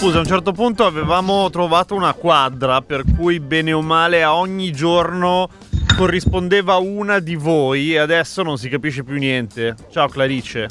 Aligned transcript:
Confuso. 0.00 0.16
A 0.16 0.20
un 0.22 0.26
certo 0.26 0.52
punto 0.52 0.86
avevamo 0.86 1.50
trovato 1.50 1.94
una 1.94 2.14
quadra 2.14 2.80
per 2.80 3.04
cui 3.14 3.38
bene 3.38 3.74
o 3.74 3.82
male 3.82 4.22
a 4.22 4.34
ogni 4.34 4.72
giorno 4.72 5.50
corrispondeva 5.94 6.76
una 6.76 7.18
di 7.18 7.34
voi 7.34 7.92
e 7.92 7.98
adesso 7.98 8.42
non 8.42 8.56
si 8.56 8.70
capisce 8.70 9.04
più 9.04 9.16
niente. 9.16 9.76
Ciao 9.90 10.08
Clarice. 10.08 10.68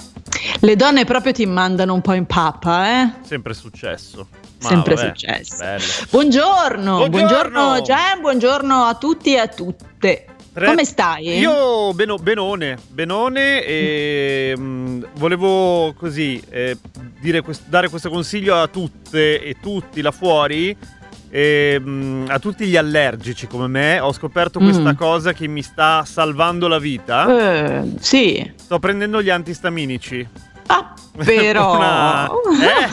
Le 0.61 0.75
donne 0.75 1.05
proprio 1.05 1.31
ti 1.31 1.45
mandano 1.45 1.93
un 1.93 2.01
po' 2.01 2.13
in 2.13 2.25
pappa, 2.25 3.03
eh? 3.03 3.11
Sempre 3.21 3.53
successo. 3.53 4.27
Ma 4.63 4.67
Sempre 4.67 4.95
vabbè, 4.95 5.07
successo. 5.09 6.05
Buongiorno, 6.09 6.95
buongiorno, 6.95 7.09
buongiorno 7.09 7.81
Gian, 7.81 8.21
buongiorno 8.21 8.83
a 8.83 8.95
tutti 8.95 9.33
e 9.35 9.37
a 9.37 9.47
tutte. 9.47 10.25
Tre... 10.51 10.65
Come 10.65 10.83
stai? 10.83 11.37
Io 11.37 11.93
beno, 11.93 12.17
benone, 12.17 12.77
benone 12.89 13.63
e 13.63 14.53
mh, 14.57 14.61
mm, 14.61 15.03
volevo 15.15 15.93
così 15.95 16.41
eh, 16.49 16.75
dire, 17.19 17.43
dare 17.65 17.89
questo 17.89 18.09
consiglio 18.09 18.55
a 18.55 18.67
tutte 18.67 19.41
e 19.41 19.55
tutti 19.61 20.01
là 20.01 20.11
fuori. 20.11 20.75
E, 21.31 21.79
mh, 21.79 21.89
mm, 21.89 22.25
a 22.29 22.39
tutti 22.39 22.65
gli 22.65 22.75
allergici 22.75 23.45
come 23.45 23.67
me 23.67 23.99
ho 23.99 24.11
scoperto 24.11 24.57
questa 24.57 24.93
mm. 24.93 24.95
cosa 24.95 25.33
che 25.33 25.47
mi 25.47 25.61
sta 25.61 26.03
salvando 26.05 26.67
la 26.67 26.79
vita. 26.79 27.81
Eh, 27.81 27.91
sì. 27.99 28.51
Sto 28.55 28.79
prendendo 28.79 29.21
gli 29.21 29.29
antistaminici. 29.29 30.27
Ah, 30.71 30.93
però 31.23 31.75
una, 31.75 32.27
eh, 32.27 32.89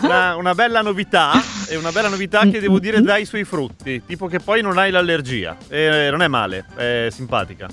una, 0.02 0.36
una, 0.36 0.54
bella 0.54 0.80
novità 0.80 1.32
e 1.68 1.76
una 1.76 1.92
bella 1.92 2.08
novità 2.08 2.40
che 2.48 2.58
devo 2.58 2.78
dire 2.78 3.02
dà 3.02 3.18
i 3.18 3.26
suoi 3.26 3.44
frutti 3.44 4.02
tipo 4.06 4.26
che 4.28 4.40
poi 4.40 4.62
non 4.62 4.78
hai 4.78 4.90
l'allergia. 4.90 5.56
E 5.68 6.08
non 6.10 6.22
è 6.22 6.28
male 6.28 6.64
è 6.74 7.08
simpatica. 7.10 7.68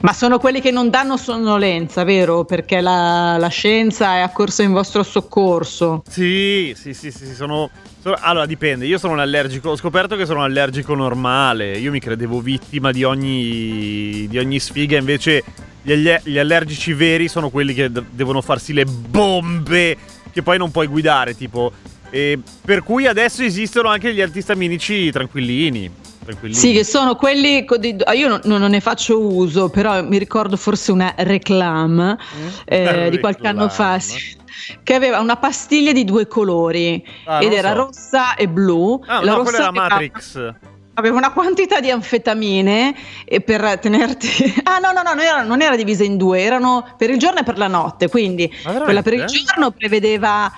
Ma 0.00 0.14
sono 0.14 0.38
quelli 0.38 0.62
che 0.62 0.70
non 0.70 0.88
danno 0.88 1.18
sonnolenza 1.18 2.02
vero? 2.02 2.44
Perché 2.44 2.80
la, 2.80 3.36
la 3.36 3.48
scienza 3.48 4.14
è 4.14 4.20
accorsa 4.20 4.62
in 4.62 4.72
vostro 4.72 5.02
soccorso. 5.02 6.02
Sì 6.08 6.72
sì 6.74 6.94
sì, 6.94 7.10
sì 7.10 7.34
sono, 7.34 7.68
sono 8.00 8.16
allora 8.18 8.46
dipende 8.46 8.86
io 8.86 8.96
sono 8.96 9.12
un 9.12 9.20
allergico 9.20 9.70
ho 9.70 9.76
scoperto 9.76 10.16
che 10.16 10.24
sono 10.24 10.38
un 10.38 10.46
allergico 10.46 10.94
normale 10.94 11.76
io 11.76 11.90
mi 11.90 12.00
credevo 12.00 12.40
vittima 12.40 12.90
di 12.92 13.04
ogni 13.04 14.26
di 14.28 14.38
ogni 14.38 14.58
sfiga 14.58 14.96
invece 14.96 15.44
gli, 15.82 16.14
gli 16.24 16.38
allergici 16.38 16.92
veri 16.92 17.28
sono 17.28 17.50
quelli 17.50 17.74
che 17.74 17.90
d- 17.90 18.02
devono 18.10 18.40
farsi 18.42 18.72
le 18.72 18.84
bombe 18.84 19.96
che 20.32 20.42
poi 20.42 20.58
non 20.58 20.70
puoi 20.70 20.86
guidare, 20.86 21.36
tipo. 21.36 21.72
E 22.10 22.38
per 22.64 22.82
cui 22.82 23.06
adesso 23.06 23.42
esistono 23.42 23.88
anche 23.88 24.12
gli 24.12 24.20
antistaminici 24.20 25.10
tranquillini. 25.10 25.90
tranquillini. 26.24 26.58
Sì, 26.58 26.72
che 26.72 26.84
sono 26.84 27.14
quelli. 27.16 27.64
Ah, 28.04 28.14
io 28.14 28.28
non, 28.28 28.40
non, 28.44 28.70
ne 28.70 28.80
faccio 28.80 29.20
uso, 29.20 29.68
però 29.68 30.02
mi 30.02 30.18
ricordo 30.18 30.56
forse 30.56 30.92
una 30.92 31.14
reclame 31.18 32.16
mm? 32.16 32.48
eh, 32.64 33.08
di 33.10 33.18
qualche 33.20 33.46
anno 33.46 33.68
fa. 33.68 33.98
Sì, 33.98 34.38
che 34.82 34.94
aveva 34.94 35.20
una 35.20 35.36
pastiglia 35.36 35.92
di 35.92 36.04
due 36.04 36.26
colori 36.26 37.02
ah, 37.24 37.42
ed 37.42 37.52
era 37.52 37.70
so. 37.70 37.74
rossa 37.76 38.34
e 38.34 38.48
blu. 38.48 39.00
Ah, 39.06 39.24
la 39.24 39.30
no, 39.32 39.36
rossa 39.38 39.50
quella 39.50 39.58
era 39.58 39.72
Matrix 39.72 40.54
aveva 41.00 41.16
una 41.16 41.32
quantità 41.32 41.80
di 41.80 41.90
anfetamine 41.90 42.94
per 43.44 43.78
tenerti. 43.78 44.28
Ah, 44.70 44.78
no, 44.78 44.92
no, 44.92 45.02
no, 45.02 45.14
non 45.14 45.20
era, 45.20 45.42
non 45.42 45.62
era 45.62 45.74
divisa 45.74 46.04
in 46.04 46.16
due, 46.16 46.40
erano 46.40 46.86
per 46.96 47.10
il 47.10 47.18
giorno 47.18 47.40
e 47.40 47.42
per 47.42 47.58
la 47.58 47.66
notte. 47.66 48.08
Quindi 48.08 48.52
quella 48.62 49.02
per 49.02 49.14
il 49.14 49.24
giorno 49.24 49.72
prevedeva 49.72 50.52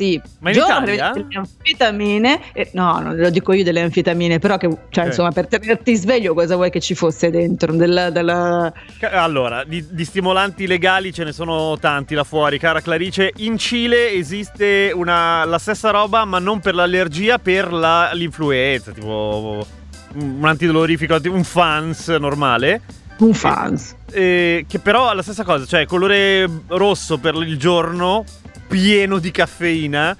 sì, 0.00 0.18
ma 0.38 0.48
in 0.48 0.54
giorno 0.54 0.90
Italia? 0.90 1.10
delle 1.12 1.36
anfetamine, 1.36 2.40
eh, 2.54 2.70
no, 2.72 3.00
non 3.00 3.16
lo 3.16 3.28
dico 3.28 3.52
io 3.52 3.62
delle 3.62 3.82
anfetamine, 3.82 4.38
però 4.38 4.56
che, 4.56 4.66
cioè, 4.66 4.78
okay. 4.88 5.06
insomma, 5.08 5.30
per 5.30 5.46
tenerti 5.46 5.94
sveglio 5.94 6.32
cosa 6.32 6.56
vuoi 6.56 6.70
che 6.70 6.80
ci 6.80 6.94
fosse 6.94 7.28
dentro? 7.28 7.74
Della, 7.74 8.08
della... 8.08 8.72
Allora, 9.12 9.62
di, 9.64 9.84
di, 9.90 10.04
stimolanti 10.06 10.66
legali 10.66 11.12
ce 11.12 11.24
ne 11.24 11.32
sono 11.32 11.76
tanti 11.78 12.14
là 12.14 12.24
fuori, 12.24 12.58
cara 12.58 12.80
Clarice. 12.80 13.32
In 13.36 13.58
Cile 13.58 14.12
esiste 14.12 14.90
una, 14.94 15.44
la 15.44 15.58
stessa 15.58 15.90
roba, 15.90 16.24
ma 16.24 16.38
non 16.38 16.60
per 16.60 16.74
l'allergia, 16.74 17.38
per 17.38 17.70
la, 17.70 18.10
l'influenza, 18.14 18.92
tipo 18.92 19.66
un 20.14 20.46
antidolorifico, 20.46 21.18
un 21.26 21.44
fans 21.44 22.08
normale. 22.08 22.80
Un 23.18 23.34
fans. 23.34 23.94
Eh, 24.10 24.64
che 24.66 24.78
però 24.78 25.10
ha 25.10 25.14
la 25.14 25.20
stessa 25.20 25.44
cosa, 25.44 25.66
cioè 25.66 25.84
colore 25.84 26.48
rosso 26.68 27.18
per 27.18 27.34
il 27.34 27.58
giorno, 27.58 28.24
pieno 28.70 29.18
di 29.18 29.32
caffeina 29.32 30.16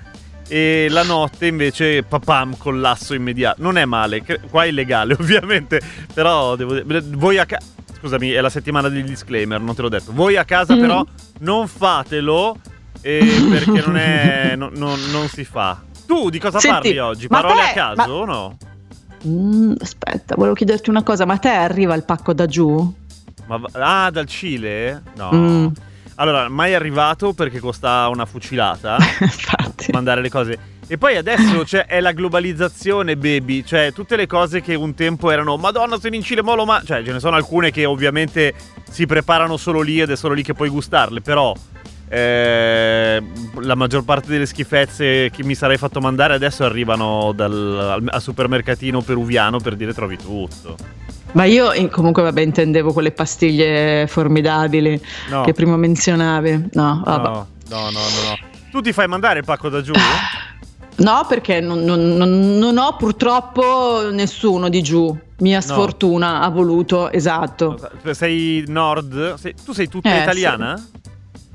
e 0.49 0.89
la 0.91 1.05
notte 1.05 1.47
invece 1.47 2.03
papam 2.03 2.57
collasso 2.57 3.15
immediato. 3.15 3.63
Non 3.63 3.79
è 3.79 3.85
male, 3.85 4.25
qua 4.51 4.65
è 4.65 4.67
illegale 4.67 5.15
ovviamente, 5.19 5.81
però 6.13 6.57
devo 6.57 6.75
dire, 6.75 7.01
voi 7.01 7.39
a 7.39 7.47
casa 7.47 7.65
scusami, 8.01 8.31
è 8.31 8.41
la 8.41 8.51
settimana 8.51 8.89
del 8.89 9.05
disclaimer, 9.05 9.61
non 9.61 9.75
te 9.75 9.83
l'ho 9.83 9.89
detto. 9.89 10.13
Voi 10.13 10.37
a 10.37 10.45
casa 10.45 10.75
mm. 10.75 10.81
però 10.81 11.07
non 11.41 11.69
fatelo 11.69 12.57
eh, 13.03 13.47
perché 13.49 13.83
non, 13.87 13.97
è, 13.97 14.55
no, 14.59 14.71
no, 14.75 14.97
non 15.13 15.29
si 15.29 15.45
fa. 15.45 15.81
Tu 16.07 16.29
di 16.29 16.41
cosa 16.41 16.59
Senti, 16.59 16.75
parli 16.95 16.99
oggi? 16.99 17.29
Parole 17.29 17.55
te, 17.55 17.79
a 17.79 17.95
caso 17.95 18.09
ma... 18.09 18.13
o 18.13 18.25
no? 18.25 18.57
Mm, 19.29 19.75
aspetta, 19.81 20.35
volevo 20.35 20.55
chiederti 20.55 20.91
una 20.91 21.05
cosa, 21.05 21.25
ma 21.27 21.35
a 21.35 21.39
te 21.39 21.51
arriva 21.51 21.95
il 21.95 22.03
pacco 22.03 22.33
da 22.33 22.47
giù? 22.47 22.93
Ma, 23.47 23.61
ah, 23.73 24.11
dal 24.11 24.27
Cile? 24.27 25.03
No. 25.15 25.31
Mm. 25.33 25.67
Allora, 26.21 26.51
mai 26.51 26.75
arrivato 26.75 27.33
perché 27.33 27.61
costa 27.61 28.07
una 28.09 28.27
fucilata 28.27 28.99
mandare 29.91 30.21
le 30.21 30.29
cose. 30.29 30.59
E 30.87 30.99
poi 30.99 31.17
adesso 31.17 31.65
cioè, 31.65 31.87
è 31.87 31.99
la 32.01 32.13
globalizzazione, 32.13 33.17
baby. 33.17 33.65
Cioè, 33.65 33.93
tutte 33.95 34.17
le 34.17 34.27
cose 34.27 34.61
che 34.61 34.75
un 34.75 34.95
tempo 34.95 35.31
erano 35.31 35.57
Madonna, 35.57 35.99
sono 35.99 36.15
in 36.15 36.23
Cile, 36.23 36.43
molo, 36.43 36.67
ma. 36.67 36.83
Cioè, 36.85 37.03
ce 37.03 37.13
ne 37.13 37.21
sono 37.21 37.37
alcune 37.37 37.71
che 37.71 37.87
ovviamente 37.87 38.53
si 38.91 39.07
preparano 39.07 39.57
solo 39.57 39.81
lì 39.81 39.99
ed 39.99 40.11
è 40.11 40.17
solo 40.17 40.35
lì 40.35 40.43
che 40.43 40.53
puoi 40.53 40.69
gustarle. 40.69 41.23
Però. 41.23 41.55
Eh, 42.13 43.23
la 43.61 43.75
maggior 43.77 44.05
parte 44.05 44.31
delle 44.31 44.45
schifezze 44.45 45.31
che 45.31 45.45
mi 45.45 45.55
sarei 45.55 45.77
fatto 45.77 46.01
mandare 46.01 46.35
adesso 46.35 46.65
arrivano 46.65 47.31
dal, 47.33 47.53
al, 47.53 48.05
al 48.05 48.21
supermercatino 48.21 49.01
peruviano 49.01 49.59
per 49.61 49.77
dire 49.77 49.95
trovi 49.95 50.19
tutto. 50.19 50.77
Ma 51.33 51.45
io 51.45 51.71
comunque 51.91 52.23
vabbè 52.23 52.41
intendevo 52.41 52.93
quelle 52.93 53.13
pastiglie 53.13 54.07
formidabili 54.07 55.01
no. 55.29 55.43
che 55.43 55.53
prima 55.53 55.77
menzionavi. 55.77 56.69
No, 56.73 57.03
vabbè. 57.05 57.29
No, 57.29 57.47
no, 57.69 57.91
no, 57.91 57.91
no, 57.91 58.39
Tu 58.71 58.81
ti 58.81 58.93
fai 58.93 59.07
mandare 59.07 59.39
il 59.41 59.45
pacco 59.45 59.69
da 59.69 59.81
giù? 59.81 59.93
No, 61.01 61.25
perché 61.27 61.61
non, 61.61 61.83
non, 61.83 62.59
non, 62.59 62.77
ho 62.77 62.95
purtroppo 62.97 64.11
nessuno 64.11 64.69
di 64.69 64.83
giù. 64.83 65.17
Mia 65.39 65.63
sfortuna 65.63 66.39
no. 66.39 66.45
ha 66.45 66.49
voluto, 66.51 67.11
esatto. 67.11 67.79
Sei 68.11 68.65
nord? 68.67 69.37
Sei, 69.37 69.55
tu 69.65 69.73
sei 69.73 69.89
tutta 69.89 70.15
eh, 70.15 70.21
italiana? 70.21 70.77
Sì. 70.77 71.01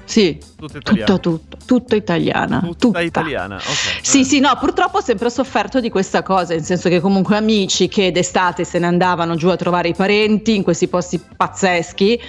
Sì, 0.05 0.37
tutto, 0.55 0.79
tutto, 0.79 1.19
tutto, 1.19 1.57
tutto 1.65 1.95
italiana. 1.95 2.59
Tutta, 2.59 2.77
tutta. 2.77 3.01
italiana, 3.01 3.55
ok. 3.55 3.99
Sì, 4.01 4.21
eh. 4.21 4.23
sì, 4.23 4.39
no, 4.39 4.55
purtroppo 4.59 4.97
ho 4.97 5.01
sempre 5.01 5.29
sofferto 5.29 5.79
di 5.79 5.89
questa 5.89 6.23
cosa, 6.23 6.53
nel 6.53 6.63
senso 6.63 6.89
che 6.89 6.99
comunque 6.99 7.35
amici 7.35 7.87
che 7.87 8.11
d'estate 8.11 8.63
se 8.63 8.79
ne 8.79 8.85
andavano 8.85 9.35
giù 9.35 9.49
a 9.49 9.55
trovare 9.55 9.89
i 9.89 9.93
parenti 9.93 10.55
in 10.55 10.63
questi 10.63 10.87
posti 10.87 11.19
pazzeschi, 11.35 12.21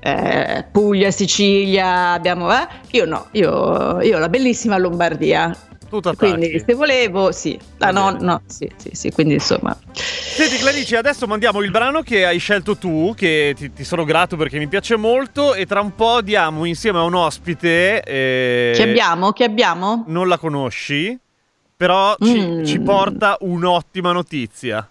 eh, 0.00 0.66
Puglia, 0.70 1.10
Sicilia, 1.10 2.12
abbiamo, 2.12 2.52
eh? 2.52 2.66
io 2.90 3.04
no, 3.04 3.28
io, 3.32 4.00
io 4.00 4.16
ho 4.16 4.18
la 4.18 4.28
bellissima 4.28 4.76
Lombardia, 4.76 5.56
tutto 5.90 6.14
quindi 6.14 6.62
se 6.64 6.74
volevo, 6.74 7.32
sì. 7.32 7.58
Ah, 7.78 7.90
no, 7.90 8.16
no, 8.18 8.42
sì, 8.46 8.70
sì, 8.76 8.90
sì, 8.92 9.10
quindi 9.10 9.34
insomma. 9.34 9.76
Senti 9.92 10.56
Clarice, 10.56 10.96
adesso 10.96 11.26
mandiamo 11.26 11.60
il 11.60 11.70
brano 11.70 12.00
che 12.00 12.24
hai 12.24 12.38
scelto 12.38 12.76
tu, 12.76 13.12
che 13.14 13.52
ti, 13.56 13.72
ti, 13.72 13.84
sono 13.84 14.04
grato 14.04 14.36
perché 14.36 14.58
mi 14.58 14.68
piace 14.68 14.96
molto 14.96 15.54
e 15.54 15.66
tra 15.66 15.80
un 15.80 15.94
po' 15.94 16.22
diamo 16.22 16.64
insieme 16.64 16.98
a 16.98 17.02
un 17.02 17.14
ospite... 17.14 18.02
Eh, 18.02 18.72
che 18.74 18.82
abbiamo? 18.82 19.32
Che 19.32 19.44
abbiamo? 19.44 20.04
Non 20.06 20.28
la 20.28 20.38
conosci, 20.38 21.18
però 21.76 22.16
mm. 22.24 22.64
ci, 22.64 22.66
ci 22.66 22.80
porta 22.80 23.36
un'ottima 23.40 24.12
notizia. 24.12 24.88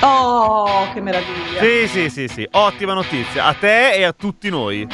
Oh, 0.00 0.90
che 0.92 1.00
meraviglia! 1.00 1.60
Sì, 1.60 1.86
sì, 1.86 2.10
sì, 2.10 2.28
sì, 2.28 2.48
ottima 2.50 2.94
notizia 2.94 3.44
a 3.44 3.54
te 3.54 3.92
e 3.92 4.02
a 4.02 4.12
tutti 4.12 4.48
noi. 4.48 4.88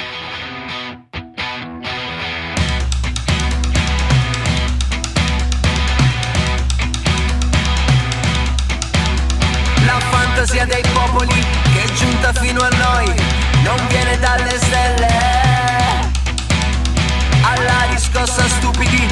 Fantasia 10.59 10.65
dei 10.67 10.83
popoli 10.93 11.47
che 11.73 11.83
è 11.83 11.93
giunta 11.93 12.33
fino 12.33 12.61
a 12.61 12.69
noi, 12.69 13.15
non 13.63 13.87
viene 13.89 14.19
dalle 14.19 14.59
stelle. 14.59 15.07
Alla 17.43 17.87
riscossa 17.91 18.47
stupidi 18.49 19.07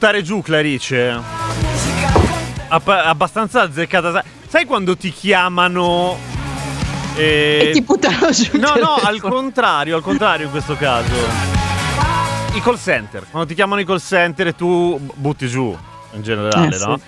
buttare 0.00 0.22
giù, 0.22 0.40
Clarice, 0.40 1.20
app- 2.68 2.88
abbastanza 2.88 3.60
azzeccata. 3.60 4.24
Sai- 4.48 4.64
quando 4.64 4.96
ti 4.96 5.12
chiamano. 5.12 6.16
eh, 7.16 7.66
E 7.68 7.70
ti 7.72 7.82
buttano 7.82 8.30
giù. 8.30 8.58
No, 8.58 8.76
no, 8.80 8.94
al 8.94 9.20
contrario, 9.20 9.96
al 9.96 10.02
contrario 10.02 10.46
in 10.46 10.50
questo 10.52 10.74
caso. 10.76 11.12
I 12.54 12.60
call 12.62 12.78
center, 12.78 13.26
quando 13.30 13.46
ti 13.50 13.54
chiamano 13.54 13.82
i 13.82 13.84
call 13.84 13.98
center 14.00 14.46
e 14.46 14.54
tu 14.54 14.98
butti 15.16 15.46
giù, 15.46 15.76
in 16.12 16.22
generale, 16.22 16.74
Eh, 16.74 16.78
sì. 16.78 17.00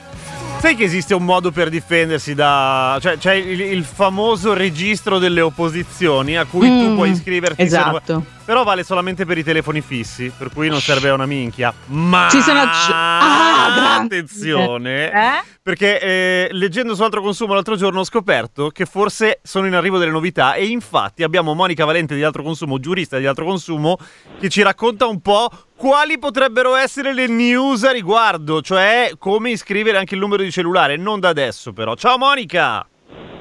Sai 0.62 0.76
che 0.76 0.84
esiste 0.84 1.12
un 1.12 1.24
modo 1.24 1.50
per 1.50 1.68
difendersi 1.70 2.34
da... 2.36 2.96
Cioè, 3.00 3.18
c'è 3.18 3.34
il, 3.34 3.60
il 3.60 3.82
famoso 3.82 4.54
registro 4.54 5.18
delle 5.18 5.40
opposizioni 5.40 6.36
a 6.36 6.44
cui 6.44 6.68
tu 6.68 6.90
Mm, 6.90 6.94
puoi 6.94 7.10
iscriverti. 7.10 7.68
se 7.68 7.76
non- 7.78 7.88
Esatto. 7.88 8.24
Però 8.44 8.62
vale 8.62 8.84
solamente 8.84 9.24
per 9.24 9.38
i 9.38 9.42
telefoni 9.44 9.80
fissi, 9.80 10.30
per 10.36 10.50
cui 10.52 10.68
non 10.68 10.80
serve 10.80 11.08
a 11.08 11.14
una 11.14 11.26
minchia. 11.26 11.72
Ma... 11.86 12.28
Ci 12.30 12.40
sono 12.42 12.60
Ah, 12.64 13.72
grande. 13.74 14.18
Attenzione! 14.18 15.10
Eh? 15.10 15.42
Perché 15.62 16.00
eh, 16.00 16.48
leggendo 16.52 16.94
su 16.94 17.02
altro 17.02 17.22
consumo 17.22 17.54
l'altro 17.54 17.74
giorno 17.76 18.00
ho 18.00 18.04
scoperto 18.04 18.70
che 18.70 18.84
forse 18.84 19.40
sono 19.42 19.66
in 19.66 19.74
arrivo 19.74 19.98
delle 19.98 20.10
novità 20.12 20.54
e 20.54 20.66
infatti 20.66 21.22
abbiamo 21.24 21.54
Monica 21.54 21.84
Valente 21.84 22.14
di 22.16 22.22
altro 22.24 22.42
consumo, 22.44 22.78
giurista 22.78 23.18
di 23.18 23.26
altro 23.26 23.44
consumo, 23.44 23.96
che 24.38 24.48
ci 24.48 24.62
racconta 24.62 25.06
un 25.06 25.20
po' 25.20 25.48
quali 25.82 26.16
potrebbero 26.16 26.76
essere 26.76 27.12
le 27.12 27.26
news 27.26 27.82
a 27.82 27.90
riguardo, 27.90 28.60
cioè 28.60 29.10
come 29.18 29.50
iscrivere 29.50 29.98
anche 29.98 30.14
il 30.14 30.20
numero 30.20 30.44
di 30.44 30.50
cellulare, 30.52 30.96
non 30.96 31.18
da 31.18 31.30
adesso 31.30 31.72
però. 31.72 31.96
Ciao 31.96 32.16
Monica! 32.18 32.86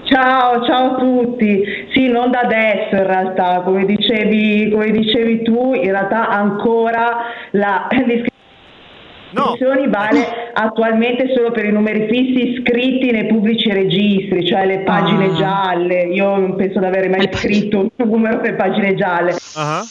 Ciao, 0.06 0.66
ciao 0.66 0.96
a 0.96 0.98
tutti. 0.98 1.64
Sì, 1.94 2.08
non 2.08 2.32
da 2.32 2.40
adesso 2.40 2.96
in 2.96 3.06
realtà, 3.06 3.62
come 3.62 3.86
dicevi, 3.86 4.72
come 4.72 4.90
dicevi 4.90 5.44
tu, 5.44 5.74
in 5.76 5.92
realtà 5.92 6.30
ancora 6.30 7.18
la 7.52 7.88
No! 9.34 9.56
vale 9.88 10.52
attualmente 10.54 11.32
solo 11.36 11.52
per 11.52 11.66
i 11.66 11.72
numeri 11.72 12.08
fissi 12.10 12.54
iscritti 12.54 13.12
nei 13.12 13.28
pubblici 13.28 13.72
registri, 13.72 14.46
cioè 14.48 14.66
le 14.66 14.80
pagine 14.80 15.26
Ah. 15.28 15.34
gialle. 15.36 16.02
Io 16.08 16.36
non 16.38 16.56
penso 16.56 16.80
di 16.80 16.86
avere 16.86 17.08
mai 17.08 17.20
Le 17.22 17.30
pagine- 17.30 17.54
scritto 17.54 17.80
un 17.80 17.90
numero 18.10 18.40
per 18.40 18.56
pagine 18.56 18.96
gialle. 18.96 19.36
Ah, 19.56 19.84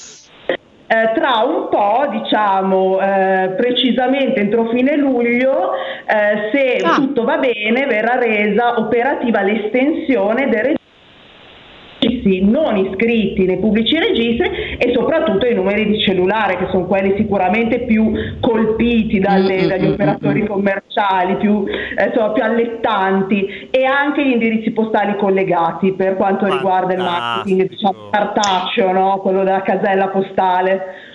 Eh, 0.93 1.13
tra 1.15 1.45
un 1.45 1.69
po', 1.69 2.05
diciamo 2.11 2.99
eh, 3.01 3.51
precisamente 3.57 4.41
entro 4.41 4.67
fine 4.71 4.97
luglio, 4.97 5.71
eh, 6.05 6.51
se 6.53 6.85
Ah. 6.85 6.95
tutto 6.97 7.23
va 7.23 7.39
bene, 7.39 7.87
verrà 7.87 8.19
resa 8.19 8.77
operativa 8.77 9.41
l'estensione 9.43 10.49
dei 10.49 10.63
registri 10.63 10.79
non 12.43 12.77
iscritti 12.77 13.45
nei 13.45 13.59
pubblici 13.59 13.99
registri 13.99 14.77
e 14.79 14.93
soprattutto 14.95 15.47
i 15.47 15.55
numeri 15.55 15.87
di 15.87 16.01
cellulare 16.01 16.57
che 16.57 16.69
sono 16.71 16.87
quelli 16.87 17.15
sicuramente 17.17 17.81
più 17.81 18.13
colpiti 18.41 19.19
dalle- 19.19 19.61
Mm, 19.61 19.65
mm, 19.65 19.69
dagli 19.69 19.87
mm, 19.87 19.93
operatori 19.93 20.43
mm. 20.43 20.47
commerciali, 20.47 21.37
più, 21.37 21.65
eh, 21.67 22.07
insomma, 22.07 22.31
più 22.33 22.43
allettanti 22.43 23.69
e 23.71 23.85
anche 23.85 24.25
gli 24.25 24.33
indirizzi 24.33 24.71
postali 24.71 25.17
collegati 25.17 25.93
per 25.93 26.17
quanto 26.17 26.47
riguarda 26.47 26.95
il 26.95 27.01
marketing 27.01 27.69
diciamo, 27.69 28.09
cartaceo, 28.11 28.93
no? 28.93 29.19
quello 29.19 29.45
della 29.45 29.63
casella 29.63 30.09
postale. 30.09 31.09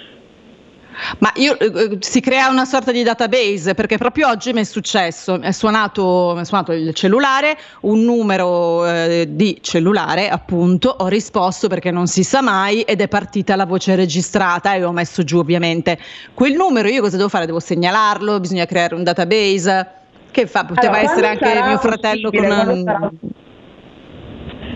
Ma 1.19 1.31
io, 1.35 1.57
eh, 1.59 1.65
eh, 1.65 1.97
si 1.99 2.19
crea 2.21 2.49
una 2.49 2.65
sorta 2.65 2.91
di 2.91 3.03
database 3.03 3.73
perché 3.73 3.97
proprio 3.97 4.29
oggi 4.29 4.53
mi 4.53 4.61
è 4.61 4.63
successo, 4.63 5.39
è 5.41 5.51
suonato, 5.51 6.33
mi 6.35 6.41
è 6.41 6.45
suonato 6.45 6.71
il 6.71 6.93
cellulare, 6.93 7.57
un 7.81 8.03
numero 8.03 8.85
eh, 8.87 9.27
di 9.29 9.59
cellulare 9.61 10.29
appunto, 10.29 10.89
ho 10.89 11.07
risposto 11.07 11.67
perché 11.67 11.91
non 11.91 12.07
si 12.07 12.23
sa 12.23 12.41
mai 12.41 12.81
ed 12.81 13.01
è 13.01 13.07
partita 13.07 13.55
la 13.55 13.65
voce 13.65 13.95
registrata 13.95 14.73
e 14.73 14.83
ho 14.83 14.91
messo 14.91 15.23
giù 15.23 15.39
ovviamente 15.39 15.97
quel 16.33 16.53
numero, 16.53 16.87
io 16.87 17.01
cosa 17.01 17.17
devo 17.17 17.29
fare? 17.29 17.45
Devo 17.45 17.59
segnalarlo, 17.59 18.39
bisogna 18.39 18.65
creare 18.65 18.95
un 18.95 19.03
database, 19.03 19.87
che 20.31 20.47
fa? 20.47 20.65
Poteva 20.65 20.97
Allora, 20.97 21.11
essere 21.11 21.27
anche 21.27 21.67
mio 21.67 21.77
fratello 21.77 22.29
con 22.29 22.43
una... 22.43 23.11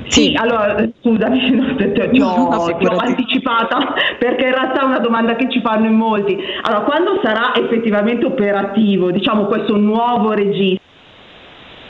Sì. 0.10 0.34
Allora 0.36 0.76
scusami, 1.02 1.52
no, 1.56 1.76
ti, 1.76 1.92
ti- 1.92 2.10
ti 2.10 2.22
ho, 2.22 2.50
no, 2.50 2.78
ti 2.78 2.86
ho 2.86 2.98
anticipata 2.98 3.94
perché 4.18 4.46
in 4.46 4.54
realtà 4.54 4.82
è 4.82 4.86
una 4.86 5.00
domanda 5.00 5.36
che 5.36 5.50
ci 5.50 5.62
fanno 5.62 5.86
in 5.86 5.94
molti. 5.94 6.38
Allora, 6.62 6.84
quando 6.84 7.20
sarà 7.24 7.54
effettivamente 7.56 8.26
operativo, 8.26 9.12
diciamo 9.12 9.46
questo 9.46 9.78
nuovo 9.78 10.34
registro? 10.34 10.88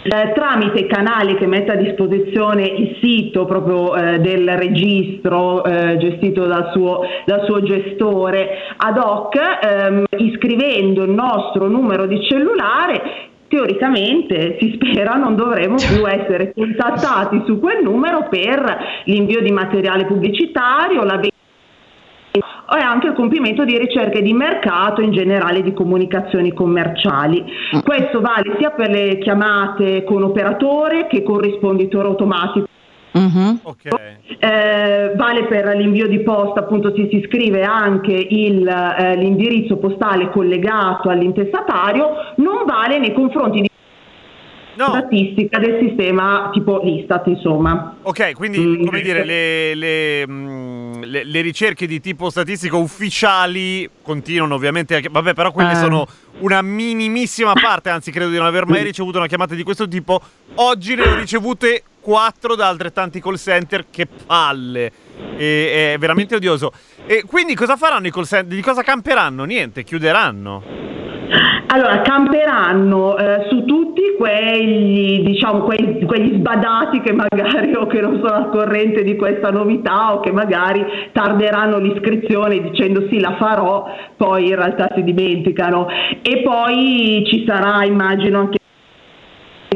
eh, 0.04 0.32
tramite 0.34 0.80
i 0.80 0.88
canali 0.88 1.36
che 1.36 1.46
mette 1.46 1.74
a 1.74 1.76
disposizione 1.76 2.66
il 2.66 2.98
sito 3.02 3.46
proprio 3.46 3.96
eh, 3.96 4.20
del 4.20 4.58
registro 4.58 5.64
eh, 5.64 5.98
gestito 5.98 6.46
dal 6.46 6.72
suo, 6.72 7.02
dal 7.26 7.44
suo 7.46 7.62
gestore 7.62 8.50
ad 8.78 8.98
hoc, 8.98 9.36
ehm, 9.36 10.06
iscrivendo 10.18 11.04
il 11.04 11.12
nostro 11.12 11.68
numero 11.68 12.06
di 12.06 12.22
cellulare 12.24 13.29
teoricamente 13.50 14.58
si 14.60 14.80
spera 14.80 15.16
non 15.16 15.36
dovremo 15.36 15.76
più 15.76 16.08
essere 16.08 16.54
contattati 16.54 17.44
su 17.46 17.60
quel 17.60 17.84
numero 17.84 18.28
per 18.30 19.04
l'invio 19.06 19.42
di 19.42 19.52
materiale 19.52 20.06
pubblicitario, 20.06 21.04
la 21.04 21.16
vendita 21.16 21.38
e 22.32 22.82
anche 22.82 23.08
il 23.08 23.14
compimento 23.14 23.66
di 23.66 23.78
ricerche 23.78 24.22
di 24.22 24.32
mercato 24.32 25.02
in 25.02 25.12
generale 25.12 25.64
di 25.64 25.74
comunicazioni 25.74 26.54
commerciali. 26.54 27.44
Questo 27.84 28.22
vale 28.22 28.56
sia 28.60 28.70
per 28.70 28.90
le 28.90 29.18
chiamate 29.18 30.04
con 30.04 30.24
operatore 30.24 31.08
che 31.08 31.24
con 31.24 31.40
risponditore 31.40 32.08
automatico. 32.08 32.68
Mhm. 33.12 33.60
ok. 33.64 33.86
Eh, 34.40 35.14
vale 35.16 35.46
per 35.46 35.76
l'invio 35.76 36.08
di 36.08 36.20
posta, 36.22 36.62
appunto 36.62 36.94
si, 36.96 37.08
si 37.12 37.26
scrive 37.28 37.64
anche 37.64 38.14
il, 38.14 38.68
eh, 38.68 39.16
l'indirizzo 39.16 39.78
postale 39.78 40.30
collegato 40.30 41.10
all'intestatario, 41.10 42.34
non 42.38 42.66
vale 42.66 43.00
nei 43.00 43.14
confronti 43.14 43.62
di 43.62 43.70
no. 44.80 44.88
statistica 44.88 45.60
del 45.60 45.78
sistema 45.82 46.50
tipo 46.54 46.80
l'Istat, 46.82 47.28
insomma. 47.28 47.98
Ok, 48.04 48.34
quindi 48.34 48.60
mm. 48.60 48.86
come 48.86 49.02
dire, 49.02 49.26
le, 49.26 49.76
le, 49.76 50.28
mm, 50.28 51.04
le, 51.04 51.24
le, 51.26 51.42
ricerche 51.42 51.86
di 51.86 52.00
tipo 52.00 52.30
statistico 52.30 52.78
ufficiali 52.78 53.90
continuano 54.02 54.56
ovviamente, 54.56 54.96
anche, 54.96 55.10
vabbè 55.10 55.34
però 55.34 55.52
quelle 55.52 55.74
eh. 55.74 55.76
sono 55.76 56.08
una 56.40 56.62
minimissima 56.62 57.54
parte, 57.54 57.90
anzi 57.90 58.12
credo 58.12 58.30
di 58.30 58.38
non 58.38 58.46
aver 58.46 58.66
mai 58.66 58.84
ricevuto 58.84 59.18
una 59.18 59.28
chiamata 59.28 59.54
di 59.54 59.64
questo 59.64 59.88
tipo. 59.88 60.22
Oggi 60.56 60.96
ne 60.96 61.02
ho 61.04 61.16
ricevute 61.16 61.84
quattro 62.02 62.56
da 62.56 62.68
altrettanti 62.68 63.22
call 63.22 63.36
center, 63.36 63.86
che 63.90 64.08
palle, 64.26 64.92
e, 65.38 65.94
è 65.94 65.98
veramente 65.98 66.36
odioso. 66.36 66.72
E 67.06 67.24
quindi 67.26 67.56
cosa 67.56 67.76
faranno 67.76 68.08
i 68.08 68.12
call 68.12 68.26
center? 68.26 68.56
Di 68.56 68.62
cosa 68.62 68.84
camperanno? 68.84 69.44
Niente, 69.44 69.84
chiuderanno. 69.84 70.64
Allora, 71.72 72.02
camperanno 72.02 73.16
eh, 73.16 73.46
su 73.48 73.64
tutti 73.64 74.02
quegli, 74.18 75.24
diciamo, 75.24 75.60
quegli, 75.60 76.04
quegli, 76.04 76.38
sbadati 76.40 77.00
che 77.02 77.14
magari 77.14 77.76
o 77.76 77.86
che 77.86 78.02
non 78.02 78.20
sono 78.24 78.34
al 78.34 78.50
corrente 78.50 79.04
di 79.04 79.16
questa 79.16 79.52
novità 79.52 80.14
o 80.14 80.20
che 80.20 80.32
magari 80.32 80.84
tarderanno 81.12 81.78
l'iscrizione 81.78 82.60
dicendo 82.62 83.08
sì 83.08 83.20
la 83.20 83.36
farò, 83.38 83.86
poi 84.18 84.48
in 84.48 84.56
realtà 84.56 84.90
si 84.96 85.04
dimenticano. 85.04 85.88
E 86.24 86.42
poi 86.42 87.24
ci 87.28 87.46
sarà, 87.46 87.86
immagino, 87.86 88.40
anche 88.40 88.59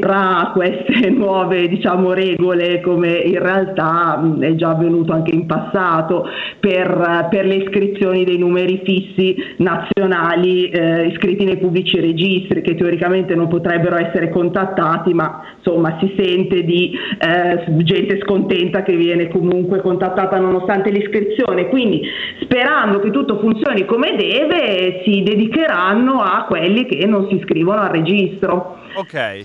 a 0.02 0.50
queste 0.52 1.08
nuove 1.14 1.68
diciamo, 1.68 2.12
regole 2.12 2.80
come 2.80 3.12
in 3.12 3.38
realtà 3.38 4.20
è 4.40 4.54
già 4.54 4.70
avvenuto 4.70 5.12
anche 5.12 5.34
in 5.34 5.46
passato 5.46 6.28
per, 6.58 7.28
per 7.30 7.46
le 7.46 7.54
iscrizioni 7.54 8.24
dei 8.24 8.38
numeri 8.38 8.80
fissi 8.84 9.36
nazionali 9.58 10.68
eh, 10.68 11.06
iscritti 11.06 11.44
nei 11.44 11.58
pubblici 11.58 12.00
registri 12.00 12.62
che 12.62 12.74
teoricamente 12.74 13.34
non 13.34 13.48
potrebbero 13.48 13.96
essere 13.96 14.30
contattati 14.30 15.14
ma 15.14 15.42
insomma 15.56 15.96
si 16.00 16.12
sente 16.16 16.64
di 16.64 16.92
eh, 17.18 17.64
gente 17.84 18.18
scontenta 18.22 18.82
che 18.82 18.96
viene 18.96 19.28
comunque 19.28 19.80
contattata 19.80 20.38
nonostante 20.38 20.90
l'iscrizione 20.90 21.68
quindi 21.68 22.02
sperando 22.40 22.98
che 23.00 23.10
tutto 23.10 23.38
funzioni 23.38 23.84
come 23.84 24.16
deve 24.16 25.02
si 25.04 25.22
dedicheranno 25.22 26.20
a 26.20 26.44
quelli 26.48 26.86
che 26.86 27.06
non 27.06 27.26
si 27.28 27.36
iscrivono 27.36 27.80
al 27.80 27.90
registro. 27.90 28.82
Ok. 28.94 29.44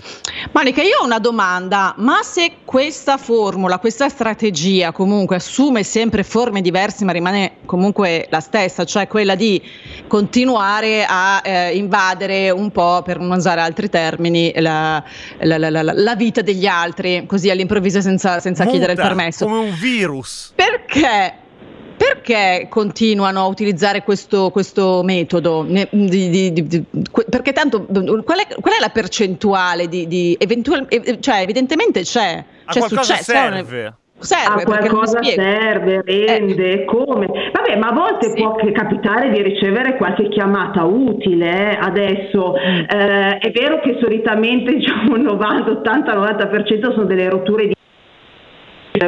Monica, 0.52 0.82
io 0.82 0.98
ho 1.00 1.04
una 1.04 1.18
domanda, 1.18 1.94
ma 1.98 2.22
se 2.22 2.52
questa 2.64 3.16
formula, 3.16 3.78
questa 3.78 4.08
strategia 4.08 4.92
comunque 4.92 5.36
assume 5.36 5.82
sempre 5.82 6.22
forme 6.22 6.60
diverse 6.60 7.04
ma 7.04 7.12
rimane 7.12 7.56
comunque 7.66 8.26
la 8.30 8.40
stessa, 8.40 8.84
cioè 8.84 9.06
quella 9.06 9.34
di 9.34 9.62
continuare 10.06 11.04
a 11.08 11.42
eh, 11.44 11.76
invadere 11.76 12.50
un 12.50 12.70
po', 12.70 13.02
per 13.02 13.18
non 13.18 13.36
usare 13.36 13.60
altri 13.60 13.88
termini, 13.88 14.52
la, 14.56 15.02
la, 15.38 15.58
la, 15.58 15.82
la 15.82 16.16
vita 16.16 16.42
degli 16.42 16.66
altri, 16.66 17.24
così 17.26 17.50
all'improvviso 17.50 18.00
senza, 18.00 18.40
senza 18.40 18.64
Muta, 18.64 18.76
chiedere 18.76 19.00
il 19.00 19.06
permesso. 19.06 19.44
Come 19.46 19.58
un 19.58 19.74
virus. 19.74 20.52
Perché 20.54 21.48
perché 22.00 22.66
continuano 22.70 23.40
a 23.40 23.46
utilizzare 23.46 24.02
questo, 24.02 24.48
questo 24.50 25.02
metodo? 25.04 25.66
Di, 25.68 26.30
di, 26.30 26.50
di, 26.50 26.84
perché 27.28 27.52
tanto 27.52 27.84
qual 27.84 28.38
è, 28.38 28.46
qual 28.58 28.74
è 28.74 28.80
la 28.80 28.88
percentuale 28.88 29.86
di, 29.86 30.34
eventual, 30.40 30.88
cioè 31.20 31.42
evidentemente 31.42 32.00
c'è, 32.00 32.42
a 32.64 32.72
c'è 32.72 32.80
successo. 32.80 33.22
Serve. 33.22 33.94
Serve, 34.18 34.62
a 34.62 34.64
qualcosa 34.64 35.22
serve, 35.22 36.02
rende, 36.04 36.82
eh. 36.82 36.84
come? 36.84 37.26
Vabbè, 37.26 37.76
ma 37.76 37.88
a 37.88 37.92
volte 37.92 38.28
sì. 38.28 38.42
può 38.42 38.54
capitare 38.72 39.30
di 39.30 39.42
ricevere 39.42 39.96
qualche 39.96 40.28
chiamata 40.28 40.84
utile. 40.84 41.72
Eh? 41.72 41.78
Adesso 41.80 42.52
mm. 42.52 42.98
eh, 42.98 43.38
è 43.38 43.50
vero 43.50 43.80
che 43.80 43.96
solitamente 44.00 44.72
diciamo 44.76 45.16
90, 45.16 45.70
80, 45.70 46.14
90% 46.14 46.92
sono 46.92 47.04
delle 47.04 47.30
rotture 47.30 47.68
di 47.68 47.74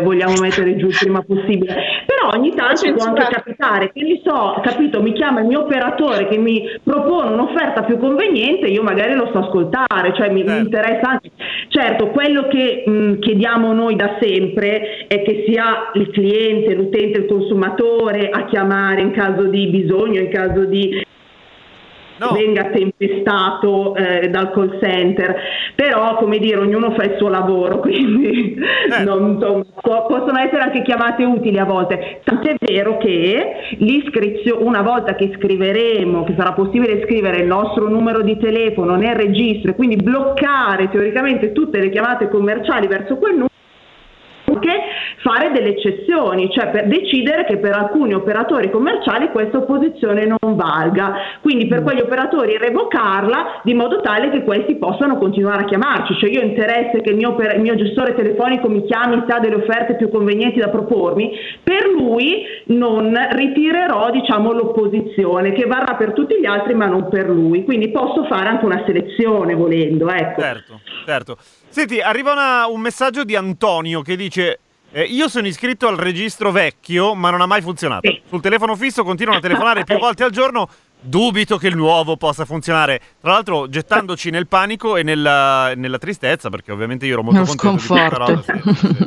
vogliamo 0.01 0.35
mettere 0.41 0.77
giù 0.77 0.87
il 0.87 0.97
prima 0.99 1.23
possibile 1.23 1.75
però 2.07 2.31
ogni 2.35 2.55
tanto 2.55 2.93
può 2.95 3.05
anche 3.05 3.27
capitare 3.31 3.93
che 3.93 4.03
mi 4.03 4.21
so 4.25 4.61
capito 4.63 5.03
mi 5.03 5.13
chiama 5.13 5.41
il 5.41 5.47
mio 5.47 5.61
operatore 5.61 6.29
che 6.29 6.39
mi 6.39 6.63
propone 6.83 7.33
un'offerta 7.33 7.83
più 7.83 7.99
conveniente 7.99 8.67
io 8.67 8.83
magari 8.83 9.15
lo 9.15 9.31
so 9.33 9.39
ascoltare 9.39 10.15
cioè 10.15 10.31
mi, 10.31 10.41
certo. 10.41 10.53
mi 10.53 10.59
interessa 10.61 11.11
anche 11.11 11.31
certo 11.69 12.09
quello 12.09 12.49
che 12.49 12.85
mh, 12.87 13.19
chiediamo 13.19 13.73
noi 13.73 13.97
da 13.97 14.17
sempre 14.21 15.07
è 15.07 15.23
che 15.23 15.45
sia 15.47 15.91
il 15.95 16.11
cliente 16.11 16.75
l'utente 16.75 17.19
il 17.19 17.27
consumatore 17.27 18.31
a 18.31 18.45
chiamare 18.47 19.03
in 19.03 19.13
caso 19.13 19.45
di 19.45 19.67
bisogno 19.69 20.21
in 20.21 20.31
caso 20.31 20.65
di 20.65 21.05
no. 22.23 22.33
venga 22.33 22.65
tempestato 22.67 23.95
eh, 23.97 24.29
dal 24.29 24.53
call 24.53 24.79
center, 24.81 25.37
però 25.75 26.17
come 26.17 26.39
dire 26.39 26.61
ognuno 26.61 26.93
fa 26.93 27.05
il 27.05 27.17
suo 27.19 27.29
lavoro, 27.29 27.79
quindi 27.81 28.55
eh. 28.55 29.03
non, 29.03 29.33
insomma, 29.33 29.65
possono 29.81 30.39
essere 30.39 30.63
anche 30.63 30.83
chiamate 30.83 31.25
utili 31.25 31.59
a 31.59 31.65
volte, 31.65 32.21
tant'è 32.25 32.55
vero 32.59 32.99
che 32.99 33.77
l'iscrizione, 33.79 34.63
una 34.65 34.83
volta 34.83 35.15
che 35.15 35.33
scriveremo, 35.37 36.25
che 36.25 36.35
sarà 36.37 36.53
possibile 36.53 37.03
scrivere 37.05 37.39
il 37.39 37.47
nostro 37.47 37.89
numero 37.89 38.23
di 38.23 38.39
telefono 38.39 38.97
nel 38.97 39.15
registro 39.15 39.73
e 39.73 39.75
quindi 39.75 39.97
bloccare 39.97 40.89
teoricamente 40.91 41.53
tutte 41.53 41.81
le 41.81 41.91
chiamate 41.91 42.29
commerciali 42.29 42.87
verso 42.87 43.17
quel 43.17 43.33
numero, 43.33 43.51
anche 44.45 44.71
fare 45.23 45.53
delle 45.53 45.71
eccezioni, 45.71 46.51
cioè 46.51 46.69
per 46.71 46.89
decidere 46.89 47.45
che 47.45 47.57
per 47.57 47.75
alcuni 47.75 48.13
operatori 48.13 48.71
commerciali 48.71 49.31
questa 49.31 49.59
opposizione 49.59 50.27
non 50.27 50.57
valga, 50.57 51.15
quindi 51.41 51.67
per 51.69 51.81
mm. 51.81 51.85
quegli 51.85 52.01
operatori 52.01 52.59
revocarla 52.59 53.61
di 53.63 53.73
modo 53.75 54.01
tale 54.01 54.31
che 54.31 54.43
questi 54.43 54.77
possano 54.77 55.17
continuare 55.19 55.63
a 55.63 55.67
chiamarci, 55.67 56.17
cioè 56.19 56.31
io 56.31 56.41
ho 56.41 56.45
interesse 56.45 57.01
che 57.01 57.11
il 57.11 57.17
mio, 57.17 57.37
il 57.39 57.61
mio 57.61 57.77
gestore 57.77 58.15
telefonico 58.15 58.69
mi 58.69 58.85
chiami 58.85 59.23
se 59.27 59.33
ha 59.33 59.39
delle 59.39 59.57
offerte 59.57 59.95
più 59.95 60.11
convenienti 60.11 60.59
da 60.59 60.69
propormi, 60.69 61.31
per 61.63 61.87
lui 61.87 62.45
non 62.67 63.17
ritirerò 63.31 64.11
diciamo, 64.11 64.53
l'opposizione 64.53 65.53
che 65.53 65.67
varrà 65.67 65.95
per 65.95 66.13
tutti 66.13 66.39
gli 66.39 66.47
altri 66.47 66.75
ma 66.75 66.87
non 66.87 67.09
per 67.09 67.29
lui, 67.29 67.65
quindi 67.65 67.91
posso 67.91 68.25
fare 68.25 68.49
anche 68.49 68.65
una 68.65 68.83
selezione 68.85 69.55
volendo. 69.55 70.11
Ecco. 70.11 70.41
Certo, 70.41 70.81
certo. 71.07 71.37
Senti, 71.69 72.01
arriva 72.01 72.33
una, 72.33 72.67
un 72.67 72.81
messaggio 72.81 73.25
di 73.25 73.37
Antonio 73.37 74.03
che 74.03 74.17
dice 74.17 74.59
eh, 74.93 75.03
io 75.05 75.29
sono 75.29 75.47
iscritto 75.47 75.89
al 75.89 75.97
registro 75.97 76.51
vecchio, 76.51 77.15
ma 77.15 77.31
non 77.31 77.41
ha 77.41 77.47
mai 77.47 77.63
funzionato. 77.63 78.09
Sì. 78.09 78.21
Sul 78.29 78.41
telefono 78.41 78.77
fisso 78.77 79.03
continuano 79.05 79.39
a 79.39 79.43
telefonare 79.43 79.85
più 79.85 79.99
volte 79.99 80.25
al 80.25 80.31
giorno. 80.31 80.69
Dubito 81.05 81.57
che 81.57 81.67
il 81.67 81.75
nuovo 81.77 82.17
possa 82.17 82.45
funzionare. 82.45 83.01
Tra 83.21 83.33
l'altro, 83.33 83.69
gettandoci 83.69 84.31
nel 84.31 84.47
panico 84.47 84.97
e 84.97 85.03
nella, 85.03 85.73
nella 85.75 85.99
tristezza, 85.99 86.49
perché 86.49 86.71
ovviamente 86.71 87.07
io 87.07 87.15
ero 87.15 87.23
molto 87.25 87.41
Uno 87.41 87.55
contento 87.57 87.79
sconforto. 87.83 88.25
di 88.27 88.43
questa 88.43 88.53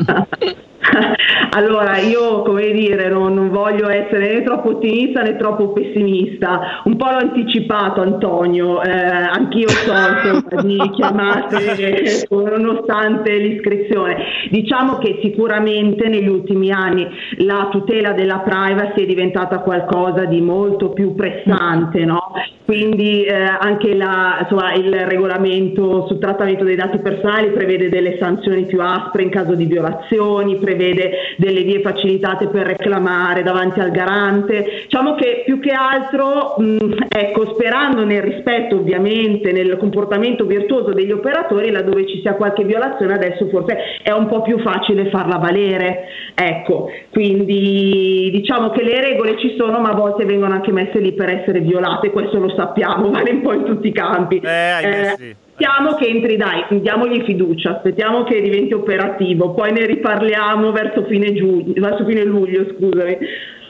roba. 0.05 0.27
Sì, 0.37 0.47
sì. 0.47 0.55
allora, 1.51 1.97
io 1.97 2.41
come 2.43 2.71
dire, 2.71 3.09
non, 3.09 3.33
non, 3.33 3.49
voglio 3.49 3.89
essere 3.89 4.33
né 4.33 4.43
troppo 4.43 4.69
ottimista 4.69 5.21
né 5.21 5.35
troppo 5.37 5.71
pessimista. 5.73 6.81
Un 6.83 6.95
po' 6.95 7.05
l'ho 7.05 7.17
anticipato, 7.17 8.01
Antonio. 8.01 8.81
Eh, 8.81 8.91
anch'io 8.91 9.69
so 9.69 10.61
di 10.61 10.77
chiamate 10.95 12.27
nonostante 12.29 13.35
l'iscrizione. 13.37 14.17
Diciamo 14.49 14.97
che 14.97 15.19
sicuramente 15.21 16.07
negli 16.07 16.27
ultimi 16.27 16.71
anni 16.71 17.07
la 17.37 17.67
tutela 17.71 18.11
della 18.11 18.39
privacy 18.39 19.03
è 19.03 19.05
diventata 19.05 19.59
qualcosa 19.59 20.25
di 20.25 20.41
molto 20.41 20.89
più 20.89 21.15
pressante, 21.15 22.05
no? 22.05 22.31
Quindi 22.65 23.23
eh, 23.23 23.33
anche 23.33 23.93
la, 23.95 24.39
insomma, 24.41 24.73
il 24.73 24.91
regolamento 24.91 26.07
sul 26.07 26.19
trattamento 26.19 26.63
dei 26.63 26.75
dati 26.75 26.97
personali 26.97 27.51
prevede 27.51 27.89
delle 27.89 28.17
sanzioni 28.19 28.65
più 28.65 28.81
aspre 28.81 29.21
in 29.21 29.29
caso 29.29 29.53
di 29.53 29.65
violazioni, 29.65 30.57
prevede 30.57 30.74
delle 30.75 31.61
vie 31.63 31.81
facilitate 31.81 32.47
per 32.47 32.65
reclamare 32.65 33.43
davanti 33.43 33.79
al 33.79 33.91
garante. 33.91 34.83
Diciamo 34.83 35.15
che 35.15 35.43
più 35.45 35.59
che 35.59 35.71
altro, 35.71 36.55
mh, 36.57 37.07
ecco, 37.09 37.53
sperando 37.53 38.05
nel 38.05 38.21
rispetto 38.21 38.75
ovviamente, 38.75 39.51
nel 39.51 39.77
comportamento 39.77 40.45
virtuoso 40.45 40.93
degli 40.93 41.11
operatori, 41.11 41.71
laddove 41.71 42.07
ci 42.07 42.21
sia 42.21 42.35
qualche 42.35 42.63
violazione 42.63 43.13
adesso 43.13 43.47
forse 43.47 43.77
è 44.01 44.11
un 44.11 44.27
po' 44.27 44.41
più 44.41 44.59
facile 44.59 45.09
farla 45.09 45.37
valere. 45.37 46.07
Ecco, 46.33 46.89
quindi 47.11 48.29
diciamo 48.31 48.69
che 48.69 48.83
le 48.83 49.01
regole 49.01 49.37
ci 49.39 49.55
sono 49.57 49.79
ma 49.79 49.91
a 49.91 49.95
volte 49.95 50.25
vengono 50.25 50.53
anche 50.53 50.71
messe 50.71 50.99
lì 50.99 51.13
per 51.13 51.29
essere 51.29 51.59
violate, 51.59 52.11
questo 52.11 52.39
lo 52.39 52.49
sappiamo, 52.55 53.09
vale 53.11 53.31
un 53.31 53.41
po' 53.41 53.53
in 53.53 53.63
tutti 53.63 53.87
i 53.87 53.93
campi. 53.93 54.39
Eh, 54.43 54.83
eh, 54.83 55.15
sì. 55.17 55.35
Aspettiamo 55.57 55.95
che 55.95 56.05
entri, 56.07 56.35
dai, 56.35 56.81
diamogli 56.81 57.23
fiducia, 57.23 57.77
aspettiamo 57.77 58.25
che 58.25 58.41
diventi 58.41 58.73
operativo, 58.73 59.53
poi 59.53 59.71
ne 59.71 59.85
riparliamo 59.85 60.69
verso 60.73 61.05
fine, 61.05 61.33
giugno, 61.33 61.71
verso 61.75 62.03
fine 62.03 62.25
luglio, 62.25 62.65
scusami. 62.75 63.17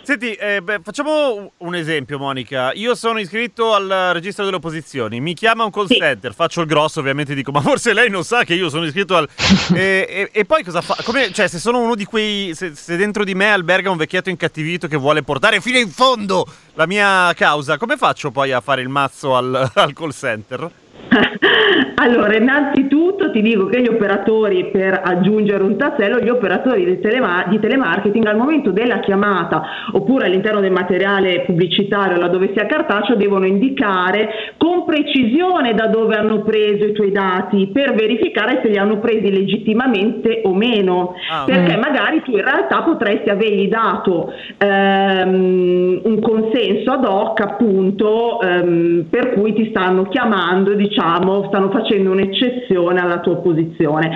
Senti, 0.02 0.34
eh, 0.34 0.64
beh, 0.64 0.80
facciamo 0.84 1.52
un 1.58 1.76
esempio, 1.76 2.18
Monica. 2.18 2.72
Io 2.74 2.96
sono 2.96 3.20
iscritto 3.20 3.76
al 3.76 4.12
registro 4.14 4.46
delle 4.46 4.58
opposizioni, 4.58 5.20
mi 5.20 5.36
chiama 5.36 5.64
un 5.64 5.70
call 5.70 5.86
sì. 5.86 5.98
center, 5.98 6.34
faccio 6.34 6.62
il 6.62 6.68
grosso, 6.68 7.02
ovviamente 7.02 7.36
dico, 7.36 7.52
ma 7.52 7.62
forse 7.62 7.94
lei 7.94 8.10
non 8.10 8.24
sa 8.24 8.44
che 8.44 8.56
io 8.56 8.70
sono 8.70 8.86
iscritto 8.86 9.16
al... 9.16 9.30
e, 9.76 10.08
e, 10.10 10.30
e, 10.32 10.46
poi 10.46 10.64
cosa 10.64 10.82
fa? 10.82 10.98
Come, 11.04 11.32
cioè, 11.34 11.48
se 11.48 11.60
sono 11.60 11.82
uno 11.82 11.94
di 11.94 12.06
quei... 12.06 12.56
Se, 12.56 12.74
se, 12.74 12.98
dentro 12.98 13.24
di 13.24 13.36
me 13.36 13.52
alberga 13.52 13.92
un 13.92 13.98
vecchietto 13.98 14.32
incattivito 14.32 14.88
che 14.88 14.98
vuole 14.98 15.22
portare 15.22 15.62
fino 15.62 15.78
in 15.78 15.90
fondo 15.90 16.48
la 16.74 16.88
mia 16.88 17.32
causa, 17.36 17.78
come 17.78 17.96
faccio 17.96 18.32
poi 18.32 18.52
a 18.52 18.62
fare 18.62 18.82
il 18.82 18.90
mazzo 18.90 19.36
al, 19.36 19.70
al 19.74 19.94
call 19.94 20.12
center? 20.12 20.72
allora, 21.96 22.36
innanzitutto 22.36 23.32
ti 23.32 23.42
dico 23.42 23.68
che 23.68 23.82
gli 23.82 23.88
operatori, 23.88 24.70
per 24.72 25.02
aggiungere 25.04 25.64
un 25.64 25.78
tassello, 25.78 26.20
gli 26.20 26.30
operatori 26.30 26.86
di, 26.86 27.00
telema- 27.00 27.46
di 27.48 27.60
telemarketing 27.60 28.26
al 28.26 28.38
momento 28.38 28.72
della 28.72 29.00
chiamata 29.00 29.64
oppure 29.92 30.26
all'interno 30.26 30.60
del 30.60 30.72
materiale 30.72 31.44
pubblicitario 31.46 32.18
laddove 32.18 32.52
sia 32.54 32.66
cartaceo 32.66 33.16
devono 33.16 33.46
indicare 33.46 34.54
con 34.58 34.86
precisione 34.86 35.74
da 35.74 35.88
dove 35.88 36.16
hanno 36.16 36.42
preso 36.42 36.86
i 36.86 36.94
tuoi 36.94 37.12
dati 37.12 37.70
per 37.72 37.94
verificare 37.94 38.62
se 38.64 38.70
li 38.70 38.78
hanno 38.78 39.00
presi 39.00 39.32
legittimamente 39.32 40.42
o 40.44 40.54
meno, 40.54 41.14
Ah, 41.30 41.44
perché 41.46 41.76
mm. 41.76 41.80
magari 41.80 42.22
tu 42.24 42.32
in 42.32 42.44
realtà 42.44 42.82
potresti 42.82 43.30
avergli 43.30 43.68
dato 43.68 44.32
ehm, 44.58 46.02
un 46.04 46.20
consenso 46.20 46.92
ad 46.92 47.06
hoc 47.06 47.40
appunto 47.42 48.42
ehm, 48.42 49.06
per 49.10 49.34
cui 49.34 49.54
ti 49.54 49.70
stanno 49.70 50.04
chiamando, 50.04 50.74
diciamo, 50.74 51.05
stanno 51.48 51.70
facendo 51.70 52.12
un'eccezione 52.12 53.00
alla 53.00 53.20
tua 53.20 53.38
posizione. 53.38 54.10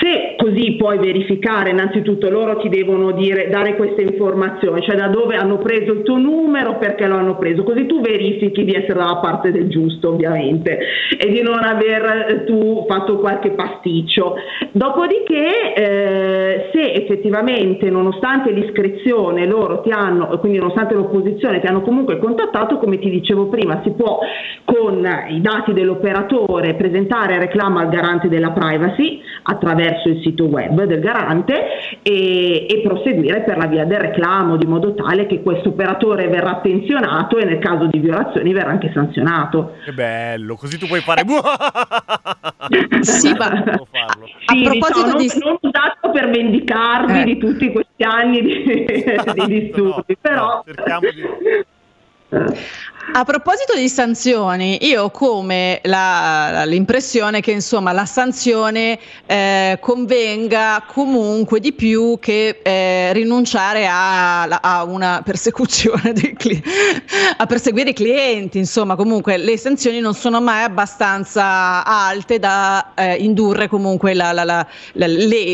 Se 0.00 0.34
così 0.36 0.76
puoi 0.76 0.98
verificare, 0.98 1.70
innanzitutto 1.70 2.28
loro 2.28 2.58
ti 2.58 2.68
devono 2.68 3.12
dire, 3.12 3.48
dare 3.48 3.76
queste 3.76 4.02
informazioni, 4.02 4.82
cioè 4.82 4.96
da 4.96 5.08
dove 5.08 5.36
hanno 5.36 5.58
preso 5.58 5.92
il 5.92 6.02
tuo 6.02 6.16
numero, 6.18 6.76
perché 6.78 7.06
lo 7.06 7.16
hanno 7.16 7.36
preso, 7.36 7.62
così 7.62 7.86
tu 7.86 8.00
verifichi 8.00 8.64
di 8.64 8.72
essere 8.72 8.98
dalla 8.98 9.16
parte 9.16 9.52
del 9.52 9.68
giusto 9.68 10.10
ovviamente 10.10 10.78
e 11.16 11.30
di 11.30 11.42
non 11.42 11.62
aver 11.62 12.26
eh, 12.28 12.44
tu 12.44 12.84
fatto 12.88 13.18
qualche 13.18 13.52
pasticcio. 13.52 14.34
Dopodiché 14.72 15.74
eh, 15.74 16.70
se 16.72 16.92
effettivamente 16.92 17.88
nonostante 17.88 18.50
l'iscrizione 18.50 19.46
loro 19.46 19.80
ti 19.80 19.90
hanno, 19.90 20.26
quindi 20.38 20.58
nonostante 20.58 20.94
l'opposizione 20.94 21.60
ti 21.60 21.66
hanno 21.66 21.82
comunque 21.82 22.18
contattato, 22.18 22.78
come 22.78 22.98
ti 22.98 23.08
dicevo 23.08 23.46
prima, 23.46 23.80
si 23.84 23.90
può 23.92 24.18
con 24.64 25.06
i 25.28 25.40
dati 25.40 25.72
dell'operatore 25.72 26.33
presentare 26.76 27.38
reclamo 27.38 27.78
al 27.78 27.88
garante 27.88 28.28
della 28.28 28.50
privacy 28.50 29.20
attraverso 29.44 30.08
il 30.08 30.20
sito 30.22 30.44
web 30.44 30.82
del 30.84 31.00
garante 31.00 31.62
e, 32.02 32.66
e 32.68 32.80
proseguire 32.82 33.42
per 33.42 33.56
la 33.56 33.66
via 33.66 33.84
del 33.84 33.98
reclamo 34.00 34.56
di 34.56 34.66
modo 34.66 34.94
tale 34.94 35.26
che 35.26 35.42
questo 35.42 35.68
operatore 35.70 36.28
verrà 36.28 36.56
pensionato 36.56 37.38
e 37.38 37.44
nel 37.44 37.58
caso 37.58 37.86
di 37.86 37.98
violazioni 37.98 38.52
verrà 38.52 38.70
anche 38.70 38.90
sanzionato. 38.92 39.76
Che 39.84 39.92
bello, 39.92 40.56
così 40.56 40.78
tu 40.78 40.86
puoi 40.86 41.00
fare. 41.00 41.22
Sì, 43.00 43.32
ma- 43.34 43.62
farlo. 43.90 44.24
A 44.46 44.54
Sì, 44.54 44.62
proposito 44.62 45.16
diciamo, 45.16 45.18
di- 45.18 45.30
non, 45.38 45.38
non 45.44 45.58
usato 45.60 46.10
per 46.10 46.30
vendicarvi 46.30 47.20
Eh. 47.20 47.24
di 47.24 47.38
tutti 47.38 47.70
questi 47.72 48.02
anni 48.02 48.40
di, 48.42 48.64
di 49.34 49.46
disturbi, 49.60 50.02
No, 50.08 50.16
però... 50.20 50.44
no, 50.46 50.62
cerchiamo 50.64 51.00
di- 51.10 51.64
A 53.12 53.22
proposito 53.22 53.76
di 53.76 53.88
sanzioni, 53.88 54.86
io 54.86 55.04
ho 55.04 55.10
come 55.10 55.78
la- 55.84 56.64
l'impressione 56.64 57.40
che 57.40 57.52
insomma 57.52 57.92
la 57.92 58.06
sanzione 58.06 58.98
eh, 59.26 59.78
convenga 59.80 60.82
comunque 60.88 61.60
di 61.60 61.72
più 61.72 62.18
che 62.18 62.58
eh, 62.60 63.12
rinunciare 63.12 63.86
a, 63.86 64.42
a 64.44 64.82
una 64.82 65.22
persecuzione 65.24 66.12
dei 66.12 66.34
cli- 66.34 66.60
a 67.36 67.46
perseguire 67.46 67.90
i 67.90 67.92
clienti, 67.92 68.58
insomma 68.58 68.96
comunque 68.96 69.36
le 69.36 69.56
sanzioni 69.58 70.00
non 70.00 70.14
sono 70.14 70.40
mai 70.40 70.64
abbastanza 70.64 71.84
alte 71.84 72.40
da 72.40 72.94
eh, 72.96 73.14
indurre 73.16 73.68
comunque 73.68 74.14
la, 74.14 74.32
la- 74.32 74.66
le, 74.94 75.06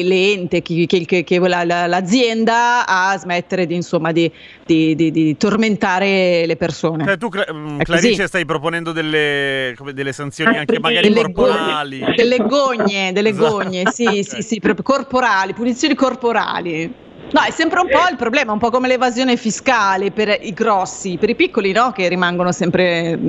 le 0.03 0.33
ente, 0.33 0.63
chi- 0.63 0.87
chi- 0.87 1.05
chi- 1.05 1.25
chi- 1.25 1.39
la- 1.39 1.65
la- 1.65 1.87
l'azienda 1.87 2.87
a 2.87 3.19
smettere 3.19 3.67
di, 3.67 3.75
insomma, 3.75 4.13
di, 4.13 4.33
di- 4.65 4.95
di- 4.95 5.37
tormentare 5.37 6.47
le 6.47 6.57
persone. 6.57 7.05
Cioè, 7.40 7.40
Cla- 7.45 7.55
mm, 7.55 7.81
Clarice, 7.81 8.27
stai 8.27 8.45
proponendo 8.45 8.93
delle, 8.93 9.75
come 9.77 9.93
delle 9.93 10.13
sanzioni 10.13 10.55
Ah, 10.57 10.61
anche 10.61 10.75
sì, 10.75 10.81
magari 10.81 11.09
delle 11.09 11.33
corporali. 11.33 11.99
gogne, 12.01 12.15
delle 12.15 12.37
gogne, 12.39 13.13
delle 13.13 13.29
Esatto. 13.31 13.49
gogne, 13.57 13.87
sì, 13.91 14.23
sì, 14.23 14.43
sì, 14.43 14.59
proprio 14.61 14.83
corporali, 14.85 15.55
punizioni 15.55 15.95
corporali. 15.95 17.09
No, 17.33 17.43
è 17.43 17.53
sempre 17.53 17.79
un 17.81 17.89
po' 17.89 18.09
il 18.11 18.17
problema, 18.17 18.51
un 18.53 18.59
po' 18.59 18.71
come 18.71 18.89
l'evasione 18.89 19.37
fiscale 19.37 20.11
per 20.11 20.37
i 20.43 20.53
grossi, 20.53 21.17
per 21.17 21.31
i 21.31 21.37
piccoli 21.37 21.71
no, 21.71 21.93
che 21.93 22.09
rimangono 22.09 22.51
sempre 22.51 23.17
mh, 23.17 23.29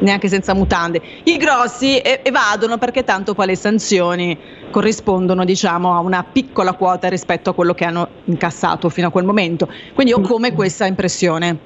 neanche 0.00 0.28
senza 0.28 0.54
mutande. 0.54 1.02
I 1.24 1.36
grossi 1.36 2.00
evadono 2.22 2.78
perché 2.78 3.02
tanto 3.02 3.34
poi 3.34 3.46
le 3.46 3.56
sanzioni 3.56 4.38
corrispondono, 4.70 5.44
diciamo, 5.44 5.96
a 5.96 5.98
una 5.98 6.22
piccola 6.22 6.74
quota 6.74 7.08
rispetto 7.08 7.50
a 7.50 7.54
quello 7.54 7.74
che 7.74 7.84
hanno 7.84 8.20
incassato 8.26 8.88
fino 8.88 9.08
a 9.08 9.10
quel 9.10 9.24
momento. 9.24 9.68
Quindi 9.94 10.12
ho 10.12 10.20
come 10.20 10.52
questa 10.52 10.86
impressione. 10.86 11.64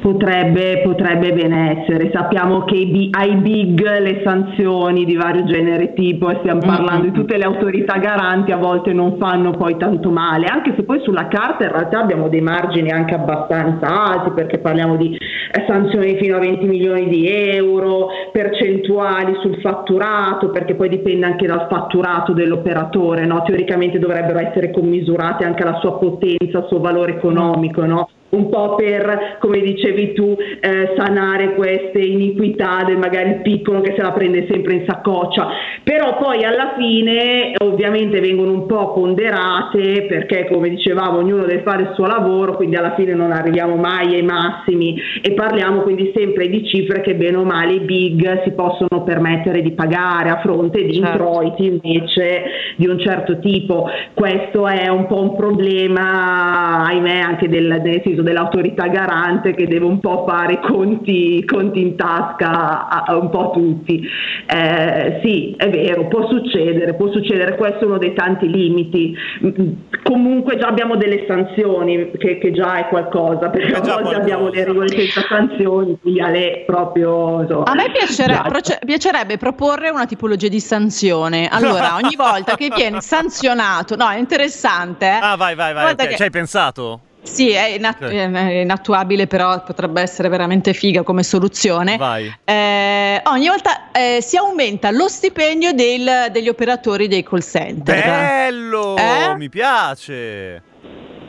Potrebbe, 0.00 0.82
potrebbe 0.84 1.32
ben 1.32 1.52
essere, 1.52 2.10
sappiamo 2.12 2.64
che 2.64 3.08
ai 3.10 3.34
big 3.36 3.80
le 3.98 4.22
sanzioni 4.24 5.04
di 5.04 5.16
vario 5.16 5.44
genere 5.44 5.94
tipo, 5.94 6.30
e 6.30 6.36
stiamo 6.40 6.60
Mm, 6.64 6.68
parlando 6.68 7.02
mm, 7.02 7.08
di 7.08 7.12
tutte 7.12 7.36
le 7.36 7.44
autorità 7.44 7.98
garanti, 7.98 8.52
a 8.52 8.56
volte 8.56 8.92
non 8.92 9.16
fanno 9.18 9.50
poi 9.50 9.76
tanto 9.76 10.10
male, 10.10 10.46
anche 10.46 10.74
se 10.76 10.84
poi 10.84 11.00
sulla 11.02 11.28
carta 11.28 11.64
in 11.64 11.72
realtà 11.72 12.00
abbiamo 12.00 12.28
dei 12.28 12.40
margini 12.40 12.90
anche 12.90 13.14
abbastanza 13.14 13.86
alti, 13.86 14.30
perché 14.30 14.58
parliamo 14.58 14.96
di 14.96 15.16
eh, 15.16 15.64
sanzioni 15.66 16.16
fino 16.16 16.36
a 16.36 16.40
20 16.40 16.66
milioni 16.66 17.08
di 17.08 17.28
euro, 17.28 18.08
percentuali 18.32 19.36
sul 19.40 19.58
fatturato, 19.60 20.50
perché 20.50 20.74
poi 20.74 20.88
dipende 20.88 21.26
anche 21.26 21.46
dal 21.46 21.66
fatturato 21.68 22.32
dell'operatore, 22.32 23.26
no? 23.26 23.42
teoricamente 23.42 23.98
dovrebbero 23.98 24.38
essere 24.38 24.70
commisurate 24.70 25.44
anche 25.44 25.62
alla 25.62 25.78
sua 25.80 25.98
potenza, 25.98 26.58
al 26.58 26.66
suo 26.68 26.80
valore 26.80 27.16
economico, 27.16 27.84
no? 27.84 28.08
Un 28.30 28.48
po' 28.48 28.74
per, 28.74 29.36
come 29.38 29.60
dicevi 29.60 30.12
tu, 30.12 30.36
eh, 30.36 30.94
sanare 30.96 31.54
queste 31.54 32.00
iniquità 32.00 32.82
del 32.84 32.98
magari 32.98 33.30
il 33.30 33.40
piccolo 33.42 33.80
che 33.80 33.94
se 33.96 34.02
la 34.02 34.12
prende 34.12 34.46
sempre 34.50 34.74
in 34.74 34.84
saccoccia, 34.86 35.48
però 35.82 36.18
poi 36.18 36.44
alla 36.44 36.74
fine 36.76 37.52
ovviamente 37.58 38.20
vengono 38.20 38.52
un 38.52 38.66
po' 38.66 38.92
ponderate 38.92 40.06
perché 40.08 40.48
come 40.50 40.70
dicevamo 40.70 41.18
ognuno 41.18 41.44
deve 41.44 41.62
fare 41.62 41.82
il 41.82 41.92
suo 41.94 42.06
lavoro, 42.06 42.56
quindi 42.56 42.76
alla 42.76 42.94
fine 42.94 43.14
non 43.14 43.32
arriviamo 43.32 43.76
mai 43.76 44.14
ai 44.14 44.22
massimi 44.22 45.00
e 45.22 45.32
parliamo 45.32 45.82
quindi 45.82 46.12
sempre 46.14 46.48
di 46.48 46.66
cifre 46.66 47.02
che 47.02 47.14
bene 47.14 47.36
o 47.36 47.44
male 47.44 47.74
i 47.74 47.80
big 47.80 48.42
si 48.42 48.52
possono 48.52 49.02
permettere 49.04 49.62
di 49.62 49.72
pagare 49.72 50.30
a 50.30 50.40
fronte 50.40 50.84
di 50.84 50.94
Certo. 50.96 51.10
introiti 51.10 51.66
invece 51.66 52.42
di 52.76 52.86
un 52.86 52.98
certo 52.98 53.38
tipo. 53.38 53.88
Questo 54.14 54.66
è 54.66 54.88
un 54.88 55.06
po' 55.06 55.20
un 55.20 55.36
problema, 55.36 56.84
ahimè, 56.86 57.18
anche 57.18 57.48
del, 57.48 57.80
nel 57.82 58.02
senso 58.16 58.22
dell'autorità 58.22 58.86
garante 58.88 59.54
che 59.54 59.66
deve 59.66 59.84
un 59.84 60.00
po' 60.00 60.24
fare 60.28 60.54
i 60.54 60.60
conti, 60.60 61.44
conti 61.44 61.80
in 61.80 61.96
tasca 61.96 62.88
a, 62.88 63.02
a 63.06 63.16
un 63.16 63.30
po' 63.30 63.50
tutti. 63.52 64.02
Eh, 64.46 65.20
sì, 65.22 65.54
è 65.56 65.68
vero, 65.70 66.06
può 66.08 66.28
succedere, 66.28 66.94
può 66.94 67.10
succedere, 67.12 67.56
questo 67.56 67.80
è 67.80 67.84
uno 67.86 67.98
dei 67.98 68.14
tanti 68.14 68.48
limiti. 68.48 69.14
Mm, 69.44 69.70
Comunque 70.02 70.56
già 70.56 70.68
abbiamo 70.68 70.96
delle 70.96 71.24
sanzioni, 71.26 72.10
che, 72.18 72.38
che 72.38 72.52
già 72.52 72.76
è 72.78 72.88
qualcosa, 72.88 73.48
perché 73.50 73.72
È 73.72 73.76
a 73.76 73.80
già 73.80 73.94
volte 73.94 74.02
qualcosa. 74.02 74.16
abbiamo 74.20 74.48
le 74.48 74.64
regole 74.64 74.88
senza 74.88 75.20
sanzioni, 75.28 75.98
quindi 76.00 76.20
a 76.20 76.28
lei 76.28 76.64
proprio... 76.64 77.42
insomma, 77.42 77.64
A 77.64 77.74
me 77.74 77.90
piacere- 77.90 78.40
proce- 78.46 78.78
piacerebbe 78.84 79.36
proporre 79.36 79.90
una 79.90 80.06
tipologia 80.06 80.48
di 80.48 80.60
sanzione. 80.60 81.48
Allora, 81.50 81.96
ogni 81.96 82.14
volta 82.16 82.54
che 82.54 82.70
viene 82.74 83.00
sanzionato, 83.02 83.96
no, 83.96 84.08
è 84.08 84.18
interessante. 84.18 85.06
eh. 85.06 85.18
Ah, 85.20 85.36
vai, 85.36 85.54
vai, 85.54 85.72
vai. 85.72 85.82
Guarda 85.82 86.02
ok. 86.04 86.08
che- 86.10 86.16
Ci 86.16 86.22
hai 86.22 86.30
pensato? 86.30 87.00
Sì, 87.26 87.50
è, 87.50 87.66
inat- 87.76 88.02
è 88.04 88.60
inattuabile, 88.60 89.26
però 89.26 89.62
potrebbe 89.62 90.00
essere 90.00 90.28
veramente 90.28 90.72
figa 90.72 91.02
come 91.02 91.22
soluzione. 91.22 91.96
Eh, 92.44 93.20
ogni 93.24 93.48
volta 93.48 93.90
eh, 93.92 94.18
si 94.22 94.36
aumenta 94.36 94.90
lo 94.90 95.08
stipendio 95.08 95.72
del- 95.72 96.28
degli 96.30 96.48
operatori 96.48 97.08
dei 97.08 97.22
call 97.22 97.40
center. 97.40 98.04
Bello! 98.04 98.96
Eh? 98.96 99.34
Mi 99.36 99.48
piace. 99.48 100.62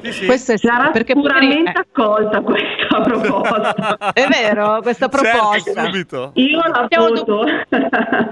Sì, 0.02 0.12
sì. 0.12 0.26
Questo 0.26 0.54
è 0.54 0.58
Sarà 0.58 0.90
perché 0.92 1.14
sicuramente 1.16 1.72
poi- 1.72 1.84
accolta 2.06 2.42
questa 2.42 3.02
proposta. 3.04 3.98
eh, 4.14 4.24
è 4.24 4.28
vero, 4.28 4.82
questa 4.82 5.10
Certo, 5.10 5.28
proposta. 5.30 5.86
subito. 5.86 6.32
Io 6.36 6.58
la 6.58 6.74
Abbiamo 6.82 7.08
voto, 7.10 7.46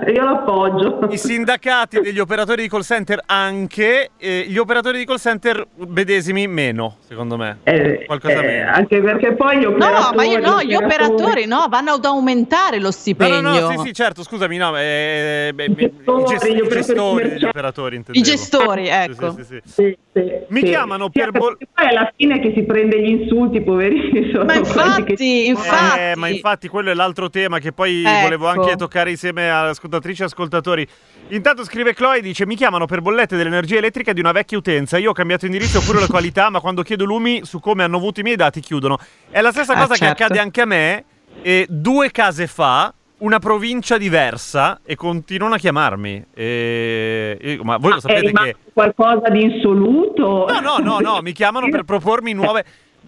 io 0.08 0.24
l'appoggio. 0.24 1.08
I 1.10 1.18
sindacati 1.18 2.00
degli 2.02 2.20
operatori 2.20 2.62
di 2.64 2.70
call 2.70 2.82
center 2.82 3.22
anche, 3.26 4.12
e 4.18 4.46
gli 4.48 4.58
operatori 4.58 4.98
di 5.00 5.06
call 5.06 5.18
center 5.18 5.66
medesimi 5.88 6.48
meno, 6.48 6.98
secondo 7.08 7.38
me. 7.38 7.58
Eh, 7.64 8.04
Qualcosa 8.06 8.40
eh, 8.42 8.46
meno. 8.46 8.72
anche 8.74 9.02
perché 9.02 9.34
poi 9.34 9.58
gli 9.58 9.64
No, 9.64 9.70
operatori 9.70 10.16
ma 10.16 10.24
io 10.24 10.40
no, 10.40 10.62
gli 10.64 10.76
operatori 10.76 11.46
no, 11.46 11.66
vanno 11.70 11.92
ad 11.94 12.06
aumentare 12.06 12.78
lo 12.80 12.84
No, 12.86 12.92
stipendio. 12.92 13.42
no, 13.42 13.60
no, 13.60 13.70
sì, 13.72 13.88
sì, 13.88 13.94
certo, 13.94 14.24
scusami, 14.24 14.58
no, 14.58 14.78
eh, 14.78 15.52
beh, 15.54 15.66
I 15.66 15.76
gestori, 15.76 16.22
i 16.22 16.26
gest- 16.28 16.46
gli 16.46 16.56
i 16.56 16.62
operatori 16.62 16.70
gestori 16.70 17.22
degli 17.30 17.40
commerciali. 17.42 17.46
operatori, 17.46 18.04
I 18.12 18.22
gestori, 18.22 18.88
ecco. 18.88 19.32
sì, 19.32 19.44
sì, 19.44 19.46
sì. 19.46 19.62
Sì, 19.66 19.98
sì, 20.14 20.32
Mi 20.50 20.60
sì. 20.60 20.66
chiamano 20.66 21.10
per 21.10 21.32
bol- 21.32 21.58
poi 21.74 21.88
alla 21.88 22.12
fine 22.16 22.40
che 22.40 22.52
si 22.56 22.64
prende 22.64 23.02
gli 23.02 23.10
insulti, 23.10 23.62
poverini 23.62 24.32
sono 24.32 24.46
Ma 24.46 24.56
infatti, 24.56 25.16
che- 25.16 25.24
infatti. 25.24 26.00
Eh, 26.00 26.14
ma 26.16 26.28
infatti 26.28 26.68
quello 26.68 26.92
è 26.92 26.94
l'altro 26.94 27.30
tema 27.30 27.60
che 27.60 27.72
poi 27.72 28.04
Ecco. 28.06 28.22
volevo 28.22 28.48
anche 28.48 28.76
toccare 28.76 29.10
insieme 29.10 29.50
alle 29.50 29.70
ascoltatrici 29.70 30.22
e 30.22 30.26
ascoltatori. 30.26 30.88
Intanto 31.30 31.64
scrive 31.64 31.94
Chloe, 31.94 32.22
dice 32.22 32.46
mi 32.46 32.56
chiamano 32.56 32.86
per 32.86 33.02
bollette 33.02 33.36
dell'energia 33.36 33.78
elettrica 33.78 34.14
di 34.14 34.20
una 34.20 34.32
vecchia 34.32 34.58
utenza, 34.58 34.98
io 34.98 35.10
ho 35.10 35.14
cambiato 35.14 35.46
indirizzo 35.46 35.82
pure 35.82 36.00
la 36.00 36.08
qualità, 36.08 36.50
ma 36.50 36.60
quando 36.60 36.84
chiedo 36.84 37.04
lumi 37.06 37.42
su 37.44 37.60
come 37.60 37.84
hanno 37.84 37.98
avuto 37.98 38.20
i 38.20 38.24
miei 38.24 38.36
dati 38.36 38.60
chiudono. 38.60 38.98
È 39.30 39.42
la 39.42 39.52
stessa 39.52 39.74
Ah, 39.74 39.78
cosa 39.82 39.94
che 39.94 40.06
certo. 40.06 40.24
accade 40.24 40.40
anche 40.40 40.62
a 40.62 40.66
me 40.66 41.04
e 41.42 41.66
due 41.70 42.12
case 42.12 42.48
fa 42.48 42.94
una 43.18 43.40
provincia 43.40 43.98
diversa 43.98 44.80
e 44.86 44.96
continuano 44.96 45.56
a 45.56 45.58
chiamarmi. 45.58 46.26
E... 46.34 47.38
e- 47.40 47.60
Ma 47.64 47.78
voi 47.78 47.92
lo 47.92 47.98
È 47.98 48.02
sapete 48.02 48.20
rimasto 48.28 48.50
che... 48.50 48.56
qualcosa 48.74 49.30
di 49.30 49.42
insoluto? 49.44 50.46
No, 50.50 50.60
no, 50.60 50.78
no, 50.80 51.00
no, 51.00 51.22
mi 51.22 51.32
chiamano 51.32 51.70
per 51.70 51.84
propormi 51.84 52.34
nuove... 52.34 52.66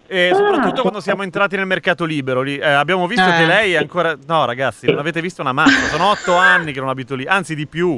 eh, 0.08 0.32
soprattutto 0.34 0.80
Ah. 0.80 0.82
quando 0.82 1.00
siamo 1.02 1.24
entrati 1.24 1.56
nel 1.58 1.66
mercato 1.66 2.06
libero 2.06 2.42
lì. 2.42 2.58
Eh, 2.58 2.66
abbiamo 2.66 3.08
visto 3.08 3.28
Eh. 3.28 3.36
che 3.38 3.46
lei 3.46 3.74
è 3.74 3.78
ancora... 3.78 4.16
No 4.26 4.46
ragazzi, 4.46 4.88
non 4.88 5.00
avete 5.00 5.22
visto 5.22 5.42
una 5.42 5.52
mazza. 5.52 5.88
Sono 5.88 6.10
otto 6.12 6.34
anni 6.38 6.72
che 6.72 6.80
non 6.80 6.90
abito 6.90 7.14
lì, 7.16 7.26
anzi 7.26 7.54
di 7.56 7.68
più. 7.68 7.98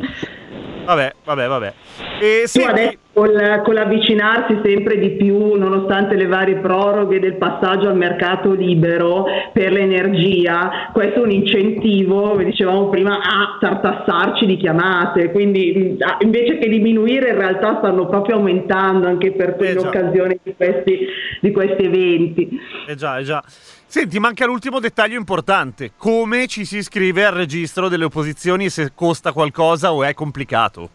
Vabbè, 0.90 1.14
vabbè, 1.24 1.48
vabbè. 1.48 1.74
E 2.20 2.42
Tu 2.42 2.48
senti, 2.48 2.68
adesso 2.68 2.98
col, 3.14 3.62
con 3.64 3.74
l'avvicinarsi 3.76 4.60
sempre 4.64 4.98
di 4.98 5.12
più, 5.12 5.54
nonostante 5.54 6.16
le 6.16 6.26
varie 6.26 6.56
proroghe 6.56 7.20
del 7.20 7.36
passaggio 7.36 7.90
al 7.90 7.96
mercato 7.96 8.54
libero 8.54 9.26
per 9.54 9.72
l'energia, 9.72 10.90
questo 10.92 11.20
è 11.20 11.24
un 11.24 11.30
incentivo, 11.30 12.30
come 12.32 12.46
dicevamo 12.46 12.90
prima, 12.90 13.20
a 13.20 13.58
tartassarci 13.60 14.48
di 14.48 14.58
chiamate, 14.58 15.32
quindi 15.32 15.96
invece 16.22 16.58
che 16.58 16.68
diminuire 16.68 17.30
in 17.30 17.38
realtà 17.38 17.78
stanno 17.78 18.08
proprio 18.08 18.38
aumentando 18.38 19.08
anche 19.08 19.32
per 19.32 19.58
Eh, 19.60 19.74
già. 19.76 19.82
l'occasione 19.84 20.40
di 20.42 20.56
questi, 20.58 21.08
di 21.40 21.52
questi 21.52 21.84
eventi. 21.84 22.60
Eh 22.88 22.96
già, 22.96 23.20
eh 23.20 23.24
già. 23.24 23.44
Senti, 23.92 24.20
manca 24.20 24.46
l'ultimo 24.46 24.80
dettaglio 24.80 25.18
importante. 25.18 25.94
Come 25.98 26.46
ci 26.46 26.64
si 26.64 26.78
iscrive 26.78 27.26
al 27.26 27.34
registro 27.34 27.90
delle 27.90 28.04
opposizioni 28.04 28.66
e 28.66 28.70
se 28.70 28.92
costa 28.94 29.32
qualcosa 29.32 29.92
o 29.92 30.04
è 30.04 30.14
complicato? 30.14 30.90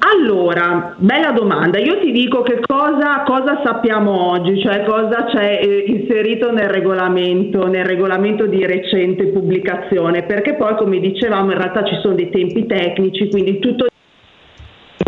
Allora, 0.00 0.94
bella 0.98 1.32
domanda. 1.32 1.78
Io 1.78 1.98
ti 2.00 2.12
dico 2.12 2.42
che 2.42 2.60
cosa, 2.60 3.22
cosa 3.24 3.62
sappiamo 3.64 4.32
oggi, 4.32 4.60
cioè 4.60 4.84
cosa 4.84 5.24
c'è 5.24 5.60
eh, 5.62 5.84
inserito 5.86 6.52
nel 6.52 6.68
regolamento, 6.68 7.66
nel 7.66 7.86
regolamento 7.86 8.44
di 8.44 8.66
recente 8.66 9.28
pubblicazione, 9.28 10.24
perché 10.24 10.56
poi 10.56 10.76
come 10.76 11.00
dicevamo 11.00 11.52
in 11.52 11.56
realtà 11.56 11.84
ci 11.84 11.98
sono 12.02 12.14
dei 12.14 12.28
tempi 12.28 12.66
tecnici, 12.66 13.30
quindi 13.30 13.58
tutto 13.60 13.86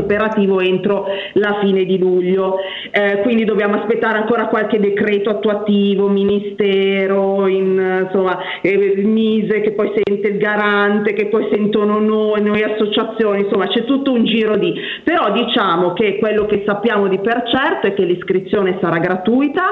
operativo 0.00 0.60
entro 0.60 1.06
la 1.34 1.58
fine 1.60 1.84
di 1.84 1.98
luglio, 1.98 2.58
Eh, 2.90 3.22
quindi 3.22 3.44
dobbiamo 3.44 3.74
aspettare 3.80 4.18
ancora 4.18 4.46
qualche 4.46 4.78
decreto 4.78 5.30
attuativo, 5.30 6.08
ministero, 6.08 7.48
in, 7.48 8.02
insomma, 8.04 8.38
eh, 8.60 8.94
Mise 8.96 9.60
che 9.62 9.72
poi 9.72 9.90
sente 9.94 10.28
il 10.28 10.38
garante, 10.38 11.12
che 11.12 11.26
poi 11.26 11.48
sentono 11.50 11.98
noi, 11.98 12.40
noi 12.42 12.62
associazioni, 12.62 13.40
insomma 13.40 13.66
c'è 13.66 13.84
tutto 13.84 14.12
un 14.12 14.24
giro 14.24 14.56
di... 14.56 14.72
Però 15.02 15.32
diciamo 15.32 15.92
che 15.92 16.18
quello 16.18 16.46
che 16.46 16.62
sappiamo 16.66 17.08
di 17.08 17.18
per 17.18 17.42
certo 17.50 17.88
è 17.88 17.94
che 17.94 18.04
l'iscrizione 18.04 18.78
sarà 18.80 18.98
gratuita, 18.98 19.62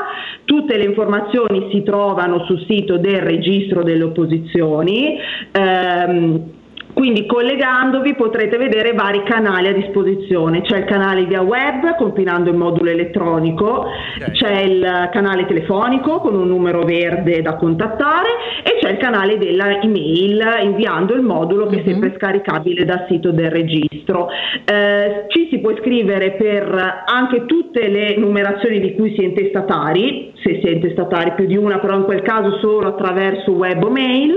tutte 0.45 0.77
le 0.77 0.85
informazioni 0.85 1.69
si 1.71 1.83
trovano 1.83 2.45
sul 2.45 2.65
sito 2.67 2.97
del 2.97 3.21
registro 3.21 3.83
delle 3.83 4.03
opposizioni. 4.03 5.19
ehm, 5.53 6.61
quindi 7.03 7.27
collegandovi 7.27 8.15
potrete 8.15 8.57
vedere 8.59 8.93
vari 8.93 9.25
canali 9.25 9.67
a 9.67 9.73
disposizione, 9.73 10.61
c'è 10.61 10.79
il 10.79 10.85
canale 10.85 11.25
via 11.25 11.41
web 11.43 11.97
compilando 11.97 12.49
il 12.49 12.57
modulo 12.57 12.91
elettronico, 12.91 13.87
Ok. 14.21 14.31
c'è 14.31 14.61
il 14.61 15.09
canale 15.11 15.45
telefonico 15.47 16.21
con 16.21 16.37
un 16.37 16.47
numero 16.47 16.83
verde 16.85 17.43
da 17.43 17.57
contattare 17.57 18.29
e 18.63 18.79
c'è 18.81 18.91
il 18.93 18.99
canale 18.99 19.37
della 19.37 19.81
email 19.83 20.45
inviando 20.63 21.15
il 21.15 21.23
modulo 21.23 21.67
che 21.67 21.79
è 21.79 21.81
Mhm. 21.81 21.91
sempre 21.91 22.15
scaricabile 22.17 22.85
dal 22.85 23.07
sito 23.09 23.33
del 23.33 23.51
registro. 23.51 24.29
Eh, 24.65 25.25
ci 25.27 25.49
si 25.51 25.59
può 25.59 25.73
iscrivere 25.73 26.33
per 26.33 27.03
anche 27.05 27.47
tutte 27.47 27.89
le 27.89 28.15
numerazioni 28.17 28.79
di 28.79 28.95
cui 28.95 29.13
si 29.17 29.23
è 29.23 29.25
intestatari, 29.25 30.32
se 30.43 30.61
si 30.61 30.67
è 30.67 30.71
intestatari 30.71 31.33
più 31.35 31.47
di 31.47 31.57
una, 31.57 31.79
però 31.79 31.97
in 31.97 32.05
quel 32.05 32.23
caso 32.23 32.59
solo 32.59 32.89
attraverso 32.89 33.53
web 33.53 33.83
o 33.83 33.91
mail 33.91 34.35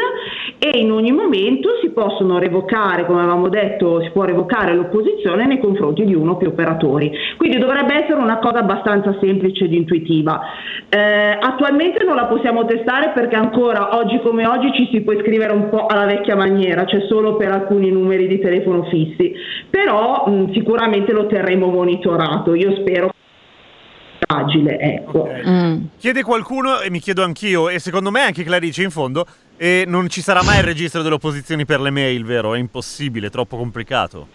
e 0.60 0.78
in 0.80 0.92
ogni 0.92 1.12
momento 1.12 1.70
si 1.82 1.90
possono 1.90 2.38
revocare, 2.40 3.06
come 3.06 3.20
avevamo 3.20 3.50
detto, 3.50 4.02
si 4.02 4.10
può 4.12 4.24
revocare 4.24 4.74
l'opposizione 4.74 5.46
nei 5.46 5.60
confronti 5.60 6.06
di 6.06 6.14
uno 6.14 6.34
o 6.34 6.38
più 6.38 6.50
operatori. 6.50 7.12
Quindi 7.38 7.58
dovrebbe 7.58 8.04
essere 8.04 8.20
una 8.20 8.38
cosa 8.40 8.60
abbastanza 8.60 9.16
semplice 9.20 9.66
ed 9.66 9.74
intuitiva. 9.74 10.42
Eh, 10.90 11.38
attualmente 11.40 12.04
non 12.04 12.16
la 12.16 12.26
possiamo 12.26 12.66
testare 12.66 13.12
perché 13.14 13.36
ancora 13.36 13.98
oggi 13.98 14.20
come 14.20 14.46
oggi 14.48 14.72
ci 14.74 14.90
si 14.92 15.02
può 15.02 15.14
iscrivere 15.14 15.52
un 15.52 15.70
po' 15.70 15.88
alla 15.88 16.06
vecchia 16.06 16.36
maniera, 16.36 16.86
cioè 16.86 17.02
solo 17.08 17.36
per 17.36 17.52
alcuni 17.52 17.92
numeri 17.92 18.28
di 18.28 18.40
telefono 18.40 18.84
fissi, 18.84 19.34
però 19.70 20.26
mh, 20.28 20.54
sicuramente 20.54 21.12
lo 21.12 21.26
terremo 21.26 21.68
monitorato. 21.68 22.54
Io 22.54 22.76
spero 22.78 23.15
agile, 24.28 24.80
ecco. 24.80 25.20
Ok. 25.20 25.42
Mm. 25.48 25.84
Chiede 25.98 26.24
qualcuno, 26.24 26.80
e 26.82 26.90
mi 26.90 27.00
chiedo 27.00 27.24
anch'io, 27.24 27.70
e 27.70 27.80
secondo 27.80 28.12
me 28.12 28.22
anche 28.22 28.44
Clarice 28.44 28.84
in 28.84 28.92
fondo, 28.92 29.26
e 29.58 29.86
non 29.88 30.10
ci 30.10 30.22
sarà 30.22 30.44
mai 30.44 30.58
il 30.58 30.64
registro 30.64 31.02
delle 31.02 31.16
opposizioni 31.16 31.66
per 31.66 31.80
le 31.80 31.90
mail, 31.90 32.26
vero? 32.26 32.54
È 32.54 32.58
impossibile, 32.60 33.30
troppo 33.30 33.58
complicato. 33.58 34.28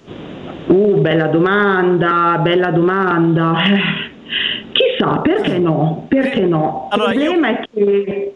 Uh, 0.67 1.01
bella 1.01 1.27
domanda, 1.27 2.39
bella 2.43 2.71
domanda. 2.71 3.63
Eh, 3.65 4.09
Chissà, 4.73 5.19
perché 5.19 5.59
no? 5.59 6.07
Perché 6.09 6.41
no? 6.41 6.89
Il 6.89 6.95
Allora, 6.95 7.11
problema 7.13 7.49
è 7.49 7.65
che... 7.73 8.35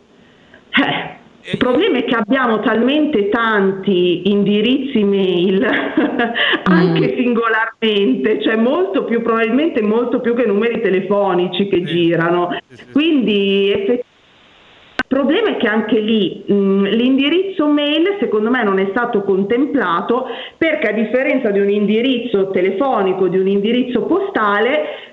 eh, 0.71 1.17
il 1.53 1.59
problema 1.59 1.99
è 1.99 2.05
che 2.05 2.15
abbiamo 2.15 2.61
talmente 2.61 3.29
tanti 3.29 4.31
indirizzi 4.31 5.05
mail, 5.05 5.63
anche 6.65 7.17
singolarmente, 7.17 8.41
cioè 8.43 8.57
molto 8.57 9.05
più, 9.05 9.21
probabilmente 9.23 9.83
molto 9.83 10.21
più 10.21 10.35
che 10.35 10.47
numeri 10.47 10.81
telefonici 10.81 11.69
che 11.69 11.77
Sì. 11.77 11.85
girano. 11.85 12.49
Sì, 12.69 12.77
sì, 12.77 12.85
sì. 12.85 12.93
Quindi 12.93 13.71
effettivamente 13.71 14.03
il 14.97 15.21
problema 15.21 15.49
è 15.51 15.57
che 15.59 15.69
anche 15.69 16.01
lì 16.01 16.43
mh, 16.47 16.85
l'indirizzo 16.89 17.67
mail 17.69 18.17
secondo 18.19 18.51
me 18.51 18.65
non 18.65 18.79
è 18.79 18.87
stato 18.91 19.23
contemplato 19.23 20.27
perché 20.57 20.89
a 20.89 20.93
differenza 20.93 21.51
di 21.51 21.61
un 21.61 21.69
indirizzo 21.71 22.51
telefonico, 22.51 23.29
di 23.29 23.39
un 23.39 23.47
indirizzo 23.47 24.03
postale, 24.07 25.13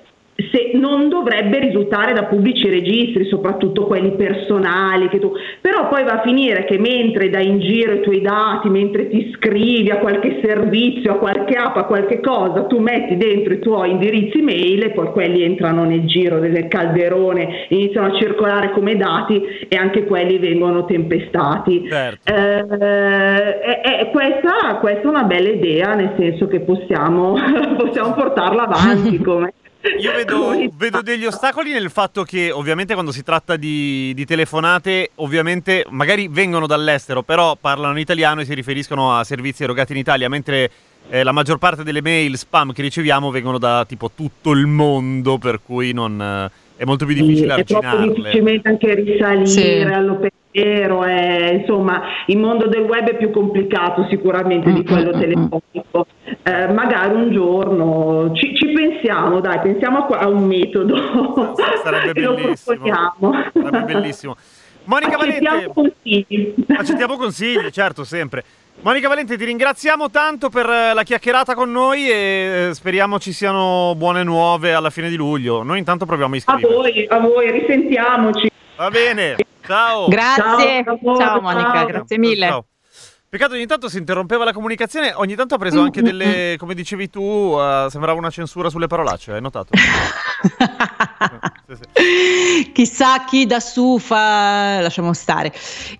se 0.52 0.72
non 0.74 1.08
dovrebbe 1.08 1.58
risultare 1.58 2.12
da 2.12 2.24
pubblici 2.24 2.68
registri, 2.68 3.24
soprattutto 3.24 3.86
quelli 3.86 4.12
personali, 4.12 5.08
che 5.08 5.18
tu... 5.18 5.32
però 5.60 5.88
poi 5.88 6.04
va 6.04 6.20
a 6.20 6.22
finire 6.22 6.64
che 6.64 6.78
mentre 6.78 7.30
dai 7.30 7.48
in 7.48 7.58
giro 7.58 7.94
i 7.94 8.00
tuoi 8.02 8.20
dati, 8.20 8.68
mentre 8.68 9.08
ti 9.08 9.28
iscrivi 9.28 9.90
a 9.90 9.96
qualche 9.96 10.40
servizio, 10.44 11.12
a 11.12 11.16
qualche 11.16 11.54
app, 11.54 11.76
a 11.76 11.84
qualche 11.84 12.20
cosa, 12.20 12.64
tu 12.64 12.78
metti 12.78 13.16
dentro 13.16 13.54
i 13.54 13.58
tuoi 13.60 13.90
indirizzi 13.90 14.42
mail 14.42 14.84
e 14.84 14.90
poi 14.90 15.10
quelli 15.12 15.42
entrano 15.42 15.84
nel 15.84 16.04
giro 16.04 16.38
del 16.38 16.68
calderone, 16.68 17.66
iniziano 17.68 18.08
a 18.08 18.18
circolare 18.18 18.72
come 18.72 18.96
dati 18.96 19.42
e 19.68 19.76
anche 19.76 20.04
quelli 20.04 20.38
vengono 20.38 20.84
tempestati. 20.84 21.88
Certo. 21.88 22.30
Eh, 22.30 22.58
eh, 22.58 24.00
eh, 24.00 24.10
questa, 24.10 24.76
questa 24.80 25.02
è 25.02 25.06
una 25.06 25.24
bella 25.24 25.48
idea, 25.48 25.94
nel 25.94 26.12
senso 26.18 26.46
che 26.46 26.60
possiamo, 26.60 27.36
possiamo 27.78 28.12
portarla 28.12 28.64
avanti 28.64 29.16
come, 29.22 29.52
Io 29.98 30.12
vedo, 30.12 30.70
vedo 30.74 31.02
degli 31.02 31.26
ostacoli 31.26 31.72
nel 31.72 31.90
fatto 31.90 32.22
che 32.22 32.52
ovviamente 32.52 32.92
quando 32.94 33.10
si 33.10 33.24
tratta 33.24 33.56
di, 33.56 34.12
di 34.14 34.24
telefonate, 34.24 35.10
ovviamente 35.16 35.84
magari 35.90 36.28
vengono 36.28 36.68
dall'estero, 36.68 37.22
però 37.22 37.56
parlano 37.56 37.98
italiano 37.98 38.40
e 38.40 38.44
si 38.44 38.54
riferiscono 38.54 39.16
a 39.16 39.24
servizi 39.24 39.64
erogati 39.64 39.92
in 39.92 39.98
Italia, 39.98 40.28
mentre 40.28 40.70
eh, 41.08 41.24
la 41.24 41.32
maggior 41.32 41.58
parte 41.58 41.82
delle 41.82 42.00
mail 42.00 42.38
spam 42.38 42.72
che 42.72 42.82
riceviamo 42.82 43.30
vengono 43.32 43.58
da 43.58 43.84
tipo 43.84 44.12
tutto 44.14 44.52
il 44.52 44.66
mondo, 44.66 45.38
per 45.38 45.60
cui 45.64 45.92
non, 45.92 46.20
eh, 46.20 46.50
è 46.82 46.84
molto 46.84 47.06
più 47.06 47.14
difficile 47.14 47.54
è 47.54 47.64
troppo 47.64 47.86
arginarle. 47.86 48.14
difficilmente 48.14 48.68
anche 48.68 48.94
risalire 48.94 49.46
Sì. 49.46 49.80
all'opero, 49.92 51.04
è- 51.04 51.52
insomma 51.60 52.02
il 52.26 52.38
mondo 52.38 52.66
del 52.66 52.82
web 52.82 53.08
è 53.08 53.16
più 53.16 53.30
complicato 53.30 54.04
sicuramente 54.10 54.72
di 54.72 54.80
Mm, 54.80 54.84
quello 54.86 55.10
telefonico. 55.12 56.06
Eh, 56.42 56.72
magari 56.72 57.14
un 57.14 57.30
giorno 57.30 58.32
ci, 58.34 58.52
ci 58.56 58.72
pensiamo, 58.72 59.38
dai, 59.40 59.60
pensiamo 59.60 60.06
a, 60.06 60.26
un 60.28 60.44
metodo 60.44 61.54
Sarebbe 61.84 62.18
e 62.20 62.24
lo 62.24 62.34
bellissimo. 62.34 62.76
proponiamo. 62.76 63.32
Sarebbe 63.52 63.92
bellissimo. 63.92 64.36
Monica 64.84 65.16
Valente, 65.16 65.46
Accettiamo 65.48 65.72
consigli. 65.72 66.54
accettiamo 66.76 67.16
consigli, 67.16 67.70
certo, 67.70 68.04
sempre. 68.04 68.44
Monica 68.80 69.06
Valente, 69.08 69.36
ti 69.36 69.44
ringraziamo 69.44 70.10
tanto 70.10 70.48
per 70.48 70.68
eh, 70.68 70.94
la 70.94 71.02
chiacchierata 71.02 71.54
con 71.54 71.70
noi 71.70 72.10
e 72.10 72.66
eh, 72.70 72.74
speriamo 72.74 73.18
ci 73.20 73.32
siano 73.32 73.94
buone 73.96 74.24
nuove 74.24 74.72
alla 74.74 74.90
fine 74.90 75.08
di 75.08 75.16
luglio. 75.16 75.62
Noi 75.62 75.78
intanto 75.78 76.04
proviamo 76.06 76.32
a 76.32 76.34
A 76.34 76.38
iscriverci. 76.38 76.74
voi, 76.74 77.06
a 77.06 77.18
voi, 77.20 77.50
risentiamoci. 77.50 78.50
Va 78.76 78.90
bene, 78.90 79.36
ciao. 79.64 80.08
Grazie. 80.08 80.82
Ciao, 80.84 80.98
Ciao, 81.04 81.16
ciao, 81.16 81.40
Monica, 81.40 81.72
ciao. 81.72 81.86
grazie 81.86 82.18
mille. 82.18 82.46
Ciao. 82.46 82.66
Peccato 83.28 83.54
ogni 83.54 83.66
tanto 83.66 83.88
si 83.88 83.96
interrompeva 83.96 84.44
la 84.44 84.52
comunicazione, 84.52 85.12
ogni 85.14 85.34
tanto 85.36 85.54
ha 85.54 85.58
preso 85.58 85.80
anche 85.80 86.02
delle, 86.02 86.56
come 86.60 86.74
dicevi 86.74 87.08
tu, 87.08 87.56
eh, 87.58 87.86
sembrava 87.88 88.18
una 88.18 88.28
censura 88.30 88.68
sulle 88.68 88.88
parolacce, 88.88 89.32
hai 89.32 89.40
notato? 89.40 89.70
Chissà 92.72 93.24
chi 93.24 93.46
da 93.46 93.60
su 93.60 93.98
fa, 93.98 94.80
lasciamo 94.80 95.12
stare. 95.12 95.52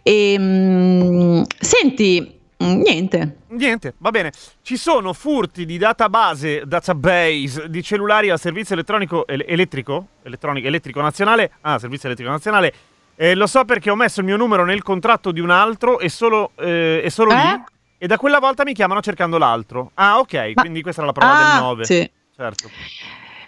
Ehm, 0.02 1.44
senti, 1.58 2.38
mm, 2.62 2.80
niente. 2.80 3.36
Niente, 3.48 3.94
va 3.98 4.10
bene. 4.10 4.32
Ci 4.62 4.76
sono 4.76 5.12
furti 5.12 5.64
di 5.66 5.76
database, 5.78 6.62
database 6.66 7.68
di 7.68 7.82
cellulari 7.82 8.30
al 8.30 8.40
servizio 8.40 8.74
elettronico 8.74 9.26
ele- 9.26 9.46
elettrico, 9.46 10.06
elettronico, 10.22 10.66
elettrico 10.66 11.00
nazionale, 11.00 11.52
ah, 11.62 11.78
servizio 11.78 12.06
elettrico 12.08 12.30
nazionale, 12.32 12.74
Eh, 13.14 13.34
lo 13.34 13.46
so 13.46 13.64
perché 13.66 13.90
ho 13.90 13.94
messo 13.94 14.20
il 14.20 14.26
mio 14.26 14.38
numero 14.38 14.64
nel 14.64 14.82
contratto 14.82 15.32
di 15.32 15.38
un 15.40 15.50
altro 15.50 16.00
e 16.00 16.08
solo, 16.08 16.52
eh, 16.56 17.02
è 17.02 17.08
solo 17.10 17.30
Eh? 17.30 17.34
lì. 17.36 17.62
E 17.98 18.06
da 18.06 18.16
quella 18.16 18.38
volta 18.40 18.64
mi 18.64 18.72
chiamano 18.72 19.02
cercando 19.02 19.36
l'altro. 19.36 19.90
Ah, 19.94 20.18
ok, 20.18 20.52
Ma- 20.54 20.62
quindi 20.62 20.80
questa 20.80 21.02
era 21.02 21.10
la 21.12 21.16
prova 21.16 21.34
Ah, 21.34 21.36
del 21.52 21.62
9. 21.62 21.84
sì. 21.84 22.10
Certo. 22.34 22.70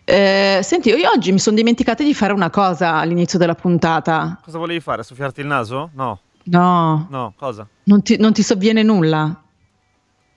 Eh, 0.07 0.61
senti, 0.63 0.91
io 0.91 1.11
oggi 1.11 1.33
mi 1.33 1.39
sono 1.39 1.57
dimenticata 1.57 2.03
di 2.03 2.13
fare 2.15 2.33
una 2.33 2.51
cosa 2.51 2.97
all'inizio 2.97 3.39
della 3.39 3.55
puntata. 3.55 4.39
Cosa 4.43 4.59
volevi 4.59 4.81
fare? 4.81 5.03
Soffiarti 5.03 5.41
il 5.41 5.47
naso? 5.47 5.91
No, 5.95 6.21
No, 6.45 7.07
no, 7.11 7.33
cosa? 7.37 7.67
non 7.85 8.03
ti, 8.03 8.19
non 8.19 8.33
ti 8.35 8.43
sovviene 8.43 8.83
nulla. 8.83 9.35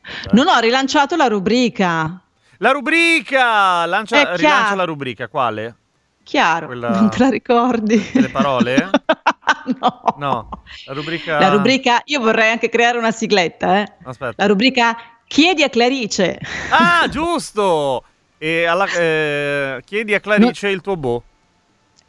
Eh. 0.02 0.30
Non 0.32 0.48
ho 0.48 0.58
rilanciato 0.60 1.16
la 1.18 1.28
rubrica. 1.28 2.22
La 2.60 2.72
rubrica! 2.72 3.86
Lancia, 3.86 4.36
rilancia 4.36 4.74
la 4.76 4.86
rubrica, 4.86 5.28
quale? 5.28 5.76
Chiaro, 6.24 6.68
Quella- 6.68 6.90
non 6.90 7.10
te 7.10 7.20
la 7.20 7.30
ricordi? 7.30 8.10
Delle 8.14 8.30
parole? 8.30 8.90
no. 9.80 10.02
No, 10.18 10.50
la 10.86 10.94
rubrica... 10.94 11.40
La 11.40 11.50
rubrica, 11.50 12.02
io 12.06 12.20
vorrei 12.22 12.52
anche 12.52 12.70
creare 12.70 12.98
una 12.98 13.12
sigletta, 13.12 13.80
eh. 13.82 13.94
Aspetta. 14.06 14.34
La 14.38 14.48
rubrica 14.48 14.96
Chiedi 15.28 15.62
a 15.64 15.70
Clarice. 15.70 16.40
Ah, 16.70 17.08
giusto! 17.12 18.04
E 18.38 18.66
alla, 18.66 18.86
eh, 18.94 19.82
chiedi 19.86 20.14
a 20.14 20.20
Clarice 20.20 20.70
il 20.70 20.82
tuo 20.82 20.96
bo. 20.98 21.24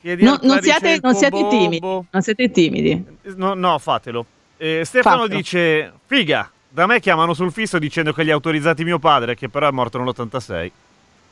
Chiedi 0.01 0.23
No- 0.25 0.39
non 0.43 0.61
siate, 0.63 0.99
non 1.03 1.15
siate 1.15 1.41
bo, 1.41 1.49
timidi. 1.49 1.79
bo. 1.81 2.05
Non 2.11 2.23
siete 2.23 2.51
timidi. 2.51 3.05
No, 3.37 3.55
no, 3.55 3.79
fatelo. 3.79 4.25
Eh, 4.57 4.83
Stefano 4.85 5.23
Fatelo. 5.23 5.37
dice: 5.37 5.93
Figa, 6.07 6.51
da 6.69 6.87
me 6.87 7.01
chiamano 7.01 7.35
sul 7.35 7.53
fisso 7.53 7.79
dicendo 7.79 8.13
che 8.13 8.23
li 8.23 8.31
ha 8.31 8.35
autorizzati 8.35 8.85
mio 8.85 8.99
padre, 8.99 9.35
che 9.35 9.49
però 9.49 9.69
è 9.69 9.73
morto 9.73 9.99
nell'86. 9.99 10.71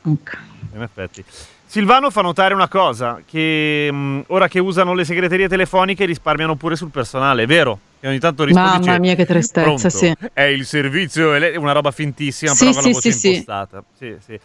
Ok. 0.02 0.38
In 0.74 0.82
effetti. 0.82 1.24
Silvano 1.68 2.11
fa 2.11 2.22
notare 2.22 2.54
una 2.54 2.68
cosa: 2.68 3.20
che 3.24 3.88
mh, 3.92 4.24
ora 4.28 4.48
che 4.48 4.59
usano 4.61 4.94
le 4.94 5.04
segreterie 5.04 5.48
telefoniche 5.48 6.04
risparmiano 6.04 6.54
pure 6.56 6.74
sul 6.76 6.90
personale, 6.90 7.44
è 7.44 7.46
vero? 7.46 7.78
E 8.00 8.09
ogni 8.09 8.18
tanto 8.18 8.44
risponde 8.44 8.68
Mamma 8.68 8.80
dice, 8.85 8.98
mia, 9.00 9.14
che 9.14 9.26
tristezza, 9.26 9.62
"Pronto? 9.62 9.88
sì. 9.90 10.12
È 10.32 10.42
il 10.42 10.64
servizio, 10.64 11.35
è 11.35 11.56
una 11.56 11.72
roba 11.72 11.90
fintissima, 11.90 12.52
Sì, 12.52 12.59
però 12.66 12.70
con 12.72 12.82
la 12.82 12.87
sì, 12.88 12.92
voce 12.94 13.11
sì, 13.12 13.18
sì. 13.18 13.28
impostata. 13.28 13.85
Sì, 13.98 14.16
sì. 14.24 14.40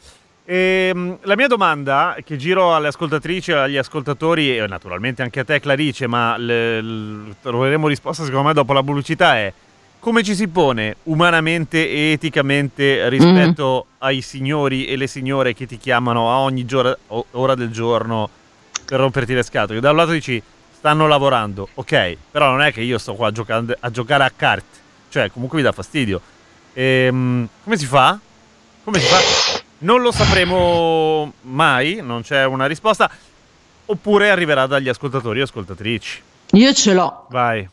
Ehm, 0.54 1.18
la 1.22 1.38
mia 1.38 1.48
domanda, 1.48 2.18
che 2.26 2.36
giro 2.36 2.76
alle 2.76 2.90
ascoltatrici 2.90 3.52
e 3.52 3.54
agli 3.54 3.78
ascoltatori, 3.78 4.58
e 4.58 4.68
naturalmente 4.68 5.22
anche 5.22 5.40
a 5.40 5.46
te, 5.46 5.62
Clarice, 5.62 6.08
ma 6.08 6.36
le- 6.36 6.82
l- 6.82 7.36
troveremo 7.42 7.88
risposta 7.88 8.26
secondo 8.26 8.50
me 8.50 8.54
dopo 8.54 8.74
la 8.74 8.84
pubblicità, 8.84 9.38
è 9.38 9.54
come 10.00 10.24
ci 10.24 10.36
si 10.36 10.50
pone 10.50 10.98
umanamente 11.04 11.88
e 11.90 12.12
eticamente 12.12 13.08
rispetto 13.08 13.86
ai 14.00 14.20
signori 14.20 14.88
e 14.88 14.98
le 14.98 15.08
signore 15.08 15.54
che 15.54 15.66
ti 15.66 15.78
chiamano 15.78 16.30
a 16.30 16.40
ogni 16.40 16.66
gior- 16.66 16.98
o- 17.08 17.26
ora 17.32 17.56
del 17.56 17.70
giorno 17.70 18.30
per 18.86 19.00
romperti 19.00 19.34
le 19.34 19.44
scatole? 19.44 19.80
Da 19.80 19.92
un 19.92 19.96
lato 19.96 20.12
dici 20.12 20.42
stanno 20.74 21.08
lavorando, 21.08 21.70
ok, 21.76 22.18
però 22.30 22.50
non 22.50 22.62
è 22.62 22.74
che 22.74 22.82
io 22.82 22.98
sto 22.98 23.14
qua 23.14 23.30
a, 23.30 23.32
giocare- 23.32 23.78
a 23.80 23.90
giocare 23.90 24.26
a 24.26 24.32
carte, 24.36 24.80
cioè 25.08 25.32
comunque 25.32 25.60
mi 25.60 25.64
dà 25.64 25.72
fastidio. 25.72 26.20
Ehm, 26.74 27.48
come 27.64 27.78
si 27.78 27.86
fa? 27.86 28.20
Come 28.84 29.00
si 29.00 29.06
fa? 29.06 29.61
Non 29.84 30.02
lo 30.02 30.12
sapremo 30.12 31.34
mai, 31.42 32.00
non 32.04 32.22
c'è 32.22 32.46
una 32.46 32.68
risposta, 32.68 33.10
oppure 33.86 34.30
arriverà 34.30 34.68
dagli 34.68 34.88
ascoltatori 34.90 35.40
e 35.40 35.44
ascoltatrici. 35.44 36.22
Io 36.52 36.74
ce 36.74 36.94
l'ho. 36.94 37.26
Vai, 37.30 37.68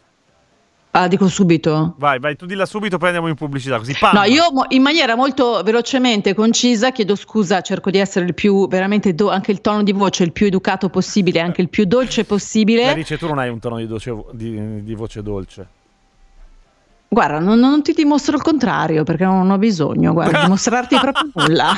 Ah, 0.93 1.07
dico 1.07 1.29
subito. 1.29 1.95
vai, 1.99 2.19
vai, 2.19 2.35
tu 2.35 2.47
dilla 2.47 2.65
subito, 2.65 2.97
poi 2.97 3.09
andiamo 3.09 3.29
in 3.29 3.35
pubblicità, 3.35 3.77
così 3.77 3.95
pam. 3.97 4.15
No, 4.15 4.23
io 4.25 4.45
in 4.71 4.81
maniera 4.81 5.15
molto 5.17 5.63
velocemente 5.63 6.33
concisa 6.35 6.93
chiedo 6.93 7.15
scusa, 7.15 7.61
cerco 7.61 7.91
di 7.91 7.99
essere 7.99 8.25
il 8.25 8.33
più 8.33 8.67
veramente 8.69 9.15
do- 9.15 9.29
anche 9.31 9.51
il 9.53 9.61
tono 9.61 9.83
di 9.83 9.93
voce 9.93 10.25
il 10.25 10.33
più 10.33 10.47
educato 10.47 10.89
possibile, 10.89 11.41
anche 11.41 11.61
il 11.61 11.69
più 11.69 11.85
dolce 11.85 12.25
possibile. 12.25 12.83
Clarice, 12.85 13.19
tu 13.19 13.27
non 13.27 13.39
hai 13.39 13.51
un 13.51 13.59
tono 13.59 13.77
di, 13.77 13.87
doce- 13.87 14.17
di- 14.33 14.83
di 14.83 14.95
voce 14.95 15.23
dolce. 15.23 15.67
Guarda, 17.11 17.39
non, 17.39 17.59
non 17.59 17.83
ti 17.83 17.93
dimostro 17.93 18.37
il 18.37 18.43
contrario 18.43 19.03
perché 19.03 19.25
non 19.25 19.51
ho 19.51 19.57
bisogno, 19.57 20.13
guarda, 20.13 20.43
di 20.43 20.49
mostrarti 20.49 20.97
proprio 21.01 21.31
nulla. 21.47 21.73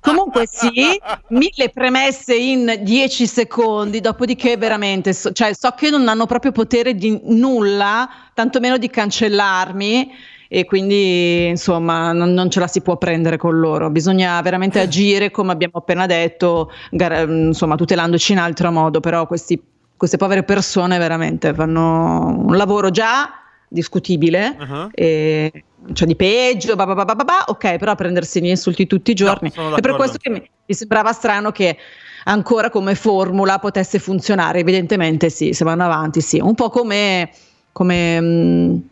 Comunque 0.00 0.46
sì, 0.46 0.98
mille 1.28 1.68
premesse 1.68 2.34
in 2.34 2.80
dieci 2.80 3.26
secondi, 3.26 4.00
dopodiché 4.00 4.56
veramente, 4.56 5.12
so, 5.12 5.30
cioè 5.32 5.52
so 5.52 5.74
che 5.76 5.90
non 5.90 6.08
hanno 6.08 6.24
proprio 6.24 6.52
potere 6.52 6.94
di 6.94 7.20
nulla, 7.24 8.08
tantomeno 8.32 8.78
di 8.78 8.88
cancellarmi 8.88 10.10
e 10.48 10.64
quindi 10.64 11.48
insomma 11.48 12.12
non, 12.12 12.32
non 12.32 12.50
ce 12.50 12.60
la 12.60 12.66
si 12.66 12.80
può 12.80 12.96
prendere 12.96 13.36
con 13.36 13.58
loro, 13.58 13.90
bisogna 13.90 14.40
veramente 14.40 14.80
agire 14.80 15.30
come 15.30 15.52
abbiamo 15.52 15.78
appena 15.78 16.06
detto, 16.06 16.70
gar- 16.90 17.28
insomma 17.28 17.74
tutelandoci 17.74 18.32
in 18.32 18.38
altro 18.38 18.70
modo, 18.70 19.00
però 19.00 19.26
questi, 19.26 19.60
queste 19.96 20.16
povere 20.16 20.44
persone 20.44 20.96
veramente 20.96 21.52
fanno 21.52 22.26
un 22.46 22.56
lavoro 22.56 22.90
già 22.90 23.36
discutibile 23.72 24.56
Uh-huh. 24.58 24.88
e, 24.92 25.64
cioè 25.92 26.06
di 26.06 26.14
peggio, 26.16 26.76
ba 26.76 26.86
ba 26.86 26.94
ba 26.94 27.04
ba 27.04 27.14
ba 27.16 27.24
ba, 27.24 27.44
ok, 27.48 27.76
però 27.78 27.94
prendersi 27.94 28.40
gli 28.40 28.46
insulti 28.48 28.86
tutti 28.86 29.10
i 29.10 29.14
giorni. 29.14 29.50
sono 29.50 29.74
è 29.76 29.80
per 29.80 29.94
questo 29.96 30.18
che 30.18 30.30
mi, 30.30 30.50
mi 30.66 30.74
sembrava 30.74 31.12
strano 31.12 31.50
che 31.50 31.76
ancora 32.24 32.70
come 32.70 32.94
formula 32.94 33.58
potesse 33.58 33.98
funzionare. 33.98 34.60
Evidentemente 34.60 35.28
sì, 35.30 35.52
se 35.52 35.64
vanno 35.64 35.84
avanti, 35.84 36.20
sì. 36.20 36.38
Un 36.38 36.54
po' 36.54 36.70
come, 36.70 37.30
come, 37.72 38.20
mh, 38.20 38.82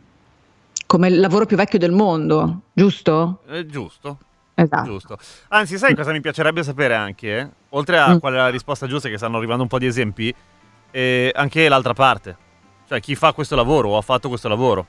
come 0.86 1.08
il 1.08 1.20
lavoro 1.20 1.46
più 1.46 1.56
vecchio 1.56 1.78
del 1.78 1.92
mondo, 1.92 2.62
giusto? 2.72 3.42
Eh, 3.48 3.66
giusto. 3.66 4.18
Esatto. 4.54 4.84
Giusto. 4.84 5.18
Anzi, 5.48 5.78
sai 5.78 5.94
cosa 5.94 6.10
mi 6.12 6.20
piacerebbe 6.20 6.62
sapere 6.62 6.94
anche? 6.94 7.38
eh? 7.38 7.48
Oltre 7.70 7.98
a 7.98 8.14
Mm. 8.14 8.18
qual 8.18 8.32
è 8.34 8.36
la 8.36 8.48
risposta 8.48 8.86
giusta, 8.88 9.08
che 9.08 9.16
stanno 9.16 9.36
arrivando 9.38 9.62
un 9.62 9.68
po' 9.68 9.78
di 9.78 9.86
esempi, 9.86 10.34
eh, 10.90 11.30
anche 11.34 11.68
l'altra 11.68 11.94
parte. 11.94 12.36
Cioè, 12.90 12.98
chi 12.98 13.14
fa 13.14 13.32
questo 13.32 13.54
lavoro 13.54 13.90
o 13.90 13.96
ha 13.98 14.00
fatto 14.00 14.28
questo 14.28 14.48
lavoro. 14.48 14.84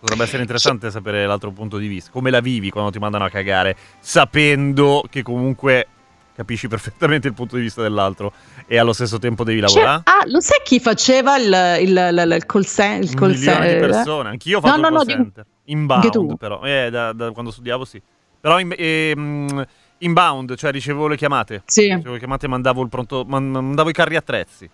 Potrebbe 0.00 0.22
essere 0.24 0.40
interessante 0.40 0.90
sapere 0.90 1.26
l'altro 1.26 1.50
punto 1.50 1.76
di 1.76 1.86
vista. 1.88 2.10
Come 2.10 2.30
la 2.30 2.40
vivi 2.40 2.70
quando 2.70 2.90
ti 2.90 2.98
mandano 2.98 3.24
a 3.24 3.28
cagare, 3.28 3.76
sapendo 4.00 5.04
che 5.10 5.22
comunque 5.22 5.86
capisci 6.34 6.66
perfettamente 6.66 7.28
il 7.28 7.34
punto 7.34 7.56
di 7.56 7.62
vista 7.62 7.82
dell'altro 7.82 8.32
e 8.66 8.78
allo 8.78 8.94
stesso 8.94 9.18
tempo 9.18 9.44
devi 9.44 9.60
C'è- 9.60 9.66
lavorare? 9.66 10.00
ah, 10.04 10.22
lo 10.26 10.40
sai 10.40 10.60
chi 10.64 10.80
faceva 10.80 11.36
il, 11.36 11.86
il, 11.86 11.90
il, 11.90 12.32
il 12.34 12.46
call 12.46 12.62
cen- 12.62 13.02
il 13.02 13.08
Un 13.10 13.14
call 13.14 13.30
milione 13.32 13.66
di 13.66 13.80
cen- 13.80 13.90
persone. 13.90 14.28
Anch'io 14.30 14.56
ho 14.56 14.60
No, 14.62 14.66
fatto 14.68 14.80
no, 14.80 14.86
il 14.86 14.92
no, 14.92 14.98
call 15.00 15.06
dico- 15.06 15.22
center. 15.22 15.44
Anche 15.46 16.08
tu? 16.10 16.20
Inbound, 16.20 16.36
però. 16.38 16.62
Eh, 16.62 16.88
da, 16.90 17.12
da 17.12 17.30
quando 17.32 17.50
studiavo, 17.50 17.84
sì. 17.84 18.00
Però 18.40 18.58
in, 18.58 18.72
ehm, 18.74 19.66
inbound, 19.98 20.54
cioè 20.56 20.70
ricevevo 20.70 21.08
le 21.08 21.16
chiamate. 21.18 21.62
Sì. 21.66 21.82
Ricevevo 21.82 22.12
le 22.14 22.18
chiamate 22.20 22.46
e 22.46 22.48
mandavo 22.48 22.80
il 22.82 22.88
pronto. 22.88 23.22
man- 23.26 23.50
mandavo 23.50 23.90
i 23.90 23.92
carri 23.92 24.16
attrezzi. 24.16 24.68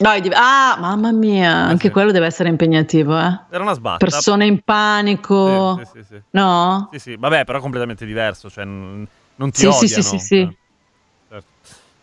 No, 0.00 0.20
div- 0.20 0.32
ah, 0.36 0.76
mamma 0.78 1.10
mia, 1.10 1.52
anche 1.52 1.88
sì. 1.88 1.92
quello 1.92 2.12
deve 2.12 2.26
essere 2.26 2.48
impegnativo, 2.48 3.18
eh. 3.18 3.40
Era 3.50 3.62
una 3.62 3.72
sbatta. 3.72 3.96
Persone 4.04 4.46
in 4.46 4.60
panico. 4.62 5.76
Sì, 5.78 5.84
sì, 5.84 5.98
sì, 5.98 6.14
sì. 6.14 6.22
No? 6.30 6.88
Sì, 6.92 6.98
sì. 7.00 7.16
Vabbè, 7.16 7.44
però 7.44 7.58
completamente 7.58 8.06
diverso. 8.06 8.48
Cioè, 8.48 8.64
n- 8.64 9.04
non 9.34 9.50
ti 9.50 9.60
Sì, 9.60 9.72
sì, 9.72 9.84
odiano. 9.84 10.02
sì, 10.02 10.18
sì, 10.18 10.18
sì. 10.24 10.36
Eh, 10.40 10.56
certo. 11.28 11.46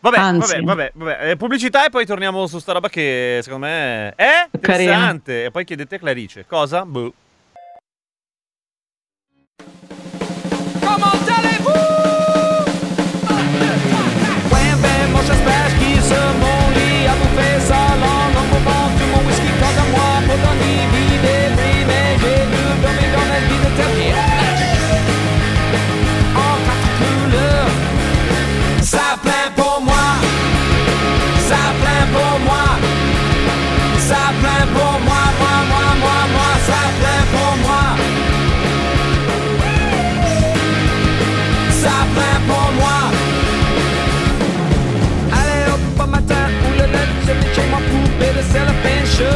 Vabbè, 0.02 0.18
Anzi. 0.18 0.62
vabbè, 0.62 0.64
vabbè, 0.64 0.92
vabbè. 0.94 1.30
Eh, 1.32 1.36
pubblicità 1.38 1.86
e 1.86 1.90
poi 1.90 2.06
torniamo 2.06 2.46
su 2.48 2.60
sta 2.60 2.74
roba 2.74 2.90
che 2.90 3.40
secondo 3.42 3.66
me 3.66 4.10
è 4.16 4.50
Carina. 4.52 4.52
interessante. 4.52 5.46
E 5.46 5.52
poi 5.52 5.64
chiedete 5.64 5.96
a 5.96 6.00
Clarice. 6.00 6.46
Cosa? 6.46 6.86
Boh. 6.86 7.14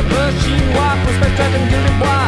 But 0.10 0.34
she 0.42 0.56
walked 0.76 1.06
with 1.06 1.16
spectrum 1.18 1.54
and 1.54 1.70
gilded 1.70 2.02
wine. 2.02 2.19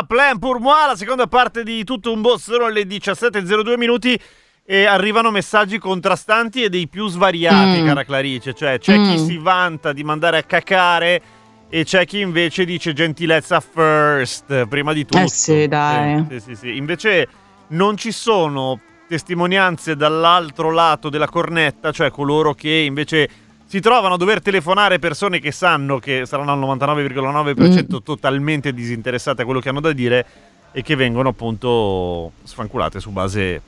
Ça 0.00 0.06
plein 0.06 0.38
pour 0.38 0.60
moi, 0.60 0.86
la 0.86 0.96
seconda 0.96 1.26
parte 1.26 1.62
di 1.62 1.84
tutto 1.84 2.10
un 2.12 2.22
boss 2.22 2.44
sono 2.44 2.68
le 2.68 2.84
17.02 2.86 3.76
minuti 3.76 4.18
e 4.64 4.84
arrivano 4.86 5.30
messaggi 5.30 5.78
contrastanti 5.78 6.62
e 6.62 6.70
dei 6.70 6.88
più 6.88 7.06
svariati, 7.08 7.82
Mm. 7.82 7.86
cara 7.86 8.04
Clarice. 8.04 8.54
Cioè, 8.54 8.78
c'è 8.78 8.94
chi 8.94 9.20
Mm. 9.20 9.26
si 9.26 9.36
vanta 9.36 9.92
di 9.92 10.02
mandare 10.02 10.38
a 10.38 10.42
cacare 10.44 11.20
e 11.68 11.84
c'è 11.84 12.06
chi 12.06 12.20
invece 12.20 12.64
dice 12.64 12.94
gentilezza 12.94 13.60
first, 13.60 14.66
prima 14.68 14.94
di 14.94 15.04
tutto. 15.04 15.18
Eh 15.22 15.28
sì, 15.28 15.68
dai. 15.68 16.24
Sì, 16.30 16.40
sì, 16.40 16.46
sì, 16.46 16.54
sì. 16.54 16.76
Invece 16.78 17.28
non 17.68 17.98
ci 17.98 18.10
sono 18.10 18.80
testimonianze 19.06 19.96
dall'altro 19.96 20.70
lato 20.70 21.10
della 21.10 21.28
cornetta, 21.28 21.90
cioè 21.92 22.10
coloro 22.10 22.54
che 22.54 22.70
invece 22.70 23.28
si 23.70 23.78
trovano 23.78 24.14
a 24.14 24.16
dover 24.16 24.42
telefonare 24.42 24.98
persone 24.98 25.38
che 25.38 25.52
sanno 25.52 26.00
che 26.00 26.26
saranno 26.26 26.50
al 26.50 26.58
99,9% 26.58 27.98
Mm. 27.98 28.02
totalmente 28.02 28.72
disinteressate 28.72 29.42
a 29.42 29.44
quello 29.44 29.60
che 29.60 29.68
hanno 29.68 29.78
da 29.78 29.92
dire 29.92 30.26
e 30.72 30.82
che 30.82 30.96
vengono 30.96 31.28
appunto 31.28 32.32
sfanculate 32.42 32.98
su 32.98 33.10
base 33.10 33.62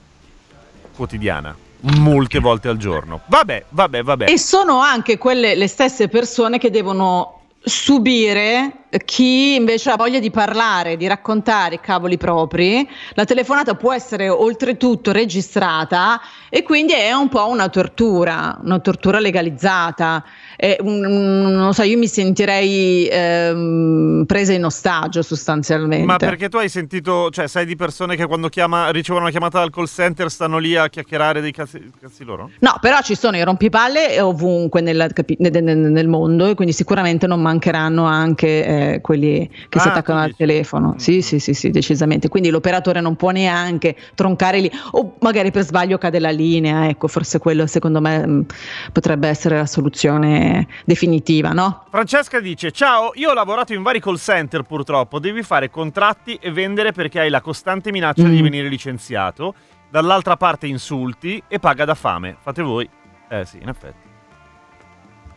quotidiana, 0.96 1.56
molte 1.98 2.40
volte 2.40 2.66
al 2.66 2.78
giorno. 2.78 3.20
Vabbè, 3.26 3.66
vabbè, 3.68 4.02
vabbè. 4.02 4.28
E 4.28 4.38
sono 4.40 4.80
anche 4.80 5.18
quelle 5.18 5.54
le 5.54 5.68
stesse 5.68 6.08
persone 6.08 6.58
che 6.58 6.70
devono 6.70 7.42
subire 7.64 8.86
chi 9.04 9.54
invece 9.54 9.90
ha 9.90 9.96
voglia 9.96 10.18
di 10.18 10.32
parlare, 10.32 10.96
di 10.96 11.06
raccontare 11.06 11.76
i 11.76 11.80
cavoli 11.80 12.16
propri. 12.18 12.88
La 13.12 13.24
telefonata 13.24 13.76
può 13.76 13.92
essere 13.92 14.28
oltretutto 14.28 15.12
registrata 15.12 16.20
e 16.54 16.62
quindi 16.62 16.92
è 16.92 17.12
un 17.14 17.30
po' 17.30 17.48
una 17.48 17.70
tortura, 17.70 18.58
una 18.62 18.78
tortura 18.78 19.18
legalizzata. 19.20 20.22
È 20.54 20.76
un- 20.80 21.70
so, 21.72 21.82
io 21.82 21.96
mi 21.96 22.06
sentirei 22.06 23.08
ehm, 23.10 24.24
presa 24.26 24.52
in 24.52 24.62
ostaggio 24.66 25.22
sostanzialmente. 25.22 26.04
Ma 26.04 26.16
perché 26.18 26.50
tu 26.50 26.58
hai 26.58 26.68
sentito, 26.68 27.30
cioè 27.30 27.48
sai 27.48 27.64
di 27.64 27.74
persone 27.74 28.16
che 28.16 28.26
quando 28.26 28.48
chiama, 28.48 28.90
ricevono 28.90 29.22
una 29.24 29.30
chiamata 29.30 29.60
dal 29.60 29.70
call 29.70 29.86
center 29.86 30.30
stanno 30.30 30.58
lì 30.58 30.76
a 30.76 30.88
chiacchierare 30.90 31.40
dei 31.40 31.52
cazzi, 31.52 31.90
cazzi 31.98 32.22
loro? 32.22 32.50
No, 32.58 32.74
però 32.82 33.00
ci 33.00 33.14
sono 33.14 33.38
i 33.38 33.42
rompipalle 33.42 34.20
ovunque 34.20 34.82
nella- 34.82 35.08
nel, 35.38 35.62
nel- 35.78 36.08
mondo 36.08 36.44
e 36.46 36.54
quindi 36.54 36.74
sicuramente 36.74 37.26
non 37.26 37.40
mancheranno 37.40 38.04
anche 38.04 38.66
eh, 38.66 39.00
quelli 39.00 39.48
che 39.70 39.80
si 39.80 39.86
Ah, 39.88 39.92
attaccano 39.92 40.18
tu 40.18 40.24
al 40.26 40.34
telefono. 40.36 40.88
Mm. 40.88 40.96
Sì, 40.98 41.22
sì, 41.22 41.38
sì, 41.38 41.54
sì, 41.54 41.70
decisamente. 41.70 42.28
Quindi 42.28 42.50
l'operatore 42.50 43.00
non 43.00 43.16
può 43.16 43.30
neanche 43.30 43.96
troncare 44.14 44.58
lì 44.60 44.70
o 44.90 45.14
magari 45.20 45.50
per 45.50 45.62
sbaglio 45.64 45.96
cade 45.96 46.18
la 46.18 46.28
linea, 46.28 46.40
ecco, 46.88 47.08
forse 47.08 47.38
quello 47.38 47.66
secondo 47.66 48.00
me 48.00 48.26
mh, 48.26 48.46
potrebbe 48.92 49.28
essere 49.28 49.56
la 49.56 49.66
soluzione 49.66 50.66
definitiva, 50.84 51.50
no? 51.50 51.84
Francesca 51.90 52.40
dice: 52.40 52.70
Ciao, 52.72 53.12
io 53.14 53.30
ho 53.30 53.34
lavorato 53.34 53.72
in 53.72 53.82
vari 53.82 54.00
call 54.00 54.16
center 54.16 54.62
purtroppo. 54.62 55.18
Devi 55.18 55.42
fare 55.42 55.70
contratti 55.70 56.38
e 56.40 56.50
vendere 56.50 56.92
perché 56.92 57.20
hai 57.20 57.30
la 57.30 57.40
costante 57.40 57.90
minaccia 57.90 58.24
di 58.28 58.40
Mm. 58.40 58.42
venire 58.42 58.68
licenziato. 58.68 59.54
Dall'altra 59.90 60.36
parte 60.36 60.66
insulti 60.66 61.42
e 61.48 61.58
paga 61.58 61.84
da 61.84 61.94
fame. 61.94 62.36
Fate 62.40 62.62
voi. 62.62 62.88
Eh 63.28 63.44
sì, 63.44 63.58
in 63.60 63.68
effetti. 63.68 64.10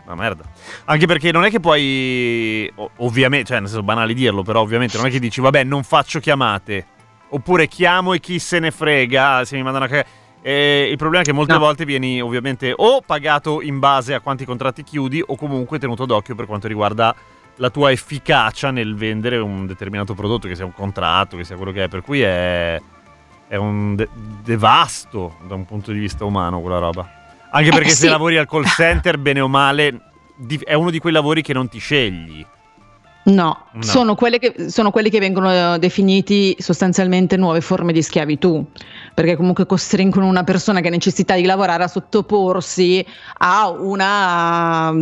Una 0.05 0.15
merda. 0.15 0.43
Anche 0.85 1.07
perché 1.07 1.31
non 1.31 1.43
è 1.45 1.49
che 1.49 1.59
puoi. 1.59 2.71
ovviamente, 2.97 3.47
cioè, 3.47 3.59
nel 3.59 3.67
senso 3.67 3.83
banale 3.83 4.13
dirlo, 4.13 4.43
però 4.43 4.61
ovviamente 4.61 4.97
non 4.97 5.07
è 5.07 5.09
che 5.09 5.19
dici, 5.19 5.41
vabbè, 5.41 5.63
non 5.63 5.83
faccio 5.83 6.19
chiamate. 6.19 6.85
Oppure 7.29 7.67
chiamo 7.67 8.13
e 8.13 8.19
chi 8.19 8.37
se 8.39 8.59
ne 8.59 8.69
frega 8.71 9.43
se 9.45 9.55
mi 9.57 9.63
mandano 9.63 9.85
a 9.85 9.87
cagare. 9.87 10.07
Eh, 10.47 10.89
il 10.91 10.97
problema 10.97 11.23
è 11.23 11.25
che 11.25 11.33
molte 11.33 11.53
No. 11.53 11.59
volte 11.59 11.85
vieni 11.85 12.21
ovviamente 12.21 12.71
o 12.75 13.01
pagato 13.01 13.61
in 13.63 13.79
base 13.79 14.13
a 14.13 14.19
quanti 14.19 14.45
contratti 14.45 14.83
chiudi 14.83 15.19
o 15.25 15.35
comunque 15.35 15.79
tenuto 15.79 16.05
d'occhio 16.05 16.35
per 16.35 16.45
quanto 16.45 16.67
riguarda 16.67 17.15
la 17.55 17.71
tua 17.71 17.89
efficacia 17.91 18.69
nel 18.69 18.93
vendere 18.95 19.37
un 19.37 19.65
determinato 19.65 20.13
prodotto, 20.13 20.47
che 20.47 20.53
sia 20.55 20.63
un 20.65 20.71
contratto, 20.73 21.35
che 21.35 21.43
sia 21.45 21.55
quello 21.55 21.71
che 21.71 21.85
è. 21.85 21.87
Per 21.87 22.03
cui 22.03 22.21
è, 22.21 22.79
è 23.47 23.55
un 23.55 23.95
de- 23.95 24.07
devasto 24.43 25.37
da 25.47 25.55
un 25.55 25.65
punto 25.65 25.91
di 25.91 25.97
vista 25.97 26.25
umano 26.25 26.61
quella 26.61 26.77
roba. 26.77 27.09
Anche 27.49 27.69
Eh, 27.69 27.71
perché 27.71 27.89
se 27.89 27.95
sì. 28.05 28.07
lavori 28.07 28.37
al 28.37 28.45
call 28.47 28.65
center, 28.69 29.17
bene 29.17 29.39
o 29.39 29.47
male, 29.47 29.99
è 30.63 30.75
uno 30.75 30.91
di 30.91 30.99
quei 30.99 31.13
lavori 31.13 31.41
che 31.41 31.53
non 31.53 31.67
ti 31.69 31.79
scegli. 31.79 32.45
No, 33.25 33.65
No. 33.71 33.81
Sono, 33.81 34.15
quelle 34.15 34.37
che, 34.37 34.69
sono 34.69 34.91
quelli 34.91 35.09
che 35.09 35.19
vengono 35.19 35.51
eh, 35.73 35.79
definiti 35.79 36.55
sostanzialmente 36.59 37.37
nuove 37.37 37.59
forme 37.59 37.91
di 37.91 38.01
schiavitù, 38.01 38.63
perché 39.13 39.35
comunque 39.35 39.65
costringono 39.65 40.27
una 40.27 40.43
persona 40.43 40.79
che 40.79 40.87
ha 40.87 40.91
necessità 40.91 41.35
di 41.35 41.43
lavorare 41.43 41.83
a 41.83 41.87
sottoporsi 41.87 43.05
a 43.39 43.69
una 43.69 44.93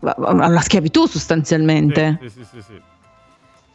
alla 0.00 0.60
schiavitù 0.60 1.06
sostanzialmente. 1.06 2.18
Sì, 2.22 2.28
sì, 2.30 2.44
sì, 2.50 2.62
sì. 2.62 2.80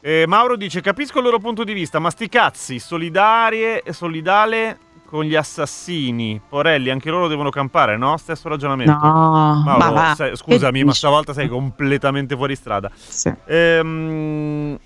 Eh, 0.02 0.26
Mauro 0.26 0.56
dice: 0.56 0.82
Capisco 0.82 1.20
il 1.20 1.26
loro 1.26 1.40
punto 1.40 1.64
di 1.64 1.74
vista, 1.74 2.00
ma 2.00 2.10
sti 2.10 2.30
cazzi, 2.30 2.80
solidarie 2.80 3.84
e 3.84 3.94
solidale 3.94 4.80
con 5.10 5.24
gli 5.24 5.36
assassini. 5.36 6.40
Porelli, 6.48 6.90
anche 6.90 7.10
loro 7.10 7.28
devono 7.28 7.50
campare, 7.50 7.96
no? 7.98 8.18
Stesso 8.18 8.50
ragionamento. 8.50 8.92
No, 8.92 9.64
Mauro, 9.66 9.94
ma 9.94 10.14
sai- 10.16 10.36
scusami, 10.36 10.84
ma 10.84 10.94
stavolta 10.94 11.32
sei 11.34 11.48
completamente 11.48 12.36
fuori 12.36 12.56
strada. 12.56 12.92
Sì. 12.94 13.32
Ehm, 13.46 14.78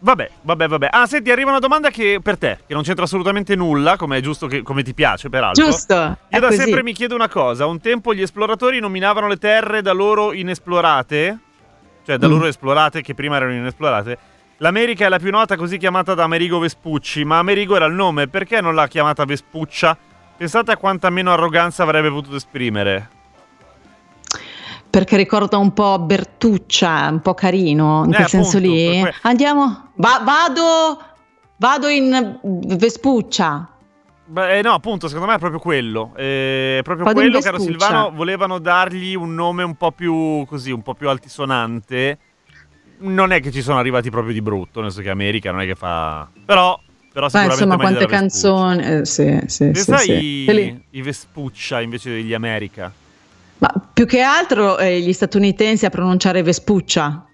vabbè, 0.00 0.30
vabbè, 0.42 0.68
vabbè. 0.68 0.88
Ah, 0.90 1.06
senti, 1.06 1.30
arriva 1.30 1.50
una 1.50 1.58
domanda 1.60 1.90
che 1.90 2.18
per 2.22 2.36
te, 2.38 2.58
che 2.66 2.74
non 2.74 2.82
c'entra 2.82 3.04
assolutamente 3.04 3.54
nulla, 3.54 3.96
come 3.96 4.18
è 4.18 4.20
giusto 4.20 4.46
che 4.48 4.62
come 4.62 4.82
ti 4.82 4.94
piace, 4.94 5.28
peraltro. 5.28 5.64
Giusto. 5.64 5.94
Io 5.94 6.40
da 6.40 6.48
così. 6.48 6.56
sempre 6.60 6.82
mi 6.82 6.92
chiedo 6.92 7.14
una 7.14 7.28
cosa: 7.28 7.66
un 7.66 7.80
tempo 7.80 8.12
gli 8.14 8.22
esploratori 8.22 8.80
nominavano 8.80 9.28
le 9.28 9.36
terre 9.36 9.80
da 9.80 9.92
loro 9.92 10.32
inesplorate, 10.32 11.38
cioè 12.04 12.16
da 12.18 12.26
Mm. 12.26 12.30
loro 12.30 12.46
esplorate 12.46 13.00
che 13.02 13.14
prima 13.14 13.36
erano 13.36 13.52
inesplorate. 13.52 14.18
L'America 14.60 15.06
è 15.06 15.08
la 15.08 15.18
più 15.20 15.30
nota 15.30 15.56
così 15.56 15.78
chiamata 15.78 16.14
da 16.14 16.24
Amerigo 16.24 16.58
Vespucci, 16.58 17.24
ma 17.24 17.38
Amerigo 17.38 17.76
era 17.76 17.84
il 17.84 17.94
nome, 17.94 18.26
perché 18.26 18.60
non 18.60 18.74
l'ha 18.74 18.88
chiamata 18.88 19.24
Vespuccia? 19.24 19.96
Pensate 20.36 20.72
a 20.72 20.76
quanta 20.76 21.10
meno 21.10 21.32
arroganza 21.32 21.84
avrebbe 21.84 22.10
potuto 22.10 22.36
esprimere. 22.36 23.08
Perché 24.90 25.16
ricorda 25.16 25.58
un 25.58 25.72
po' 25.72 25.98
Bertuccia, 26.00 27.08
un 27.10 27.20
po' 27.20 27.34
carino, 27.34 28.02
in 28.04 28.12
Eh, 28.12 28.16
quel 28.16 28.28
senso 28.28 28.56
appunto, 28.56 28.74
lì. 28.74 29.00
per 29.00 29.02
que- 29.02 29.14
Andiamo, 29.22 29.90
va- 29.94 30.22
vado, 30.24 31.02
vado 31.56 31.88
in 31.88 32.40
Vespuccia. 32.42 33.68
Beh, 34.24 34.58
eh, 34.58 34.62
no, 34.62 34.72
appunto, 34.72 35.06
secondo 35.06 35.28
me 35.30 35.36
è 35.36 35.38
proprio 35.38 35.60
quello. 35.60 36.12
Eh, 36.16 36.78
È 36.80 36.82
proprio 36.82 37.04
Vado 37.06 37.20
quello, 37.20 37.38
caro. 37.40 37.58
Silvano. 37.60 38.10
Volevano 38.12 38.58
dargli 38.58 39.14
un 39.14 39.34
nome 39.34 39.62
un 39.62 39.76
po' 39.76 39.92
più 39.92 40.44
così, 40.46 40.70
un 40.72 40.82
po' 40.82 40.94
più 40.94 41.08
altisonante. 41.08 42.18
Non 43.00 43.32
è 43.32 43.40
che 43.40 43.50
ci 43.52 43.62
sono 43.62 43.78
arrivati 43.78 44.10
proprio 44.10 44.32
di 44.32 44.42
brutto, 44.42 44.80
nel 44.80 44.90
senso 44.90 45.04
che 45.04 45.10
America 45.12 45.50
non 45.50 45.60
è 45.60 45.66
che 45.66 45.74
fa. 45.74 46.28
Però, 46.44 46.78
però 47.12 47.28
Ma 47.32 47.48
sicuramente 47.48 47.64
insomma, 47.64 47.76
quante 47.76 48.06
canzoni. 48.06 48.82
eh, 48.84 49.04
sì, 49.04 49.40
sì, 49.46 49.70
sì, 49.74 49.94
sì. 49.96 50.44
E 50.48 50.52
lì- 50.52 50.84
i 50.90 51.02
Vespuccia 51.02 51.80
invece 51.80 52.10
degli 52.10 52.34
America. 52.34 52.92
Ma 53.58 53.72
più 53.92 54.06
che 54.06 54.20
altro 54.20 54.78
eh, 54.78 55.00
gli 55.00 55.12
statunitensi 55.12 55.84
a 55.84 55.90
pronunciare 55.90 56.42
Vespuccia. 56.42 57.24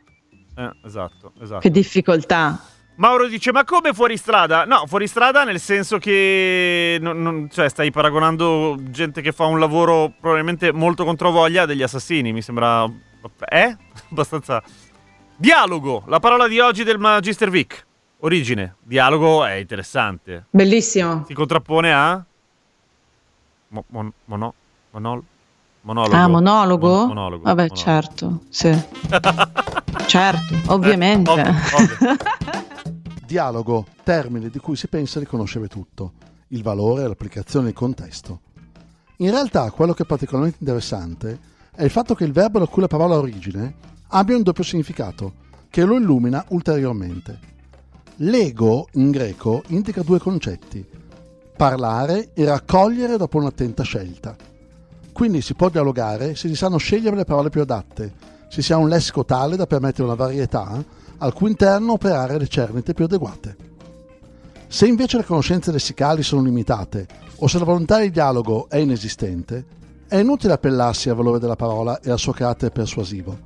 Eh, 0.56 0.70
esatto, 0.84 1.32
esatto. 1.40 1.60
Che 1.60 1.70
difficoltà. 1.70 2.62
Mauro 2.96 3.26
dice: 3.26 3.50
Ma 3.52 3.64
come 3.64 3.92
fuori 3.92 4.16
strada? 4.16 4.64
No, 4.64 4.84
fuori 4.86 5.06
strada 5.08 5.44
nel 5.44 5.58
senso 5.58 5.98
che 5.98 6.96
non- 7.00 7.20
non- 7.20 7.48
cioè, 7.50 7.68
stai 7.68 7.90
paragonando 7.90 8.76
gente 8.90 9.20
che 9.20 9.32
fa 9.32 9.46
un 9.46 9.58
lavoro 9.58 10.12
probabilmente 10.20 10.72
molto 10.72 11.04
controvoglia 11.04 11.62
a 11.62 11.66
degli 11.66 11.82
assassini. 11.82 12.32
Mi 12.32 12.40
sembra. 12.40 12.84
Eh? 13.48 13.76
Abbastanza. 14.10 14.62
Dialogo, 15.36 16.04
la 16.06 16.20
parola 16.20 16.46
di 16.46 16.60
oggi 16.60 16.84
del 16.84 16.98
Magister 16.98 17.50
Vic. 17.50 17.84
Origine. 18.20 18.76
Dialogo 18.82 19.44
è 19.44 19.54
interessante. 19.54 20.46
Bellissimo. 20.50 21.24
Si 21.26 21.34
contrappone 21.34 21.92
a. 21.92 22.24
Mo- 23.68 23.84
mon- 23.88 24.12
mono- 24.26 24.54
monol- 24.92 25.22
monologo. 25.82 26.16
Ah, 26.16 26.28
monologo? 26.28 26.88
Mon- 26.88 27.06
monologo. 27.08 27.42
Vabbè, 27.42 27.66
monologo. 27.68 27.74
certo, 27.74 28.40
sì. 28.48 28.70
certo, 30.06 30.54
ovviamente. 30.72 31.30
Eh, 31.32 31.40
ovvio, 31.40 31.52
ovvio. 31.76 32.16
Dialogo, 33.26 33.86
termine 34.04 34.48
di 34.48 34.58
cui 34.58 34.76
si 34.76 34.86
pensa 34.86 35.18
di 35.18 35.26
conoscere 35.26 35.66
tutto, 35.66 36.12
il 36.48 36.62
valore, 36.62 37.06
l'applicazione 37.08 37.68
il 37.68 37.74
contesto. 37.74 38.40
In 39.18 39.30
realtà 39.30 39.70
quello 39.72 39.92
che 39.92 40.04
è 40.04 40.06
particolarmente 40.06 40.58
interessante 40.60 41.38
è 41.74 41.82
il 41.82 41.90
fatto 41.90 42.14
che 42.14 42.24
il 42.24 42.32
verbo 42.32 42.60
da 42.60 42.66
cui 42.66 42.82
la 42.82 42.88
parola 42.88 43.14
ha 43.16 43.18
origine 43.18 43.74
abbia 44.08 44.36
un 44.36 44.42
doppio 44.42 44.64
significato, 44.64 45.34
che 45.70 45.84
lo 45.84 45.96
illumina 45.96 46.44
ulteriormente. 46.48 47.52
L'ego 48.18 48.88
in 48.92 49.10
greco 49.10 49.62
indica 49.68 50.02
due 50.02 50.20
concetti, 50.20 50.86
parlare 51.56 52.30
e 52.32 52.44
raccogliere 52.44 53.16
dopo 53.16 53.38
un'attenta 53.38 53.82
scelta. 53.82 54.36
Quindi 55.12 55.40
si 55.40 55.54
può 55.54 55.68
dialogare 55.68 56.34
se 56.36 56.48
si 56.48 56.54
sanno 56.54 56.76
scegliere 56.76 57.16
le 57.16 57.24
parole 57.24 57.50
più 57.50 57.60
adatte, 57.60 58.12
se 58.48 58.62
si 58.62 58.72
ha 58.72 58.76
un 58.76 58.88
lessico 58.88 59.24
tale 59.24 59.56
da 59.56 59.66
permettere 59.66 60.04
una 60.04 60.14
varietà 60.14 60.84
al 61.18 61.32
cui 61.32 61.50
interno 61.50 61.92
operare 61.92 62.38
le 62.38 62.46
cernite 62.46 62.94
più 62.94 63.04
adeguate. 63.04 63.56
Se 64.68 64.86
invece 64.86 65.16
le 65.16 65.24
conoscenze 65.24 65.72
lessicali 65.72 66.22
sono 66.22 66.42
limitate 66.42 67.06
o 67.36 67.46
se 67.46 67.58
la 67.58 67.64
volontà 67.64 67.98
di 68.00 68.10
dialogo 68.10 68.68
è 68.68 68.76
inesistente, 68.76 69.64
è 70.06 70.16
inutile 70.18 70.52
appellarsi 70.52 71.08
al 71.08 71.16
valore 71.16 71.38
della 71.38 71.56
parola 71.56 72.00
e 72.00 72.10
al 72.10 72.18
suo 72.18 72.32
carattere 72.32 72.70
persuasivo. 72.70 73.38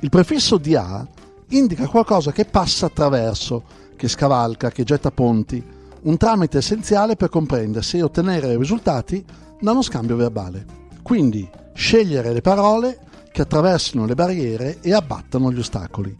Il 0.00 0.10
prefisso 0.10 0.58
di 0.58 0.76
a 0.76 1.04
indica 1.48 1.88
qualcosa 1.88 2.30
che 2.30 2.44
passa 2.44 2.86
attraverso, 2.86 3.64
che 3.96 4.06
scavalca, 4.06 4.70
che 4.70 4.84
getta 4.84 5.10
ponti, 5.10 5.62
un 6.02 6.16
tramite 6.16 6.58
essenziale 6.58 7.16
per 7.16 7.30
comprendersi 7.30 7.98
e 7.98 8.02
ottenere 8.02 8.56
risultati 8.56 9.24
da 9.60 9.72
uno 9.72 9.82
scambio 9.82 10.14
verbale. 10.14 10.64
Quindi 11.02 11.48
scegliere 11.74 12.32
le 12.32 12.42
parole 12.42 13.00
che 13.32 13.42
attraversino 13.42 14.06
le 14.06 14.14
barriere 14.14 14.78
e 14.80 14.92
abbattano 14.92 15.50
gli 15.50 15.58
ostacoli, 15.58 16.14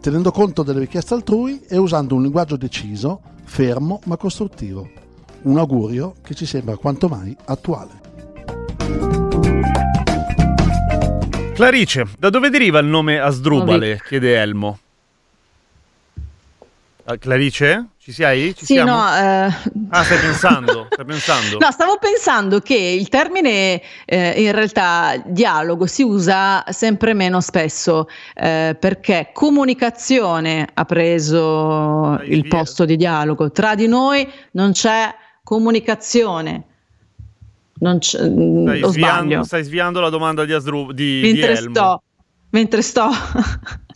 tenendo 0.00 0.30
conto 0.30 0.62
delle 0.62 0.80
richieste 0.80 1.14
altrui 1.14 1.62
e 1.66 1.76
usando 1.78 2.14
un 2.14 2.22
linguaggio 2.22 2.56
deciso, 2.56 3.20
fermo 3.42 4.00
ma 4.04 4.16
costruttivo. 4.16 4.88
Un 5.42 5.58
augurio 5.58 6.14
che 6.22 6.34
ci 6.34 6.46
sembra 6.46 6.76
quanto 6.76 7.08
mai 7.08 7.36
attuale. 7.46 9.25
Clarice, 11.56 12.04
da 12.18 12.28
dove 12.28 12.50
deriva 12.50 12.78
il 12.80 12.86
nome 12.86 13.18
Asdrubale? 13.18 13.98
Chiede 14.06 14.36
Elmo. 14.38 14.78
Ah, 17.04 17.16
Clarice? 17.16 17.86
Ci 17.98 18.12
sei? 18.12 18.54
Ci 18.54 18.66
Sì, 18.66 18.74
siamo? 18.74 18.90
no, 18.96 19.16
eh, 19.16 19.54
Ah, 19.88 20.04
stai 20.04 20.18
pensando? 20.18 20.86
Stai 20.92 21.04
pensando? 21.06 21.56
No, 21.64 21.70
stavo 21.70 21.96
pensando 21.98 22.60
che 22.60 22.74
il 22.76 23.08
termine 23.08 23.80
eh, 24.04 24.34
in 24.42 24.52
realtà 24.52 25.14
dialogo 25.24 25.86
si 25.86 26.02
usa 26.02 26.62
sempre 26.68 27.14
meno 27.14 27.40
spesso 27.40 28.06
eh, 28.34 28.76
perché 28.78 29.30
comunicazione 29.32 30.68
ha 30.74 30.84
preso 30.84 32.16
Dai, 32.18 32.32
il 32.34 32.42
via. 32.42 32.50
posto 32.50 32.84
di 32.84 32.96
dialogo. 32.96 33.50
Tra 33.50 33.74
di 33.74 33.86
noi 33.88 34.30
non 34.52 34.72
c'è 34.72 35.12
comunicazione. 35.42 36.64
Non 37.78 37.98
c'è, 37.98 38.26
mm, 38.26 38.62
Stai 38.62 38.82
o 38.82 38.88
sviando, 38.88 39.42
stai 39.44 39.62
sviando 39.64 40.00
la 40.00 40.08
domanda 40.08 40.44
di, 40.44 40.52
Asdru- 40.52 40.92
di, 40.92 41.20
di 41.20 41.32
Mentre 41.32 41.52
Elmo. 41.56 41.74
sto, 41.74 42.02
mentre 42.50 42.82
sto, 42.82 43.08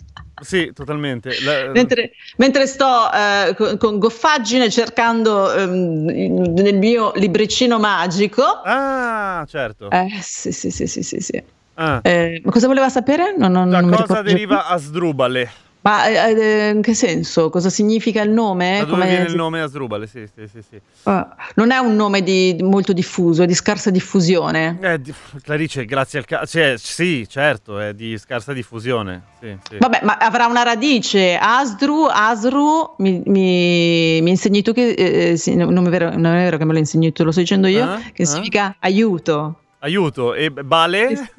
Sì, 0.40 0.72
totalmente. 0.72 1.38
La- 1.42 1.68
mentre, 1.72 2.12
mentre 2.38 2.66
sto 2.66 3.10
eh, 3.12 3.54
con, 3.56 3.76
con 3.76 3.98
goffaggine 3.98 4.70
cercando 4.70 5.52
ehm, 5.52 6.04
nel 6.06 6.76
mio 6.78 7.12
libricino 7.14 7.78
magico. 7.78 8.42
Ah, 8.64 9.44
certo. 9.46 9.90
Eh, 9.90 10.08
sì, 10.22 10.50
sì, 10.52 10.70
sì, 10.70 10.86
sì, 10.86 11.02
sì, 11.02 11.20
sì. 11.20 11.42
Ah. 11.74 12.00
Eh, 12.02 12.42
cosa 12.48 12.66
voleva 12.68 12.88
sapere? 12.88 13.34
Non, 13.36 13.52
non- 13.52 13.68
Da 13.68 13.80
non 13.80 13.90
cosa 13.90 14.22
più. 14.22 14.32
deriva 14.32 14.66
Asdrubale? 14.66 15.50
Ma 15.82 16.06
eh, 16.08 16.32
eh, 16.32 16.68
in 16.74 16.82
che 16.82 16.92
senso? 16.94 17.48
Cosa 17.48 17.70
significa 17.70 18.20
il 18.22 18.30
nome? 18.30 18.78
Da 18.80 18.84
dove 18.84 18.90
Come- 18.98 19.06
viene 19.08 19.24
il 19.24 19.34
nome 19.34 19.62
Asdrubale? 19.62 20.06
Sì, 20.06 20.26
sì, 20.34 20.46
sì. 20.46 20.60
sì. 20.68 20.80
Ah, 21.04 21.34
non 21.54 21.70
è 21.70 21.78
un 21.78 21.96
nome 21.96 22.22
di, 22.22 22.56
molto 22.60 22.92
diffuso, 22.92 23.44
è 23.44 23.46
di 23.46 23.54
scarsa 23.54 23.88
diffusione. 23.90 24.76
Eh, 24.80 25.00
di- 25.00 25.14
Clarice, 25.42 25.86
grazie 25.86 26.18
al 26.18 26.26
caso. 26.26 26.44
Cioè, 26.46 26.74
sì, 26.76 27.26
certo, 27.26 27.78
è 27.78 27.94
di 27.94 28.18
scarsa 28.18 28.52
diffusione. 28.52 29.22
Sì, 29.40 29.56
sì. 29.70 29.76
Vabbè, 29.78 30.00
ma 30.02 30.18
avrà 30.18 30.46
una 30.46 30.62
radice. 30.62 31.38
Asdru, 31.40 32.04
Asru, 32.10 32.96
mi, 32.98 33.22
mi, 33.24 34.20
mi 34.20 34.30
insegni 34.30 34.60
tu 34.60 34.74
che... 34.74 34.90
eh, 34.90 35.36
sì, 35.38 35.56
non, 35.56 35.74
è 35.86 35.88
vero, 35.90 36.10
non 36.10 36.26
è 36.34 36.42
vero 36.42 36.58
che 36.58 36.64
me 36.66 36.72
lo 36.74 36.78
insegni 36.78 37.10
tu, 37.12 37.24
lo 37.24 37.30
sto 37.30 37.40
dicendo 37.40 37.66
io, 37.68 37.84
Ah, 37.84 38.00
che 38.12 38.24
ah. 38.24 38.26
significa 38.26 38.76
aiuto. 38.80 39.60
Aiuto. 39.78 40.34
E 40.34 40.50
Bale? 40.50 41.30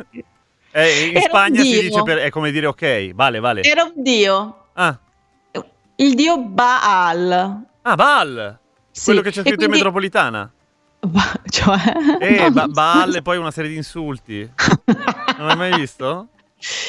Eh, 0.72 1.08
in 1.08 1.18
Era 1.18 1.26
Spagna 1.28 1.62
si 1.64 1.82
dice 1.82 2.02
per, 2.04 2.18
è 2.20 2.30
come 2.30 2.52
dire 2.52 2.66
ok, 2.68 3.14
vale, 3.14 3.40
vale. 3.40 3.62
Era 3.64 3.84
un 3.84 3.94
dio, 3.96 4.66
Ah, 4.74 4.98
il 5.96 6.14
dio 6.16 6.38
Baal. 6.40 7.62
ah 7.82 7.96
Baal! 7.96 8.58
Sì, 8.90 9.06
Quello 9.06 9.22
che 9.22 9.30
c'è 9.32 9.42
scritto 9.42 9.50
in 9.52 9.56
quindi- 9.58 9.76
metropolitana. 9.78 10.52
Ba- 11.04 11.34
cioè... 11.50 11.78
Eh, 12.20 12.40
no, 12.50 12.52
ba-. 12.52 12.68
Baal 12.68 13.16
e 13.16 13.22
poi 13.22 13.38
una 13.38 13.52
serie 13.52 13.70
di 13.70 13.76
insulti. 13.76 14.50
Non 15.38 15.48
l'hai 15.48 15.56
mai 15.58 15.74
visto? 15.80 16.28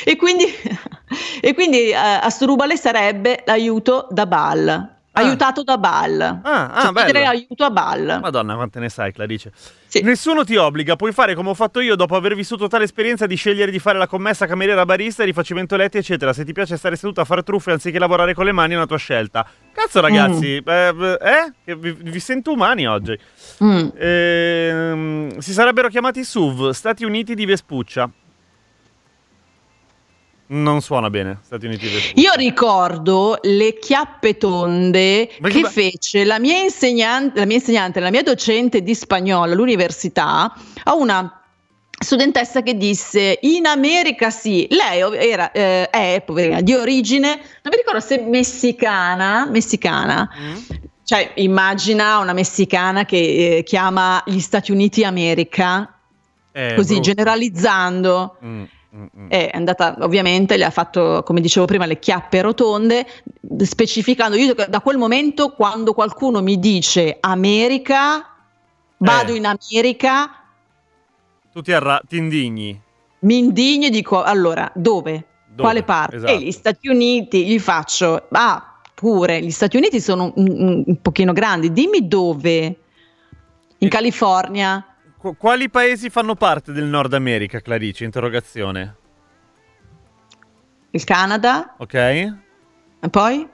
E 0.05 0.17
quindi, 0.17 0.45
e 1.41 1.55
quindi 1.55 1.89
eh, 1.91 1.95
Asdrubale 1.95 2.77
sarebbe 2.77 3.43
l'aiuto 3.47 4.07
da 4.11 4.27
Baal, 4.27 4.97
aiutato 5.13 5.63
da 5.63 5.79
Baal. 5.79 6.21
Ah, 6.21 6.71
ah, 6.71 6.83
Cioè, 6.83 6.93
bello. 6.93 7.29
aiuto 7.29 7.65
a 7.65 7.71
Baal. 7.71 8.19
Madonna, 8.21 8.55
quante 8.55 8.81
ne 8.81 8.89
sai, 8.89 9.13
Clarice. 9.13 9.53
Sì. 9.87 10.01
Nessuno 10.03 10.43
ti 10.45 10.57
obbliga, 10.57 10.97
puoi 10.97 11.13
fare 11.13 11.35
come 11.35 11.51
ho 11.51 11.55
fatto 11.55 11.81
io 11.81 11.97
dopo 11.97 12.17
aver 12.17 12.35
vissuto 12.35 12.67
tale 12.67 12.85
esperienza 12.85 13.27
di 13.27 13.35
scegliere 13.35 13.71
di 13.71 13.79
fare 13.79 13.99
la 13.99 14.07
commessa 14.07 14.47
cameriera 14.47 14.87
barista, 14.87 15.23
rifacimento 15.25 15.77
letti, 15.77 15.99
eccetera. 15.99 16.33
Se 16.33 16.45
ti 16.45 16.53
piace 16.53 16.77
stare 16.77 16.97
seduto 16.97 17.21
a 17.21 17.25
fare 17.25 17.43
truffe 17.43 17.73
anziché 17.73 17.99
lavorare 17.99 18.33
con 18.33 18.47
le 18.47 18.53
mani 18.53 18.73
è 18.73 18.77
una 18.77 18.87
tua 18.87 18.97
scelta. 18.97 19.47
Cazzo, 19.73 20.01
ragazzi, 20.01 20.63
eh, 20.65 20.95
eh? 21.21 21.53
Che 21.65 21.77
vi, 21.77 21.93
vi 21.93 22.21
sento 22.21 22.53
umani 22.53 22.87
oggi. 22.87 23.19
Mm. 23.63 23.89
Ehm, 23.99 25.39
si 25.39 25.53
sarebbero 25.53 25.89
chiamati 25.89 26.25
SUV, 26.25 26.71
Stati 26.71 27.05
Uniti 27.05 27.35
di 27.35 27.45
Vespuccia. 27.45 28.11
Non 30.55 30.83
suona 30.83 31.09
bene, 31.09 31.39
Stati 31.43 31.65
Uniti 31.65 31.87
di 31.89 31.95
Vespuccia. 31.95 32.21
Io 32.21 32.33
ricordo 32.37 33.39
le 33.43 33.79
chiappe 33.79 34.37
tonde 34.37 35.27
che 35.41 35.49
che 35.49 35.65
fece 35.65 36.25
la 36.25 36.39
mia 36.39 36.59
insegnante, 36.59 37.39
la 37.41 37.47
mia 37.47 37.57
insegnante, 37.57 38.01
la 38.01 38.11
mia 38.11 38.23
docente 38.23 38.83
di 38.83 38.95
spagnolo 38.95 39.51
all'università 39.51 40.53
a 40.85 40.95
una 40.95 41.41
studentessa 41.99 42.63
che 42.63 42.77
disse 42.77 43.39
in 43.43 43.65
America 43.65 44.29
sì, 44.29 44.67
lei 44.71 45.01
era, 45.17 45.53
eh, 45.53 45.89
è 45.89 46.23
poverina 46.27 46.61
di 46.61 46.75
origine, 46.75 47.29
non 47.29 47.71
mi 47.71 47.77
ricordo 47.77 48.01
se 48.01 48.19
messicana, 48.21 49.47
messicana, 49.51 50.29
Mm? 50.39 50.57
cioè 51.05 51.33
immagina 51.37 52.19
una 52.19 52.33
messicana 52.35 53.05
che 53.07 53.57
eh, 53.59 53.63
chiama 53.63 54.23
gli 54.27 54.41
Stati 54.41 54.71
Uniti 54.71 55.03
America, 55.03 55.99
Eh, 56.53 56.75
così 56.75 56.95
brutto. 56.95 57.09
generalizzando. 57.09 58.37
Mm, 58.45 58.65
mm, 58.95 59.05
mm. 59.17 59.29
È 59.29 59.51
andata, 59.53 59.97
ovviamente, 60.01 60.57
le 60.57 60.65
ha 60.65 60.71
fatto, 60.71 61.23
come 61.25 61.41
dicevo 61.41 61.67
prima, 61.67 61.87
le 61.87 61.99
chiappe 61.99 62.41
rotonde, 62.43 63.07
specificando 63.59 64.37
io 64.37 64.55
da 64.55 64.81
quel 64.81 64.97
momento 64.99 65.51
quando 65.51 65.93
qualcuno 65.95 66.43
mi 66.43 66.59
dice 66.59 67.17
America, 67.21 68.27
vado 68.99 69.33
Eh. 69.33 69.37
in 69.37 69.47
America, 69.47 70.31
Tu 71.53 71.61
ti, 71.61 71.73
arra- 71.73 72.01
ti 72.09 72.17
indigni. 72.17 72.81
mi 73.21 73.39
indigno 73.39 73.87
e 73.87 73.91
dico 73.91 74.23
allora 74.23 74.71
dove? 74.75 75.27
Dove? 75.47 75.63
Quale 75.63 75.83
parte? 75.83 76.17
Esatto. 76.17 76.33
E 76.33 76.41
gli 76.41 76.51
Stati 76.53 76.89
Uniti 76.89 77.45
gli 77.47 77.59
faccio, 77.59 78.27
ah, 78.31 78.79
pure, 78.95 79.43
gli 79.43 79.51
Stati 79.51 79.77
Uniti 79.77 80.01
sono 80.01 80.33
un, 80.37 80.49
un- 80.49 80.83
un 80.87 81.01
pochino 81.03 81.33
grandi, 81.35 81.73
dimmi 81.73 82.09
dove? 82.09 82.77
In 83.79 83.89
California? 83.89 84.87
Qu- 85.23 85.37
quali 85.37 85.71
paesi 85.71 86.11
fanno 86.11 86.35
parte 86.35 86.73
del 86.73 86.83
Nord 86.87 87.15
America, 87.15 87.61
Clarice? 87.61 88.03
Interrogazione. 88.03 88.97
Il 90.91 91.05
Canada? 91.05 91.75
Ok? 91.79 91.95
E 91.95 92.35
poi? 93.09 93.49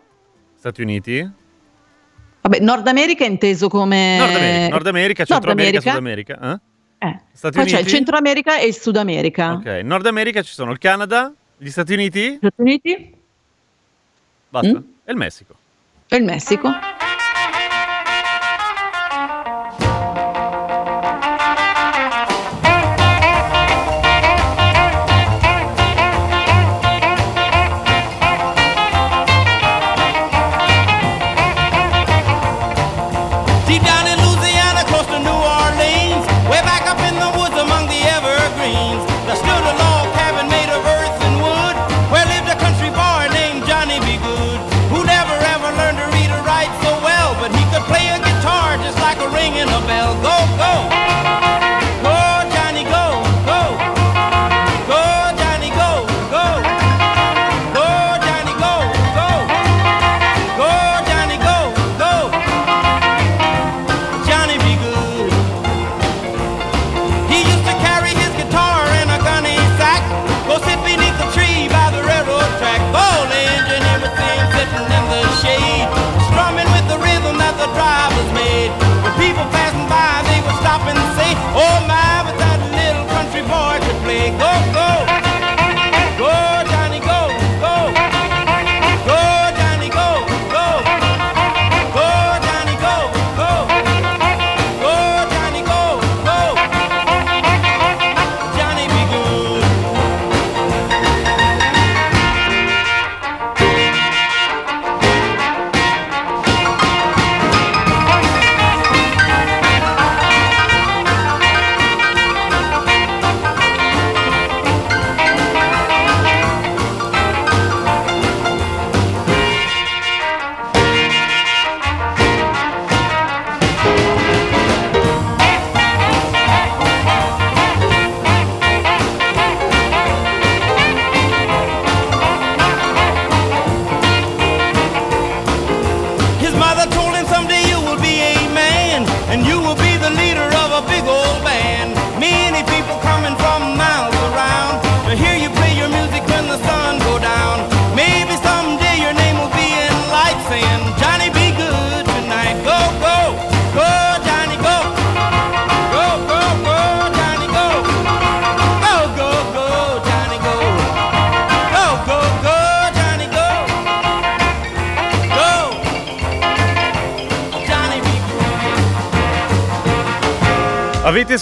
Stati 0.56 0.80
Uniti? 0.80 1.30
Vabbè, 2.40 2.60
Nord 2.60 2.86
America 2.88 3.24
è 3.24 3.28
inteso 3.28 3.68
come... 3.68 4.16
Nord 4.16 4.34
America, 4.34 4.68
Nord 4.70 4.86
America, 4.86 5.24
Nord 5.28 5.42
Centro 5.44 5.50
America, 5.50 5.80
Sud 5.80 5.94
America. 5.98 6.60
Eh? 6.98 7.06
Eh. 7.06 7.20
Stati 7.32 7.56
Poi 7.56 7.64
c'è 7.66 7.70
il 7.72 7.76
Uniti? 7.80 7.90
Centro 7.94 8.16
America 8.16 8.58
e 8.58 8.66
il 8.66 8.74
Sud 8.74 8.96
America. 8.96 9.52
Ok, 9.52 9.66
Nord 9.84 10.06
America 10.06 10.40
ci 10.42 10.54
sono 10.54 10.70
il 10.72 10.78
Canada, 10.78 11.30
gli 11.58 11.68
Stati 11.68 11.92
Uniti, 11.92 12.36
Stati 12.36 12.60
Uniti 12.62 13.14
basta, 14.48 14.68
Mm. 14.70 14.82
e 15.04 15.12
il 15.12 15.16
Messico. 15.18 15.54
e 16.08 16.16
il 16.16 16.24
Messico. 16.24 16.70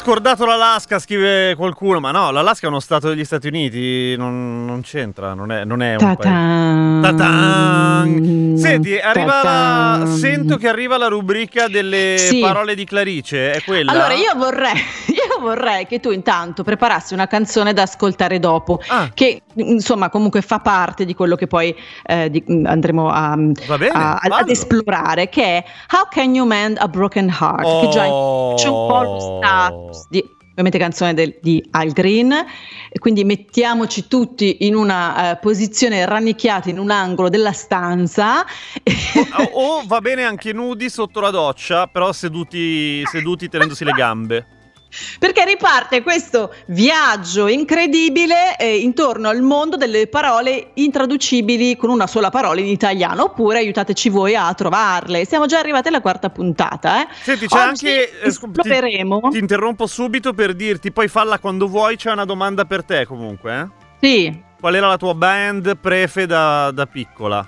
Scordato 0.07 0.45
l'Alaska, 0.47 1.01
scrive 1.01 1.57
ma 2.01 2.11
no, 2.11 2.31
l'Alaska 2.31 2.67
è 2.67 2.69
uno 2.69 2.81
stato 2.81 3.09
degli 3.09 3.25
Stati 3.25 3.47
Uniti, 3.49 4.17
non, 4.17 4.65
non 4.65 4.81
c'entra, 4.83 5.35
non 5.35 5.51
è, 5.53 5.65
non 5.65 5.83
è 5.83 5.93
un 5.93 5.99
paese. 5.99 6.17
Ta-tan. 6.17 7.01
Ta-tan! 7.03 8.55
Senti, 8.57 8.99
arriva 8.99 9.43
la... 9.43 10.07
Sento 10.07 10.57
che 10.57 10.69
arriva 10.69 10.97
la 10.99 11.09
rubrica 11.09 11.69
delle 11.69 12.17
Sì. 12.19 12.41
parole 12.41 12.75
di 12.75 12.85
Clarice, 12.85 13.53
è 13.53 13.63
quella? 13.63 13.93
Allora 13.93 14.13
io 14.15 14.33
vorrei, 14.37 14.73
io 15.09 15.41
vorrei 15.41 15.87
che 15.87 16.01
tu 16.01 16.11
intanto 16.11 16.63
preparassi 16.63 17.15
una 17.15 17.27
canzone 17.27 17.73
da 17.73 17.83
ascoltare 17.83 18.39
dopo, 18.39 18.81
Ah. 18.89 19.11
che 19.15 19.43
insomma 19.55 20.09
comunque 20.11 20.43
fa 20.43 20.59
parte 20.59 21.05
di 21.05 21.15
quello 21.15 21.37
che 21.37 21.47
poi 21.47 21.75
eh, 22.05 22.31
di- 22.31 22.45
andremo 22.65 23.09
a, 23.11 23.37
Va 23.67 23.79
bene, 23.79 23.93
a- 23.93 24.19
ad 24.21 24.49
esplorare, 24.49 25.29
che 25.29 25.43
è 25.43 25.65
How 25.93 26.09
Can 26.11 26.35
You 26.35 26.47
Mend 26.47 26.79
a 26.79 26.89
Broken 26.89 27.29
Heart, 27.29 27.81
che 27.81 27.89
già 27.91 28.09
Oh. 28.09 28.55
c'è 28.55 28.69
un 28.69 28.87
po' 28.89 29.03
lo 29.03 29.41
status 29.43 30.07
di 30.09 30.35
ovviamente 30.57 30.79
canzone 30.79 31.13
del- 31.13 31.37
di 31.43 31.63
Al 31.73 31.93
Green 31.93 32.33
e 32.33 32.99
quindi 32.99 33.25
mettiamoci 33.25 34.09
tutti 34.09 34.59
in 34.61 34.75
una 34.75 35.33
eh, 35.33 35.37
posizione 35.37 36.05
rannicchiati 36.07 36.71
in 36.71 36.79
un 36.79 36.91
angolo 36.91 37.29
della 37.29 37.53
stanza 37.53 38.41
O, 38.43 39.51
o 39.81 39.83
va 39.87 40.01
bene 40.01 40.25
anche 40.25 40.53
nudi 40.53 40.89
sotto 40.89 41.21
la 41.21 41.31
doccia, 41.31 41.87
però 41.87 42.13
seduti, 42.13 43.05
seduti 43.07 43.49
tenendosi 43.49 43.85
le 43.85 43.93
gambe. 43.93 44.47
Perché 45.19 45.45
riparte 45.45 46.03
questo 46.03 46.55
viaggio 46.67 47.47
incredibile 47.49 48.57
eh, 48.57 48.79
intorno 48.79 49.29
al 49.29 49.43
mondo 49.43 49.77
delle 49.77 50.07
parole 50.07 50.71
intraducibili 50.75 51.77
con 51.77 51.91
una 51.91 52.07
sola 52.07 52.31
parola 52.31 52.61
in 52.61 52.67
italiano, 52.67 53.25
oppure 53.25 53.59
aiutateci 53.59 54.09
voi 54.09 54.35
a 54.35 54.53
trovarle. 54.55 55.25
Siamo 55.25 55.47
già 55.47 55.59
arrivati 55.59 55.89
alla 55.89 56.01
quarta 56.01 56.31
puntata, 56.31 57.03
eh. 57.03 57.09
Senti, 57.13 57.47
c'è 57.47 57.57
Oggi 57.69 57.87
anche... 57.89 58.21
eh, 58.21 58.31
scu- 58.31 58.53
ti- 58.53 58.61
esploderemo. 58.61 59.21
Ti 59.31 59.39
interrompo 59.39 59.87
subito 59.87 60.33
per 60.33 60.55
dirti, 60.55 60.93
poi 60.93 61.09
falla 61.09 61.39
quando 61.39 61.67
vuoi, 61.69 61.97
c'è 61.97 62.11
una 62.13 62.25
domanda 62.25 62.65
per 62.65 62.85
te 62.85 63.07
comunque. 63.07 63.59
eh? 63.61 63.67
Sì, 64.01 64.45
Qual 64.59 64.75
era 64.75 64.89
la 64.89 64.97
tua 64.97 65.15
band 65.15 65.77
prefe 65.79 66.27
da, 66.27 66.71
da 66.71 66.87
piccola? 66.87 67.47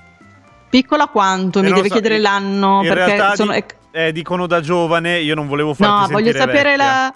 piccola 0.70 1.06
quanto, 1.06 1.60
Eh, 1.60 1.62
mi 1.62 1.72
deve 1.72 1.88
so, 1.88 1.94
chiedere 1.94 2.18
l'anno, 2.18 2.82
perché 2.86 3.36
sono... 3.36 3.52
di- 3.52 3.64
eh, 3.90 4.12
dicono 4.12 4.46
da 4.46 4.60
giovane, 4.60 5.18
io 5.20 5.34
non 5.34 5.48
volevo 5.48 5.72
farti 5.72 6.12
No, 6.12 6.18
voglio 6.18 6.32
sapere 6.32 6.76
vecchia. 6.76 6.76
la... 6.76 7.14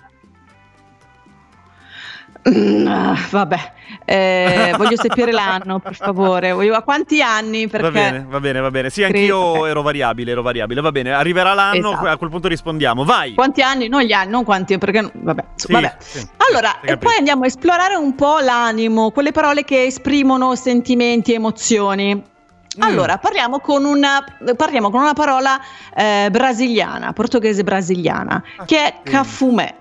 Mm, 2.49 2.86
ah, 2.88 3.16
vabbè, 3.30 3.72
Eh, 4.05 4.74
voglio 4.76 4.97
sapere 4.97 5.30
l'anno, 5.30 5.78
per 5.78 5.95
favore. 5.95 6.51
Voglio- 6.53 6.74
A 6.74 6.82
quanti 6.82 7.22
anni? 7.22 7.68
Perché... 7.68 7.84
Va 7.86 7.90
bene, 7.93 8.26
va 8.28 8.40
bene, 8.40 8.61
va 8.61 8.70
bene. 8.70 8.90
Sì, 8.90 9.03
Credo, 9.03 9.16
anch'io 9.16 9.38
ok. 9.61 9.68
ero 9.68 9.82
variabile, 9.82 10.30
ero 10.32 10.43
variabile. 10.43 10.80
Va 10.80 10.90
bene, 10.90 11.12
arriverà 11.12 11.55
l'anno, 11.55 11.93
Esatto. 11.93 12.07
a 12.09 12.16
quel 12.16 12.30
punto 12.30 12.49
rispondiamo. 12.49 13.05
Vai! 13.05 13.34
Quanti 13.34 13.62
anni? 13.62 13.86
Non 13.86 14.03
gli 14.03 14.12
anni, 14.12 14.30
non 14.30 14.43
quanti, 14.43 14.76
perché 14.78 15.09
vabbè. 15.14 15.45
Sì, 15.55 15.70
vabbè. 15.72 15.95
sì, 16.01 16.26
Allora, 16.49 16.80
e 16.80 16.97
poi 16.97 17.14
andiamo 17.16 17.45
a 17.45 17.47
esplorare 17.47 17.95
un 17.95 18.14
po' 18.16 18.38
l'animo, 18.40 19.11
quelle 19.12 19.30
parole 19.30 19.62
che 19.62 19.84
esprimono 19.84 20.57
sentimenti, 20.57 21.32
emozioni. 21.34 22.14
Mm. 22.16 22.80
Allora, 22.82 23.18
parliamo 23.18 23.61
con 23.61 23.84
una, 23.84 24.24
parliamo 24.57 24.90
con 24.90 25.01
una 25.03 25.12
parola 25.12 25.61
eh, 25.95 26.28
brasiliana, 26.30 27.12
portoghese 27.12 27.62
brasiliana, 27.62 28.43
che 28.64 28.78
è 28.84 28.95
cafumè. 29.05 29.74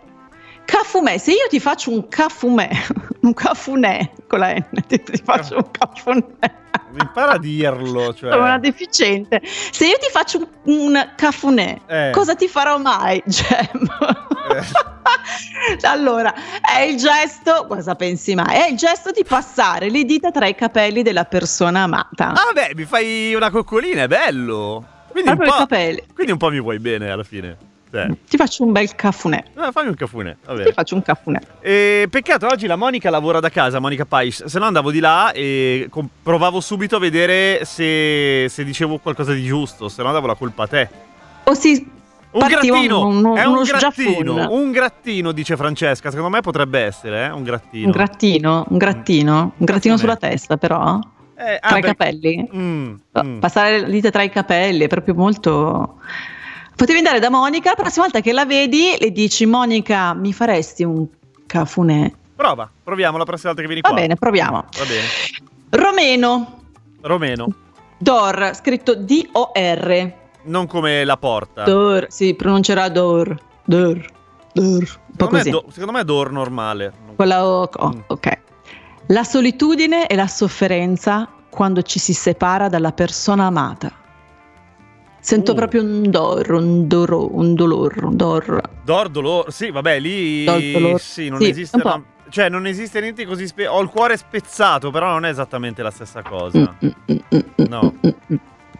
Cafumè, 0.65 1.17
se 1.17 1.31
io 1.31 1.47
ti 1.49 1.59
faccio 1.59 1.91
un 1.91 2.07
cafumè, 2.07 2.69
un 3.21 3.33
cafunè 3.33 4.11
con 4.27 4.39
la 4.39 4.53
N, 4.53 4.65
ti, 4.87 5.01
ti 5.01 5.21
faccio 5.23 5.55
un 5.57 5.69
cafunè. 5.71 6.59
Impara 6.99 7.33
a 7.33 7.37
dirlo, 7.37 8.13
cioè. 8.15 8.31
Sono 8.31 8.43
una 8.43 8.57
deficiente. 8.57 9.41
Se 9.43 9.85
io 9.85 9.97
ti 9.97 10.09
faccio 10.11 10.37
un, 10.37 10.47
un 10.63 11.09
cafunè, 11.15 11.77
Eh. 11.87 12.09
cosa 12.13 12.35
ti 12.35 12.47
farò 12.47 12.77
mai, 12.77 13.21
Gem? 13.27 13.87
allora, 15.83 16.33
è 16.61 16.81
il 16.81 16.97
gesto, 16.97 17.65
cosa 17.67 17.95
pensi 17.95 18.35
mai? 18.35 18.55
È 18.55 18.67
il 18.69 18.77
gesto 18.77 19.11
di 19.11 19.23
passare 19.23 19.89
le 19.89 20.03
dita 20.03 20.31
tra 20.31 20.47
i 20.47 20.55
capelli 20.55 21.01
della 21.01 21.25
persona 21.25 21.81
amata. 21.83 22.31
Ah, 22.31 22.51
beh, 22.53 22.71
mi 22.75 22.83
fai 22.85 23.33
una 23.33 23.49
coccolina, 23.49 24.03
è 24.03 24.07
bello. 24.07 24.85
Quindi 25.09 25.29
un, 25.31 25.37
Proprio 25.37 25.65
po', 25.67 26.03
quindi 26.13 26.31
un 26.31 26.37
po' 26.37 26.49
mi 26.49 26.61
vuoi 26.61 26.79
bene 26.79 27.09
alla 27.09 27.23
fine. 27.23 27.57
Cioè, 27.91 28.07
Ti 28.29 28.37
faccio 28.37 28.63
un 28.63 28.71
bel 28.71 28.95
cafunè. 28.95 29.43
eh, 29.53 29.71
fammi 29.71 29.89
un 29.89 29.95
caffone, 29.95 30.37
va 30.45 30.63
Ti 30.63 30.71
faccio 30.71 30.95
un 30.95 31.01
cafunè. 31.01 31.39
E 31.59 32.07
peccato, 32.09 32.47
oggi 32.47 32.65
la 32.67 32.77
Monica 32.77 33.09
lavora 33.09 33.39
da 33.41 33.49
casa, 33.49 33.79
Monica 33.79 34.05
Pais. 34.05 34.45
Se 34.45 34.59
no 34.59 34.65
andavo 34.65 34.91
di 34.91 34.99
là 34.99 35.31
e 35.33 35.89
provavo 36.23 36.61
subito 36.61 36.95
a 36.95 36.99
vedere 36.99 37.65
se, 37.65 38.45
se 38.49 38.63
dicevo 38.63 38.97
qualcosa 38.99 39.33
di 39.33 39.43
giusto, 39.43 39.89
se 39.89 40.01
no 40.03 40.11
davo 40.13 40.27
la 40.27 40.35
colpa 40.35 40.63
a 40.63 40.67
te. 40.67 40.89
O 41.43 41.53
si 41.53 41.85
Un 42.33 42.47
grattino, 42.47 43.05
un- 43.07 43.25
un- 43.25 43.37
è 43.37 43.43
un 43.43 43.61
grattino, 43.63 44.51
un 44.53 44.71
grattino, 44.71 45.31
dice 45.33 45.57
Francesca. 45.57 46.09
Secondo 46.11 46.29
me 46.33 46.39
potrebbe 46.41 46.79
essere, 46.79 47.25
eh? 47.25 47.29
un 47.29 47.43
grattino. 47.43 47.87
Un 47.87 47.91
grattino, 47.91 48.65
un 48.69 48.77
grattino, 48.77 49.41
un 49.57 49.65
grattino 49.65 49.97
sulla 49.97 50.15
testa 50.15 50.55
però, 50.55 50.97
Eh, 51.35 51.57
ah, 51.59 51.67
tra 51.67 51.77
i 51.79 51.81
beh, 51.81 51.87
capelli. 51.87 52.49
mm, 52.55 52.93
mm. 53.21 53.39
Passare 53.39 53.81
le 53.81 53.89
dita 53.89 54.11
tra 54.11 54.21
i 54.23 54.29
capelli 54.29 54.85
è 54.85 54.87
proprio 54.87 55.13
molto. 55.13 55.95
Potevi 56.75 56.97
andare 56.97 57.19
da 57.19 57.29
Monica, 57.29 57.69
la 57.69 57.75
prossima 57.75 58.05
volta 58.05 58.21
che 58.21 58.31
la 58.31 58.45
vedi 58.45 58.95
le 58.99 59.11
dici 59.11 59.45
Monica 59.45 60.13
mi 60.13 60.33
faresti 60.33 60.83
un 60.83 61.05
cafunè? 61.45 62.11
Prova, 62.35 62.67
proviamo 62.83 63.17
la 63.17 63.23
prossima 63.25 63.49
volta 63.53 63.61
che 63.61 63.67
vieni 63.67 63.81
Va 63.81 63.89
qua. 63.89 63.99
bene, 63.99 64.15
proviamo. 64.15 64.65
Va 64.77 64.85
bene. 64.85 65.05
Romeno, 65.69 66.63
Romeno, 67.01 67.47
Dor, 67.99 68.51
scritto 68.55 68.95
D-O-R. 68.95 70.13
non 70.43 70.65
come 70.65 71.03
la 71.05 71.17
porta. 71.17 71.63
Dor, 71.63 72.07
si 72.09 72.33
pronuncerà 72.33 72.89
Dor, 72.89 73.37
Dor, 73.63 74.03
Dor, 74.51 74.65
un 74.65 75.15
po' 75.15 75.25
secondo, 75.29 75.35
me 75.37 75.43
do- 75.51 75.65
secondo 75.69 75.91
me 75.91 75.99
è 76.01 76.03
Dor 76.03 76.31
normale. 76.31 76.91
Quella 77.15 77.45
O, 77.45 77.69
oh, 77.71 77.89
Mm. 77.95 77.99
ok. 78.07 78.39
La 79.07 79.23
solitudine 79.23 80.07
e 80.07 80.15
la 80.15 80.27
sofferenza 80.27 81.29
quando 81.49 81.83
ci 81.83 81.99
si 81.99 82.13
separa 82.13 82.69
dalla 82.69 82.91
persona 82.91 83.45
amata. 83.45 83.91
Sento 85.23 85.51
Uh. 85.51 85.55
proprio 85.55 85.83
un 85.83 86.09
dor, 86.09 86.51
un 86.51 86.87
doro, 86.87 87.35
un 87.35 87.53
dolor, 87.53 88.03
un 88.03 88.15
dor. 88.17 88.61
Dor 88.83 89.07
dolor, 89.09 89.51
sì, 89.53 89.69
vabbè, 89.69 89.99
lì 89.99 90.43
Dor 90.43 90.99
sì, 90.99 91.29
non 91.29 91.39
Sì, 91.39 91.49
esiste 91.49 91.77
una- 91.77 92.01
cioè 92.29 92.49
non 92.49 92.65
esiste 92.65 92.99
niente 93.01 93.25
così 93.25 93.45
spe- 93.45 93.67
ho 93.67 93.79
il 93.81 93.89
cuore 93.89 94.17
spezzato, 94.17 94.89
però 94.89 95.09
non 95.09 95.25
è 95.25 95.29
esattamente 95.29 95.83
la 95.83 95.91
stessa 95.91 96.21
cosa. 96.23 96.75
Mm, 96.83 96.89
mm, 97.11 97.17
mm, 97.35 97.65
No. 97.67 97.93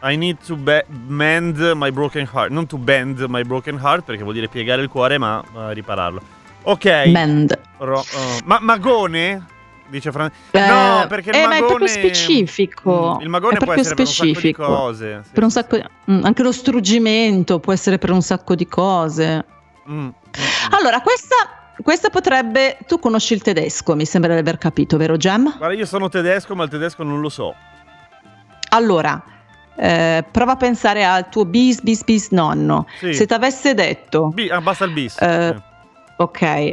I 0.04 0.18
need 0.18 0.38
to 0.44 0.56
be- 0.56 0.86
mend 1.08 1.60
my 1.76 1.92
broken 1.92 2.28
heart, 2.34 2.50
non 2.50 2.66
to 2.66 2.78
bend 2.78 3.24
my 3.28 3.44
broken 3.44 3.78
heart 3.80 4.04
perché 4.04 4.24
vuol 4.24 4.34
dire 4.34 4.48
piegare 4.48 4.82
il 4.82 4.88
cuore, 4.89 5.20
ma 5.20 5.44
eh, 5.56 5.74
ripararlo. 5.74 6.22
Ok. 6.64 6.86
Mend. 7.08 7.56
Ro- 7.78 8.00
oh. 8.00 8.39
Ma 8.46 8.58
magone? 8.62 9.46
Dice 9.92 10.12
Fran. 10.12 10.32
Eh, 10.52 10.60
no, 10.68 11.06
perché 11.10 11.32
il 11.32 11.36
eh, 11.36 11.42
ma 11.42 11.48
magone 11.50 11.56
è 11.64 11.68
proprio 11.68 11.88
specifico. 11.88 13.18
Mm, 13.18 13.22
il 13.24 13.30
magone 13.30 13.54
È 13.56 13.58
può 13.58 13.66
proprio 13.74 13.82
essere 13.84 13.96
per 13.96 14.06
un 14.06 14.12
sacco 14.12 14.26
di 14.26 14.34
specifico. 14.34 14.66
cose. 14.66 15.22
sì, 15.26 15.30
Per 15.34 15.44
un 15.44 15.50
sì, 15.50 15.56
sacco 15.58 15.76
sì. 15.76 16.12
mm, 16.12 16.24
anche 16.24 16.44
lo 16.44 16.52
struggimento 16.54 17.60
può 17.60 17.74
essere 17.74 17.98
per 17.98 18.12
un 18.12 18.22
sacco 18.22 18.56
di 18.56 18.68
cose. 18.68 19.46
Mm, 19.89 19.94
mm, 20.00 20.06
mm. 20.06 20.12
Allora, 20.80 21.02
questa, 21.02 21.36
questa 21.84 22.10
potrebbe. 22.10 22.78
Tu 22.88 23.00
conosci 23.00 23.34
il 23.34 23.42
tedesco, 23.42 23.94
mi 23.96 24.06
sembra 24.06 24.32
di 24.34 24.39
aver 24.39 24.58
capito, 24.58 24.96
vero 24.96 25.18
Gem? 25.18 25.58
Guarda, 25.58 25.76
io 25.76 25.86
sono 25.86 26.08
tedesco, 26.08 26.56
ma 26.56 26.64
il 26.64 26.70
tedesco 26.70 27.04
non 27.04 27.20
lo 27.20 27.28
so. 27.30 27.54
Allora, 28.70 29.22
eh, 29.76 30.24
prova 30.32 30.54
a 30.54 30.56
pensare 30.56 31.04
al 31.04 31.28
tuo 31.28 31.44
bis 31.44 31.82
bis 31.82 32.04
bis 32.06 32.30
nonno. 32.30 32.86
Sì. 33.00 33.14
Se 33.14 33.26
ti 33.26 33.34
avesse 33.34 33.74
detto, 33.74 34.28
Bi- 34.30 34.50
ah, 34.50 34.62
basta 34.62 34.86
il 34.86 34.92
bis. 34.92 35.18
Eh, 35.20 35.54
Sì. 35.58 35.62
ok, 36.16 36.72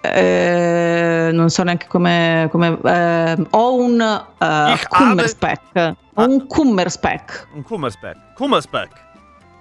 eh, 0.00 1.30
non 1.32 1.50
so 1.50 1.62
neanche 1.62 1.86
come. 1.86 2.48
come 2.50 2.78
eh, 2.84 3.46
ho 3.50 3.74
un 3.74 4.00
uh, 4.38 4.76
Kummerspeck. 4.88 5.76
Ho 6.14 6.22
Ah. 6.22 6.24
un 6.24 6.46
Kummerspeck. 6.46 7.48
Un 7.54 7.62
Kummerspeck. 7.62 8.16
Kummerspeck. 8.34 9.06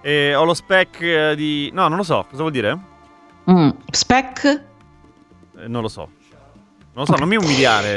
E 0.01 0.33
ho 0.35 0.43
lo 0.43 0.53
spec 0.53 1.01
eh, 1.01 1.35
di... 1.35 1.69
No, 1.73 1.87
non 1.87 1.97
lo 1.97 2.03
so. 2.03 2.25
Cosa 2.29 2.41
vuol 2.41 2.51
dire? 2.51 2.77
Mm, 3.51 3.69
Speck. 3.91 4.45
Eh, 5.59 5.67
non 5.67 5.81
lo 5.81 5.87
so. 5.87 6.09
Non 6.93 7.05
lo 7.05 7.05
so, 7.05 7.15
non 7.15 7.27
mi 7.27 7.35
umiliare. 7.35 7.87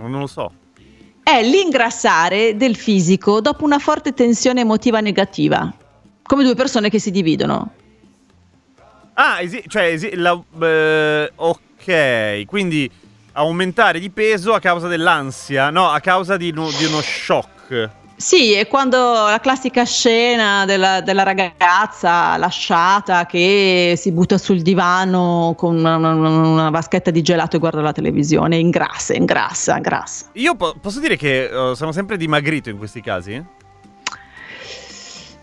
eh, 0.00 0.06
Non 0.06 0.20
lo 0.20 0.26
so. 0.26 0.52
è 1.22 1.42
l'ingrassare 1.42 2.56
del 2.56 2.74
fisico 2.76 3.40
dopo 3.40 3.64
una 3.64 3.78
forte 3.78 4.14
tensione 4.14 4.60
emotiva 4.60 5.00
negativa. 5.00 5.70
Come 6.22 6.42
due 6.44 6.54
persone 6.54 6.88
che 6.88 6.98
si 6.98 7.10
dividono. 7.10 7.72
Ah, 9.14 9.40
esi- 9.42 9.64
cioè... 9.66 9.82
esi- 9.84 10.14
la- 10.14 10.40
eh, 10.62 11.32
ok, 11.34 11.58
quindi 12.46 12.90
aumentare 13.32 13.98
di 14.00 14.10
peso 14.10 14.52
a 14.54 14.60
causa 14.60 14.88
dell'ansia. 14.88 15.70
No, 15.70 15.88
a 15.90 16.00
causa 16.00 16.36
di, 16.36 16.50
uno- 16.50 16.70
di 16.76 16.84
uno 16.84 17.00
shock. 17.00 17.90
Sì, 18.16 18.52
è 18.52 18.66
quando 18.66 18.98
la 18.98 19.38
classica 19.40 19.82
scena 19.84 20.66
della, 20.66 21.00
della 21.00 21.22
ragazza 21.22 22.36
lasciata 22.36 23.24
che 23.24 23.94
si 23.96 24.12
butta 24.12 24.36
sul 24.36 24.60
divano 24.60 25.54
con 25.56 25.76
una, 25.78 25.96
una- 25.96 26.12
una 26.12 26.68
vaschetta 26.70 27.10
di 27.10 27.22
gelato 27.22 27.56
e 27.56 27.58
guarda 27.58 27.80
la 27.80 27.92
televisione, 27.92 28.58
ingrassa, 28.58 29.14
ingrassa, 29.14 29.76
ingrassa. 29.76 30.26
Io 30.34 30.54
po- 30.54 30.74
posso 30.78 31.00
dire 31.00 31.16
che 31.16 31.44
eh, 31.44 31.74
sono 31.74 31.92
sempre 31.92 32.18
dimagrito 32.18 32.68
in 32.68 32.76
questi 32.76 33.00
casi? 33.00 33.42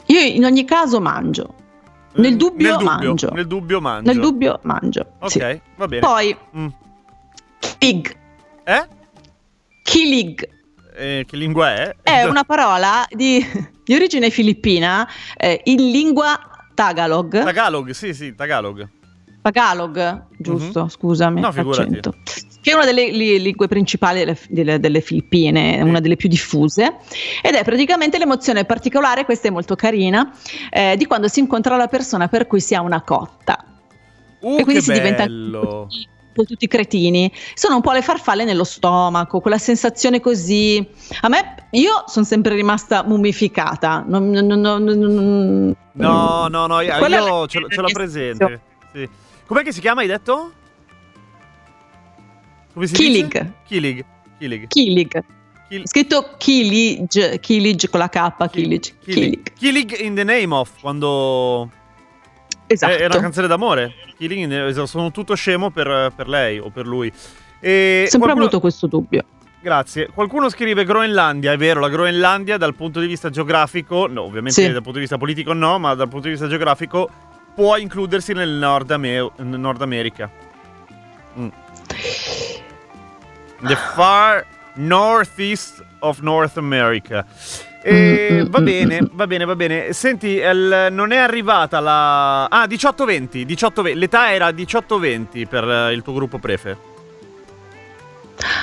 Io 0.09 0.19
in 0.21 0.45
ogni 0.45 0.63
caso 0.63 1.01
mangio. 1.01 1.53
Nel 2.17 2.33
Mm, 2.33 2.37
dubbio, 2.37 2.67
nel 2.67 2.77
dubbio, 2.77 3.07
mangio. 3.07 3.29
Nel 3.31 3.47
dubbio 3.47 3.81
mangio. 3.81 4.11
Nel 4.11 4.19
dubbio 4.21 4.59
mangio. 4.63 5.05
Ok, 5.19 5.29
sì. 5.31 5.61
va 5.75 5.87
bene. 5.87 5.99
Poi, 6.01 6.37
Mm. 6.57 6.67
Kilig. 7.79 8.15
Eh? 8.63 8.87
Kilig 9.83 10.49
Eh, 10.95 11.25
Che 11.27 11.35
lingua 11.37 11.73
è? 11.73 11.95
è 12.01 12.23
una 12.25 12.43
parola 12.43 13.05
di, 13.09 13.45
di 13.83 13.93
origine 13.93 14.29
filippina 14.31 15.07
eh, 15.37 15.61
in 15.65 15.91
lingua 15.91 16.39
Tagalog. 16.73 17.43
Tagalog, 17.43 17.91
sì, 17.91 18.13
sì, 18.13 18.33
Tagalog. 18.35 18.87
Tagalog, 19.41 20.23
giusto, 20.37 20.87
scusami, 20.89 21.35
Mhm. 21.35 21.41
No, 21.45 21.51
figurati. 21.51 21.79
l'accento. 21.95 22.13
Che 22.67 22.73
è 22.73 22.75
una 22.75 22.83
delle 22.83 23.09
li- 23.11 23.41
lingue 23.41 23.69
principali 23.69 24.19
delle, 24.19 24.37
delle- 24.49 24.77
delle 24.81 24.99
Filippine, 24.99 25.81
una 25.81 26.01
delle 26.01 26.17
più 26.17 26.27
diffuse, 26.27 26.97
ed 27.41 27.55
è 27.55 27.63
praticamente 27.63 28.17
l'emozione 28.17 28.65
particolare, 28.65 29.23
questa 29.23 29.47
è 29.47 29.51
molto 29.51 29.75
carina, 29.75 30.33
eh, 30.69 30.97
di 30.97 31.05
quando 31.05 31.29
si 31.29 31.39
incontra 31.39 31.77
la 31.77 31.87
persona 31.87 32.27
per 32.27 32.45
cui 32.45 32.59
si 32.59 32.75
ha 32.75 32.81
una 32.81 33.01
cotta. 33.03 33.63
Uh, 34.41 34.57
e 34.59 34.63
quindi 34.63 34.81
si 34.81 34.91
diventa 34.91 35.23
bello. 35.23 35.87
un 35.89 36.33
po' 36.33 36.43
tutti 36.43 36.67
cretini. 36.67 37.31
Sono 37.53 37.75
un 37.75 37.81
po' 37.81 37.93
le 37.93 38.01
farfalle 38.01 38.43
nello 38.43 38.65
stomaco, 38.65 39.39
quella 39.39 39.57
sensazione 39.57 40.19
così. 40.19 40.85
A 41.21 41.29
me, 41.29 41.67
io 41.71 42.03
sono 42.07 42.25
sempre 42.25 42.53
rimasta 42.53 43.01
mummificata. 43.05 44.03
Non, 44.05 44.29
non- 44.29 44.45
non- 44.45 45.75
No, 45.93 46.47
no, 46.49 46.67
no, 46.67 46.81
io, 46.81 46.91
io 46.91 47.47
ce, 47.47 47.59
l'ho- 47.59 47.87
presente. 47.93 48.59
Sì. 48.93 49.09
Com'è 49.45 49.63
che 49.63 49.71
si 49.71 49.79
chiama, 49.79 50.01
hai 50.01 50.07
detto? 50.07 50.51
Come 52.77 52.85
si 52.85 52.93
Kilig. 52.93 53.25
dice? 53.25 53.53
Kilig. 53.65 54.05
Kilig. 54.37 54.67
Kilig. 54.67 55.23
Kil- 55.67 55.87
Scritto 55.87 56.35
Kilig, 56.37 57.39
Kilig 57.39 57.89
con 57.89 57.99
la 57.99 58.07
K, 58.07 58.47
Kilig. 58.51 58.93
Kilig. 59.03 59.53
Kilig. 59.57 59.99
In 59.99 60.13
the 60.13 60.23
name 60.23 60.53
of, 60.53 60.69
quando... 60.79 61.71
Esatto. 62.67 62.93
È, 62.93 62.97
è 62.99 63.05
una 63.05 63.19
canzone 63.19 63.47
d'amore. 63.47 63.93
Killing 64.15 64.43
in 64.51 64.73
the- 64.73 64.85
Sono 64.85 65.09
tutto 65.09 65.33
scemo 65.33 65.71
per, 65.71 66.11
per 66.15 66.27
lei 66.27 66.59
o 66.59 66.69
per 66.69 66.85
lui. 66.85 67.07
E 67.59 68.03
Ho 68.05 68.09
sempre 68.09 68.19
qualcuno- 68.19 68.43
avuto 68.43 68.59
questo 68.59 68.85
dubbio. 68.85 69.23
Grazie. 69.59 70.09
Qualcuno 70.13 70.47
scrive 70.49 70.85
Groenlandia, 70.85 71.53
è 71.53 71.57
vero, 71.57 71.79
la 71.79 71.89
Groenlandia 71.89 72.57
dal 72.57 72.75
punto 72.75 72.99
di 72.99 73.07
vista 73.07 73.31
geografico, 73.31 74.05
no, 74.05 74.21
ovviamente 74.21 74.61
Sì. 74.61 74.67
dal 74.71 74.75
punto 74.83 74.91
di 74.93 74.99
vista 74.99 75.17
politico 75.17 75.51
no, 75.53 75.79
ma 75.79 75.95
dal 75.95 76.07
punto 76.09 76.25
di 76.27 76.33
vista 76.33 76.47
geografico 76.47 77.09
può 77.55 77.75
includersi 77.77 78.33
nel 78.33 78.51
Nord, 78.51 78.91
Ame- 78.91 79.31
nel 79.37 79.59
Nord 79.59 79.81
America. 79.81 80.29
Mm. 81.39 81.47
The 83.59 83.75
far 83.95 84.45
northeast 84.75 85.83
of 85.99 86.19
North 86.19 86.57
America. 86.57 87.25
E 87.81 88.45
va 88.49 88.59
bene, 88.59 89.07
va 89.11 89.27
bene, 89.27 89.45
va 89.45 89.55
bene. 89.55 89.93
Senti, 89.93 90.27
il- 90.35 90.87
non 90.91 91.11
è 91.11 91.17
arrivata 91.17 91.79
la... 91.79 92.45
Ah, 92.45 92.65
18-20, 92.65 93.45
18-20. 93.45 93.95
L'età 93.97 94.33
era 94.33 94.49
18-20 94.49 95.47
per 95.47 95.63
eh, 95.69 95.93
il 95.93 96.01
tuo 96.01 96.13
gruppo 96.13 96.37
prefe. 96.37 96.95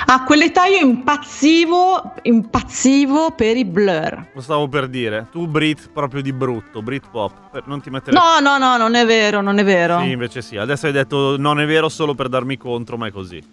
A 0.07 0.23
quell'età 0.23 0.65
io 0.67 0.85
impazzivo, 0.85 2.13
impazzivo 2.21 3.31
per 3.31 3.57
i 3.57 3.65
blur. 3.65 4.27
Lo 4.33 4.41
stavo 4.41 4.67
per 4.69 4.87
dire. 4.87 5.25
Tu 5.31 5.47
Brit 5.47 5.89
proprio 5.91 6.21
di 6.21 6.31
brutto, 6.31 6.81
Brit 6.81 7.05
pop. 7.11 7.33
Per- 7.51 7.63
Non 7.65 7.81
ti 7.81 7.89
mettere... 7.89 8.15
No, 8.15 8.39
no, 8.39 8.57
no, 8.57 8.77
non 8.77 8.95
è 8.95 9.05
vero, 9.05 9.41
non 9.41 9.57
è 9.57 9.63
vero. 9.65 9.99
Sì, 9.99 10.11
invece 10.11 10.41
sì. 10.41 10.55
Adesso 10.55 10.85
hai 10.85 10.91
detto 10.93 11.35
non 11.37 11.59
è 11.59 11.65
vero 11.65 11.89
solo 11.89 12.13
per 12.13 12.29
darmi 12.29 12.57
contro, 12.57 12.95
ma 12.95 13.07
è 13.07 13.11
così. 13.11 13.43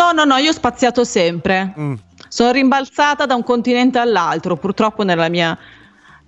No, 0.00 0.12
no, 0.12 0.24
no, 0.24 0.36
io 0.36 0.48
ho 0.48 0.54
spaziato 0.54 1.04
sempre. 1.04 1.74
Mm. 1.78 1.94
Sono 2.28 2.50
rimbalzata 2.52 3.26
da 3.26 3.34
un 3.34 3.42
continente 3.44 3.98
all'altro. 3.98 4.56
Purtroppo 4.56 5.02
nella 5.04 5.28
mia 5.28 5.56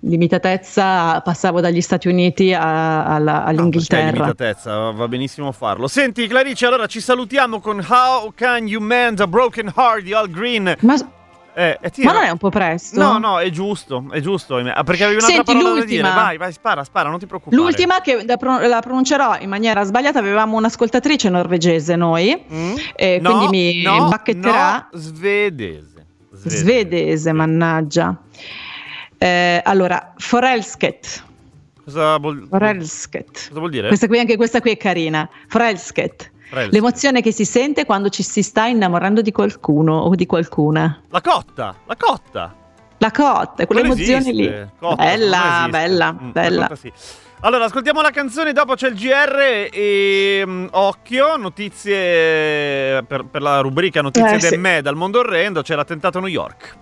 limitatezza 0.01 1.21
passavo 1.21 1.59
dagli 1.61 1.81
Stati 1.81 2.07
Uniti 2.07 2.53
a- 2.53 3.05
alla- 3.05 3.43
hai 3.45 3.55
all'Inghilterra. 3.55 4.11
limitatezza, 4.11 4.91
va 4.91 5.07
benissimo 5.07 5.51
farlo. 5.51 5.87
Senti, 5.87 6.27
Clarice, 6.27 6.65
allora 6.67 6.85
ci 6.87 6.99
salutiamo 6.99 7.59
con 7.61 7.83
How 7.87 8.31
Can 8.35 8.67
You 8.67 8.81
Mend 8.81 9.21
a 9.21 9.27
Broken 9.27 9.71
Heart 9.75 10.03
di 10.03 10.13
Al 10.13 10.29
Green. 10.29 10.75
ma, 10.81 10.95
Eh, 11.55 11.77
ma 12.03 12.11
non 12.13 12.23
è 12.23 12.29
un 12.29 12.37
po' 12.37 12.49
presto? 12.49 12.99
No, 12.99 13.17
no, 13.19 13.39
è 13.39 13.49
giusto, 13.49 14.05
è 14.11 14.19
giusto. 14.21 14.55
Ah, 14.57 14.83
Perché 14.83 15.03
avevi 15.03 15.19
un'altra 15.19 15.43
Senti, 15.43 15.53
parola 15.53 15.79
da 15.79 15.85
dire. 15.85 16.01
Vai, 16.01 16.37
vai, 16.37 16.51
spara, 16.51 16.83
spara, 16.83 17.09
non 17.09 17.19
ti 17.19 17.27
preoccupare. 17.27 17.61
L'ultima 17.61 18.01
che 18.01 18.25
la 18.25 18.81
pronuncerò 18.81 19.37
in 19.39 19.49
maniera 19.49 19.83
sbagliata, 19.83 20.17
avevamo 20.19 20.57
un'ascoltatrice 20.57 21.29
norvegese 21.29 21.95
noi, 21.95 22.43
Mm? 22.51 22.73
e 22.95 23.19
No, 23.21 23.37
quindi 23.47 23.73
mi 23.77 23.81
no, 23.83 24.07
bacchetterà. 24.09 24.89
no, 24.91 24.99
svedese. 24.99 26.05
Svedese, 26.33 27.31
mannaggia. 27.31 28.17
Eh, 29.17 29.61
allora, 29.63 30.13
Forelsket. 30.17 31.23
Cosa 31.85 32.17
vuol, 32.17 32.47
Forelsket. 32.49 33.47
cosa 33.49 33.59
vuol 33.59 33.69
dire? 33.71 33.87
Questa 33.87 34.07
qui, 34.07 34.19
anche 34.19 34.35
questa 34.37 34.59
qui 34.61 34.71
è 34.71 34.77
carina. 34.77 35.29
Forelsket. 35.47 36.31
L'emozione 36.69 37.21
che 37.21 37.31
si 37.31 37.45
sente 37.45 37.85
quando 37.85 38.09
ci 38.09 38.23
si 38.23 38.41
sta 38.43 38.65
innamorando 38.65 39.21
di 39.21 39.31
qualcuno 39.31 39.97
o 39.99 40.13
di 40.15 40.25
qualcuna. 40.25 41.01
La 41.09 41.21
cotta, 41.21 41.75
la 41.85 41.95
cotta. 41.97 42.55
La 42.99 43.11
cotta, 43.11 43.65
quell'emozione 43.65 44.31
lì. 44.31 44.67
Cotta, 44.79 44.95
bella, 45.03 45.67
bella, 45.69 46.13
Mm, 46.13 46.17
la 46.25 46.31
bella. 46.31 46.61
cotta 46.61 46.75
sì. 46.75 46.91
Allora, 47.41 47.65
ascoltiamo 47.65 48.01
la 48.01 48.11
canzone, 48.11 48.53
dopo 48.53 48.75
c'è 48.75 48.87
il 48.87 48.95
GR 48.95 49.69
e 49.73 50.43
mm, 50.45 50.67
occhio, 50.71 51.35
notizie 51.35 53.03
per, 53.03 53.25
per 53.29 53.41
la 53.41 53.59
rubrica 53.59 54.01
Notizie 54.01 54.35
Eh, 54.35 54.37
del 54.37 54.49
sì. 54.51 54.57
me 54.57 54.81
dal 54.81 54.95
mondo 54.95 55.19
orrendo, 55.19 55.61
c'è 55.61 55.75
l'attentato 55.75 56.19
a 56.19 56.21
New 56.21 56.29
York. 56.29 56.75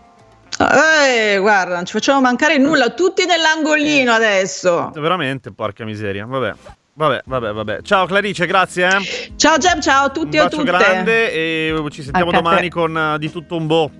Eh, 0.59 1.37
guarda, 1.39 1.73
non 1.75 1.85
ci 1.85 1.93
facciamo 1.93 2.21
mancare 2.21 2.57
nulla, 2.59 2.89
tutti 2.89 3.25
nell'angolino 3.25 4.11
adesso. 4.11 4.91
Veramente, 4.93 5.51
porca 5.51 5.83
miseria. 5.85 6.25
Vabbè, 6.27 6.53
vabbè, 6.93 7.21
vabbè, 7.25 7.53
vabbè. 7.53 7.81
Ciao 7.81 8.05
Clarice, 8.05 8.45
grazie. 8.45 8.87
Eh. 8.87 9.33
Ciao 9.35 9.57
Gem, 9.57 9.81
ciao 9.81 10.05
a 10.05 10.09
tutti 10.09 10.35
un 10.35 10.35
e 10.35 10.39
a 10.39 10.43
bacio 10.43 10.57
tutte. 10.57 10.71
grande 10.71 11.31
e 11.31 11.83
ci 11.89 12.03
sentiamo 12.03 12.31
domani 12.31 12.69
con 12.69 12.97
eh, 12.97 13.17
di 13.19 13.31
tutto 13.31 13.55
un 13.55 13.67
boh. 13.67 13.91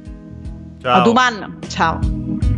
Ciao. 0.82 1.00
A 1.00 1.02
domani. 1.02 1.58
Ciao. 1.68 2.51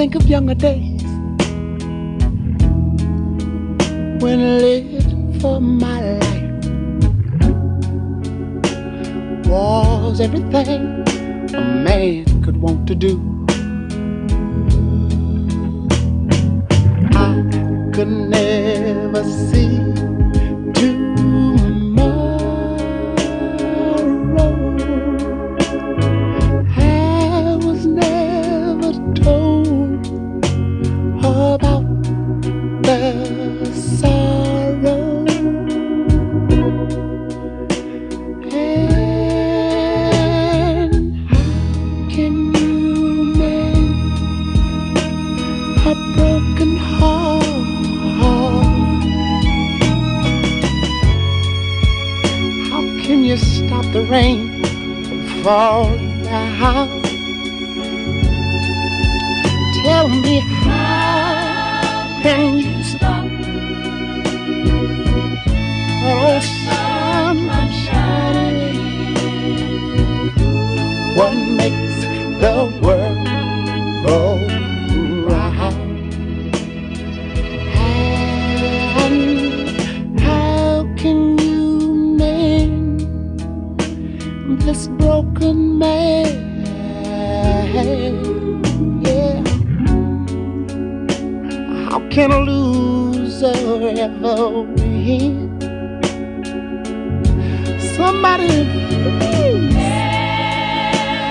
Think 0.00 0.14
of 0.14 0.26
younger 0.30 0.54
days 0.54 1.02
when 4.22 4.40
I 4.40 4.56
lived 4.66 5.42
for 5.42 5.60
my 5.60 6.00
life 6.00 6.56
was 9.46 10.18
everything 10.22 11.04
a 11.54 11.60
man 11.84 12.24
could 12.42 12.56
want 12.56 12.86
to 12.88 12.94
do. 12.94 13.12
I 17.26 17.34
could 17.92 18.08
never 18.08 19.22
see 19.22 19.80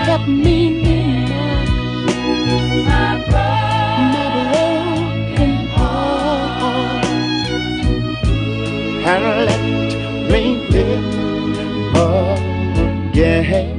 Help 0.06 0.24
me 0.28 0.58
my 2.86 3.10
broken 3.30 5.54
heart 5.76 7.06
and 9.06 9.24
let 9.48 9.62
me 10.32 10.44
live 10.70 11.06
again. 13.12 13.78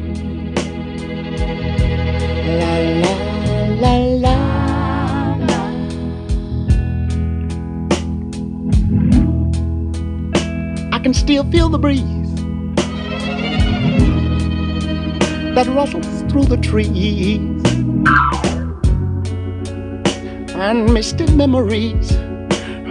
Still 11.12 11.44
feel 11.50 11.68
the 11.68 11.78
breeze 11.78 12.19
that 15.64 15.74
rustles 15.74 16.22
through 16.32 16.44
the 16.44 16.56
trees 16.56 17.62
and 20.54 20.90
misty 20.94 21.26
memories 21.34 22.16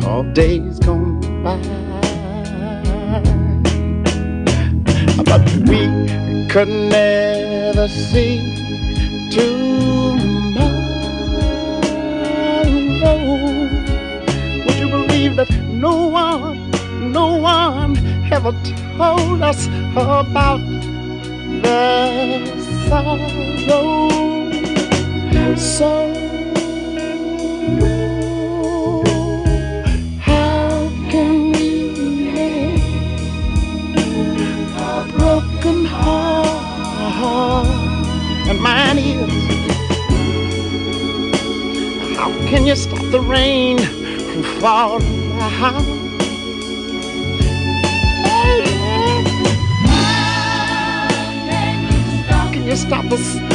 of 0.05 0.32
days 0.36 0.78
gone 0.78 1.20
by. 1.43 1.57
But 5.24 5.41
we 5.67 5.82
could 6.47 6.67
never 6.67 7.88
see 7.88 8.38
tomorrow. 9.32 10.70
Would 14.65 14.78
you 14.78 14.89
believe 14.89 15.38
that 15.38 15.49
no 15.72 16.05
one, 16.05 16.70
no 17.11 17.38
one 17.38 17.97
ever 18.32 18.51
told 18.95 19.41
us 19.41 19.65
about 19.95 20.61
the 21.61 22.59
So 25.58 25.94
how 30.20 30.90
can 31.12 31.52
we 31.52 31.70
mend 32.34 32.82
a 34.76 35.06
broken 35.16 35.86
heart? 35.86 37.68
And. 38.50 38.60
How 42.18 42.32
can 42.50 42.66
you 42.66 42.76
stop 42.76 43.06
the 43.12 43.22
rain 43.22 43.78
from 43.78 44.44
falling 44.60 45.99
stop 52.80 53.11
us. 53.11 53.49